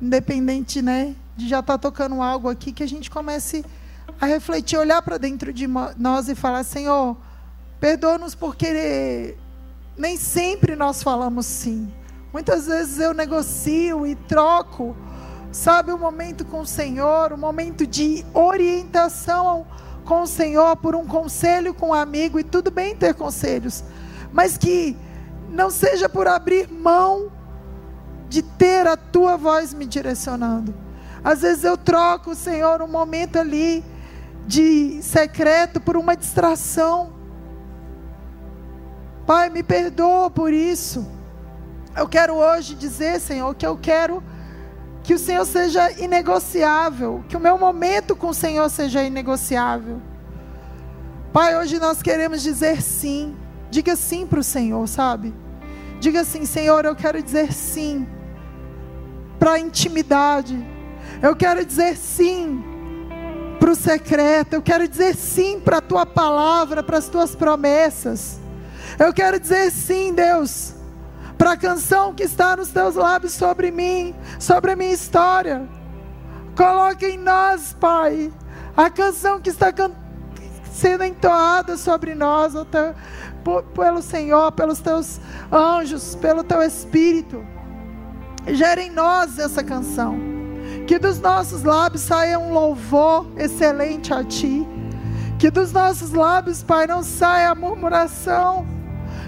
independente 0.02 0.82
né, 0.82 1.16
de 1.38 1.48
já 1.48 1.60
estar 1.60 1.74
tá 1.74 1.78
tocando 1.78 2.24
algo 2.24 2.50
aqui, 2.50 2.72
que 2.72 2.82
a 2.82 2.88
gente 2.88 3.12
comece 3.12 3.64
a 3.64 3.79
refletir, 4.26 4.78
olhar 4.78 5.02
para 5.02 5.18
dentro 5.18 5.54
de 5.54 5.68
nós 5.98 6.28
e 6.28 6.36
falar: 6.36 6.64
Senhor, 6.64 7.18
perdoa-nos 7.80 8.36
por 8.36 8.56
querer 8.56 9.38
nem 10.00 10.16
sempre 10.16 10.78
nós 10.78 11.04
falamos 11.04 11.46
sim. 11.46 11.92
Muitas 12.32 12.68
vezes 12.68 13.00
eu 13.00 13.14
negocio 13.14 14.08
e 14.08 14.16
troco, 14.16 14.96
sabe, 15.52 15.92
o 15.92 15.96
um 15.96 16.00
momento 16.00 16.46
com 16.46 16.62
o 16.62 16.66
Senhor, 16.66 17.34
um 17.34 17.38
momento 17.38 17.86
de 17.86 18.26
orientação 18.34 19.68
com 20.06 20.22
o 20.22 20.28
Senhor 20.28 20.78
por 20.78 20.96
um 20.96 21.06
conselho 21.06 21.74
com 21.74 21.90
um 21.90 21.94
amigo, 21.94 22.40
e 22.40 22.46
tudo 22.46 22.72
bem 22.72 22.96
ter 22.96 23.14
conselhos, 23.14 23.84
mas 24.32 24.58
que 24.58 24.96
não 25.50 25.70
seja 25.70 26.08
por 26.08 26.28
abrir 26.28 26.70
mão 26.72 27.30
de 28.30 28.42
ter 28.42 28.88
a 28.88 28.96
tua 28.96 29.36
voz 29.36 29.74
me 29.74 29.86
direcionando. 29.86 30.74
Às 31.22 31.42
vezes 31.42 31.66
eu 31.66 31.76
troco, 31.76 32.34
Senhor, 32.34 32.82
um 32.82 32.88
momento 32.88 33.38
ali 33.38 33.84
de 34.50 35.00
secreto 35.04 35.80
por 35.80 35.96
uma 35.96 36.18
distração. 36.18 37.14
Pai, 39.24 39.48
me 39.48 39.62
perdoa 39.62 40.32
por 40.32 40.52
isso. 40.52 41.08
Eu 41.96 42.10
quero 42.10 42.34
hoje 42.34 42.74
dizer, 42.74 43.20
Senhor, 43.20 43.54
que 43.54 43.64
eu 43.64 43.78
quero 43.78 44.24
que 45.04 45.14
o 45.14 45.20
Senhor 45.20 45.46
seja 45.46 45.92
inegociável, 46.02 47.24
que 47.30 47.38
o 47.38 47.40
meu 47.40 47.60
momento 47.60 48.16
com 48.16 48.30
o 48.30 48.34
Senhor 48.34 48.68
seja 48.72 49.04
inegociável. 49.04 50.02
Pai, 51.32 51.56
hoje 51.56 51.78
nós 51.78 52.02
queremos 52.02 52.42
dizer 52.42 52.82
sim. 52.82 53.38
Diga 53.70 53.96
sim 53.96 54.26
para 54.26 54.40
o 54.40 54.44
Senhor, 54.44 54.88
sabe? 54.88 55.32
Diga 56.00 56.22
assim, 56.22 56.44
Senhor, 56.44 56.86
eu 56.86 56.96
quero 56.96 57.22
dizer 57.22 57.54
sim 57.54 58.08
para 59.38 59.52
a 59.52 59.60
intimidade. 59.60 60.58
Eu 61.22 61.36
quero 61.36 61.64
dizer 61.64 61.96
sim 61.96 62.64
para 63.60 63.72
o 63.72 63.76
secreto. 63.76 64.54
Eu 64.54 64.62
quero 64.62 64.88
dizer 64.88 65.16
sim 65.16 65.60
para 65.60 65.78
a 65.78 65.82
tua 65.82 66.06
palavra, 66.06 66.82
para 66.82 66.98
as 66.98 67.08
tuas 67.08 67.36
promessas. 67.36 68.40
Eu 68.98 69.14
quero 69.14 69.40
dizer 69.40 69.72
sim, 69.72 70.14
Deus, 70.14 70.74
para 71.38 71.52
a 71.52 71.58
canção 71.58 72.14
que 72.14 72.24
está 72.24 72.56
nos 72.56 72.70
teus 72.70 72.96
lábios 72.96 73.34
sobre 73.34 73.72
mim, 73.72 74.16
sobre 74.40 74.72
a 74.72 74.76
minha 74.76 74.94
história. 74.94 75.68
Coloque 76.56 77.06
em 77.06 77.18
nós, 77.18 77.76
Pai, 77.80 78.32
a 78.76 78.90
canção 78.90 79.40
que 79.40 79.50
está 79.50 79.68
sendo 80.72 81.04
entoada 81.04 81.78
sobre 81.78 82.16
nós, 82.16 82.54
teu, 82.72 83.64
pelo 83.74 84.02
Senhor, 84.02 84.52
pelos 84.52 84.80
teus 84.80 85.20
anjos, 85.52 86.16
pelo 86.16 86.44
teu 86.44 86.62
Espírito. 86.62 87.46
Gere 88.48 88.84
em 88.84 88.90
nós 88.90 89.38
essa 89.38 89.64
canção. 89.64 90.29
Que 90.90 90.98
dos 90.98 91.20
nossos 91.20 91.62
lábios 91.62 92.02
saia 92.02 92.40
um 92.40 92.52
louvor 92.52 93.28
excelente 93.38 94.12
a 94.12 94.24
Ti. 94.24 94.68
Que 95.38 95.52
dos 95.52 95.72
nossos 95.72 96.14
lábios, 96.14 96.64
Pai, 96.64 96.88
não 96.88 97.04
saia 97.04 97.54
murmuração 97.54 98.66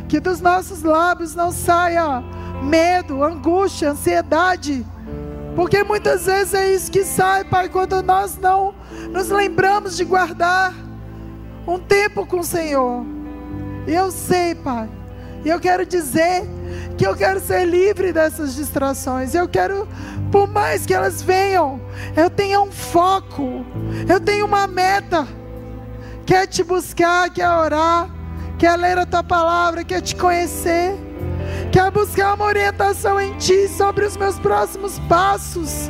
que 0.10 0.20
dos 0.20 0.42
nossos 0.42 0.82
lábios 0.82 1.36
não 1.36 1.52
saia 1.52 2.24
medo, 2.64 3.24
angústia, 3.24 3.92
ansiedade. 3.92 4.84
Porque 5.56 5.84
muitas 5.84 6.26
vezes 6.26 6.56
é 6.56 6.74
isso 6.74 6.92
que 6.92 7.06
sai, 7.06 7.44
Pai, 7.44 7.70
quando 7.70 8.02
nós 8.02 8.40
não 8.40 8.74
nos 9.12 9.30
lembramos 9.30 9.96
de 9.96 10.04
guardar 10.04 10.74
um 11.68 11.78
tempo 11.78 12.26
com 12.26 12.40
o 12.40 12.44
Senhor. 12.44 13.06
Eu 13.86 14.10
sei, 14.10 14.56
Pai, 14.56 14.90
e 15.44 15.50
eu 15.50 15.60
quero 15.60 15.86
dizer 15.86 16.44
que 16.98 17.06
eu 17.06 17.16
quero 17.16 17.40
ser 17.40 17.66
livre 17.66 18.14
dessas 18.14 18.56
distrações. 18.56 19.34
Eu 19.34 19.48
quero, 19.48 19.88
por 20.32 20.48
mais 20.48 20.86
que 20.86 20.94
elas 20.94 21.22
venham, 21.22 21.82
eu 22.16 22.30
tenho 22.30 22.64
um 22.64 22.72
foco, 22.72 23.66
eu 24.08 24.20
tenho 24.20 24.46
uma 24.46 24.68
meta, 24.68 25.28
quer 26.26 26.48
te 26.48 26.64
buscar, 26.64 27.30
quer 27.30 27.50
orar 27.50 28.22
quer 28.62 28.78
ler 28.78 28.96
a 29.00 29.08
tua 29.08 29.24
palavra, 29.24 29.84
quer 29.84 30.02
te 30.02 30.16
conhecer, 30.16 30.96
quer 31.72 31.90
buscar 31.90 32.36
uma 32.36 32.46
orientação 32.46 33.20
em 33.20 33.36
ti 33.40 33.68
sobre 33.68 34.06
os 34.06 34.16
meus 34.16 34.38
próximos 34.38 35.00
passos, 35.10 35.90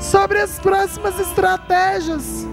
sobre 0.00 0.40
as 0.40 0.58
próximas 0.58 1.20
estratégias. 1.20 2.46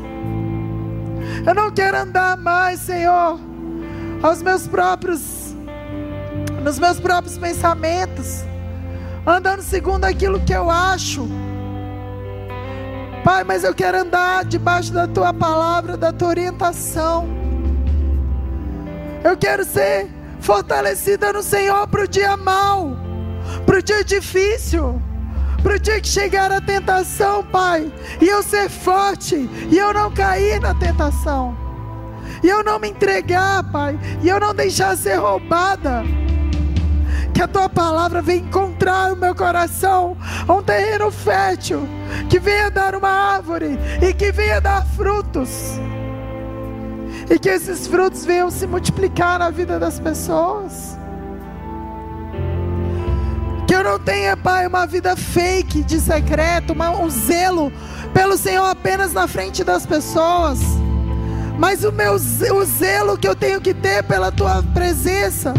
Eu 1.47 1.55
não 1.55 1.71
quero 1.71 1.99
andar 1.99 2.35
mais, 2.35 2.81
Senhor, 2.81 3.39
aos 4.21 4.41
meus 4.41 4.67
próprios, 4.67 5.21
nos 6.63 6.79
meus 6.79 6.99
próprios 6.99 7.37
pensamentos, 7.37 8.43
andando 9.27 9.61
segundo 9.61 10.05
aquilo 10.05 10.39
que 10.39 10.53
eu 10.53 10.69
acho. 10.69 11.27
Pai, 13.23 13.43
mas 13.43 13.63
eu 13.63 13.73
quero 13.73 13.99
andar 13.99 14.45
debaixo 14.45 14.91
da 14.91 15.07
tua 15.07 15.33
palavra, 15.33 15.97
da 15.97 16.11
tua 16.11 16.29
orientação. 16.29 17.27
Eu 19.23 19.37
quero 19.37 19.63
ser 19.63 20.09
fortalecida 20.39 21.31
no 21.31 21.43
Senhor 21.43 21.87
para 21.87 22.03
o 22.03 22.07
dia 22.07 22.35
mau, 22.35 22.97
para 23.65 23.79
o 23.79 23.81
dia 23.81 24.03
difícil, 24.03 25.01
para 25.61 25.75
o 25.75 25.79
dia 25.79 26.01
que 26.01 26.07
chegar 26.07 26.51
a 26.51 26.59
tentação, 26.59 27.43
Pai, 27.43 27.91
e 28.21 28.27
eu 28.27 28.41
ser 28.41 28.69
forte, 28.69 29.49
e 29.69 29.77
eu 29.77 29.93
não 29.93 30.11
cair 30.11 30.59
na 30.59 30.73
tentação, 30.73 31.57
e 32.41 32.47
eu 32.49 32.61
não 32.61 32.79
me 32.79 32.89
entregar, 32.89 33.63
Pai, 33.71 33.97
e 34.21 34.27
eu 34.27 34.39
não 34.39 34.53
deixar 34.53 34.97
ser 34.97 35.15
roubada. 35.15 36.03
Que 37.33 37.41
a 37.41 37.47
tua 37.47 37.67
palavra 37.67 38.21
venha 38.21 38.41
encontrar 38.41 39.11
o 39.11 39.15
meu 39.15 39.33
coração 39.33 40.15
um 40.47 40.61
terreno 40.61 41.11
fértil, 41.11 41.87
que 42.29 42.39
venha 42.39 42.69
dar 42.69 42.95
uma 42.95 43.09
árvore 43.09 43.77
e 44.01 44.13
que 44.13 44.31
venha 44.31 44.61
dar 44.61 44.85
frutos 44.85 45.79
e 47.29 47.39
que 47.39 47.49
esses 47.49 47.87
frutos 47.87 48.25
venham 48.25 48.49
se 48.51 48.67
multiplicar 48.67 49.39
na 49.39 49.49
vida 49.49 49.79
das 49.79 49.99
pessoas. 49.99 50.97
Que 53.67 53.75
eu 53.75 53.83
não 53.83 53.97
tenha, 53.97 54.35
Pai, 54.35 54.67
uma 54.67 54.85
vida 54.85 55.15
fake 55.15 55.83
de 55.83 55.99
secreto, 55.99 56.73
uma, 56.73 56.91
um 56.91 57.09
zelo 57.09 57.71
pelo 58.13 58.37
Senhor 58.37 58.65
apenas 58.65 59.13
na 59.13 59.27
frente 59.27 59.63
das 59.63 59.85
pessoas, 59.85 60.59
mas 61.57 61.83
o 61.83 61.91
meu 61.91 62.13
o 62.13 62.65
zelo 62.65 63.17
que 63.17 63.27
eu 63.27 63.35
tenho 63.35 63.59
que 63.61 63.73
ter 63.73 64.03
pela 64.03 64.31
Tua 64.31 64.61
presença, 64.73 65.53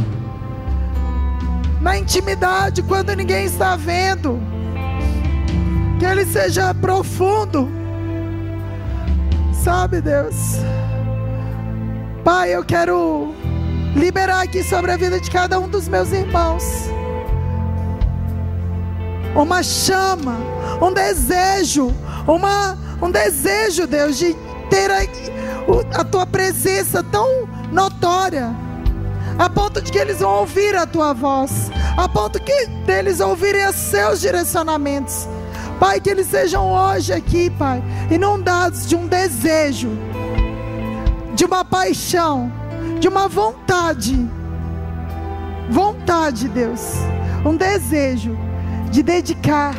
na 1.84 1.98
intimidade, 1.98 2.82
quando 2.82 3.14
ninguém 3.14 3.44
está 3.44 3.76
vendo, 3.76 4.40
que 5.98 6.06
ele 6.06 6.24
seja 6.24 6.72
profundo, 6.72 7.68
sabe, 9.52 10.00
Deus. 10.00 10.34
Pai, 12.24 12.54
eu 12.54 12.64
quero 12.64 13.34
liberar 13.94 14.44
aqui 14.44 14.62
sobre 14.64 14.92
a 14.92 14.96
vida 14.96 15.20
de 15.20 15.30
cada 15.30 15.60
um 15.60 15.68
dos 15.68 15.86
meus 15.86 16.10
irmãos. 16.10 16.64
Uma 19.36 19.62
chama, 19.62 20.38
um 20.80 20.90
desejo, 20.90 21.92
uma, 22.26 22.78
um 23.02 23.10
desejo, 23.10 23.86
Deus, 23.86 24.16
de 24.16 24.34
ter 24.70 24.90
a, 24.90 25.00
a 26.00 26.02
tua 26.02 26.24
presença 26.24 27.02
tão 27.02 27.46
notória, 27.70 28.56
a 29.38 29.48
ponto 29.48 29.80
de 29.80 29.90
que 29.90 29.98
eles 29.98 30.20
vão 30.20 30.40
ouvir 30.40 30.74
a 30.76 30.86
tua 30.86 31.12
voz, 31.12 31.70
a 31.96 32.08
ponto 32.08 32.40
que 32.40 32.66
deles 32.86 33.20
ouvirem 33.20 33.68
os 33.68 33.76
seus 33.76 34.20
direcionamentos. 34.20 35.28
Pai, 35.80 36.00
que 36.00 36.10
eles 36.10 36.28
sejam 36.28 36.72
hoje 36.72 37.12
aqui, 37.12 37.50
Pai, 37.50 37.82
inundados 38.10 38.86
de 38.86 38.94
um 38.94 39.06
desejo 39.06 39.90
de 41.34 41.44
uma 41.44 41.64
paixão, 41.64 42.50
de 43.00 43.08
uma 43.08 43.28
vontade. 43.28 44.28
Vontade, 45.68 46.48
Deus. 46.48 46.94
Um 47.44 47.56
desejo 47.56 48.38
de 48.90 49.02
dedicar 49.02 49.74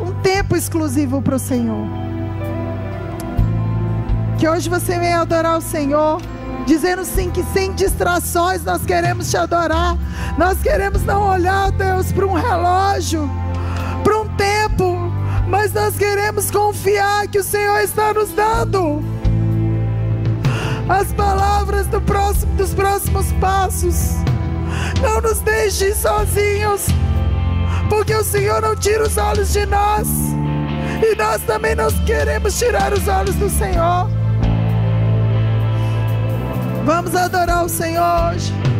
um 0.00 0.12
tempo 0.22 0.56
exclusivo 0.56 1.20
para 1.20 1.36
o 1.36 1.38
Senhor. 1.38 1.86
Que 4.38 4.48
hoje 4.48 4.68
você 4.68 4.98
venha 4.98 5.20
adorar 5.20 5.58
o 5.58 5.60
Senhor, 5.60 6.20
dizendo 6.66 7.04
sim 7.04 7.30
que 7.30 7.42
sem 7.52 7.72
distrações 7.72 8.64
nós 8.64 8.84
queremos 8.84 9.30
te 9.30 9.36
adorar. 9.36 9.96
Nós 10.38 10.58
queremos 10.60 11.02
não 11.04 11.28
olhar, 11.28 11.70
Deus, 11.72 12.12
para 12.12 12.26
um 12.26 12.34
relógio, 12.34 13.28
para 14.02 14.20
um 14.20 14.28
tempo, 14.36 15.12
mas 15.48 15.72
nós 15.72 15.96
queremos 15.96 16.50
confiar 16.50 17.28
que 17.28 17.38
o 17.38 17.44
Senhor 17.44 17.80
está 17.80 18.12
nos 18.12 18.30
dando 18.30 19.02
as 20.88 21.12
palavras 21.12 21.86
do 21.86 22.00
próximo, 22.00 22.54
dos 22.54 22.74
próximos 22.74 23.32
passos. 23.32 24.16
Não 25.00 25.20
nos 25.20 25.40
deixe 25.40 25.94
sozinhos, 25.94 26.86
porque 27.88 28.14
o 28.14 28.24
Senhor 28.24 28.60
não 28.60 28.76
tira 28.76 29.02
os 29.02 29.16
olhos 29.16 29.52
de 29.52 29.66
nós. 29.66 30.08
E 31.02 31.14
nós 31.16 31.42
também 31.42 31.74
não 31.74 31.90
queremos 32.04 32.58
tirar 32.58 32.92
os 32.92 33.08
olhos 33.08 33.34
do 33.36 33.48
Senhor. 33.50 34.21
Vamos 36.84 37.14
adorar 37.14 37.64
o 37.64 37.68
Senhor 37.68 38.32
hoje. 38.32 38.71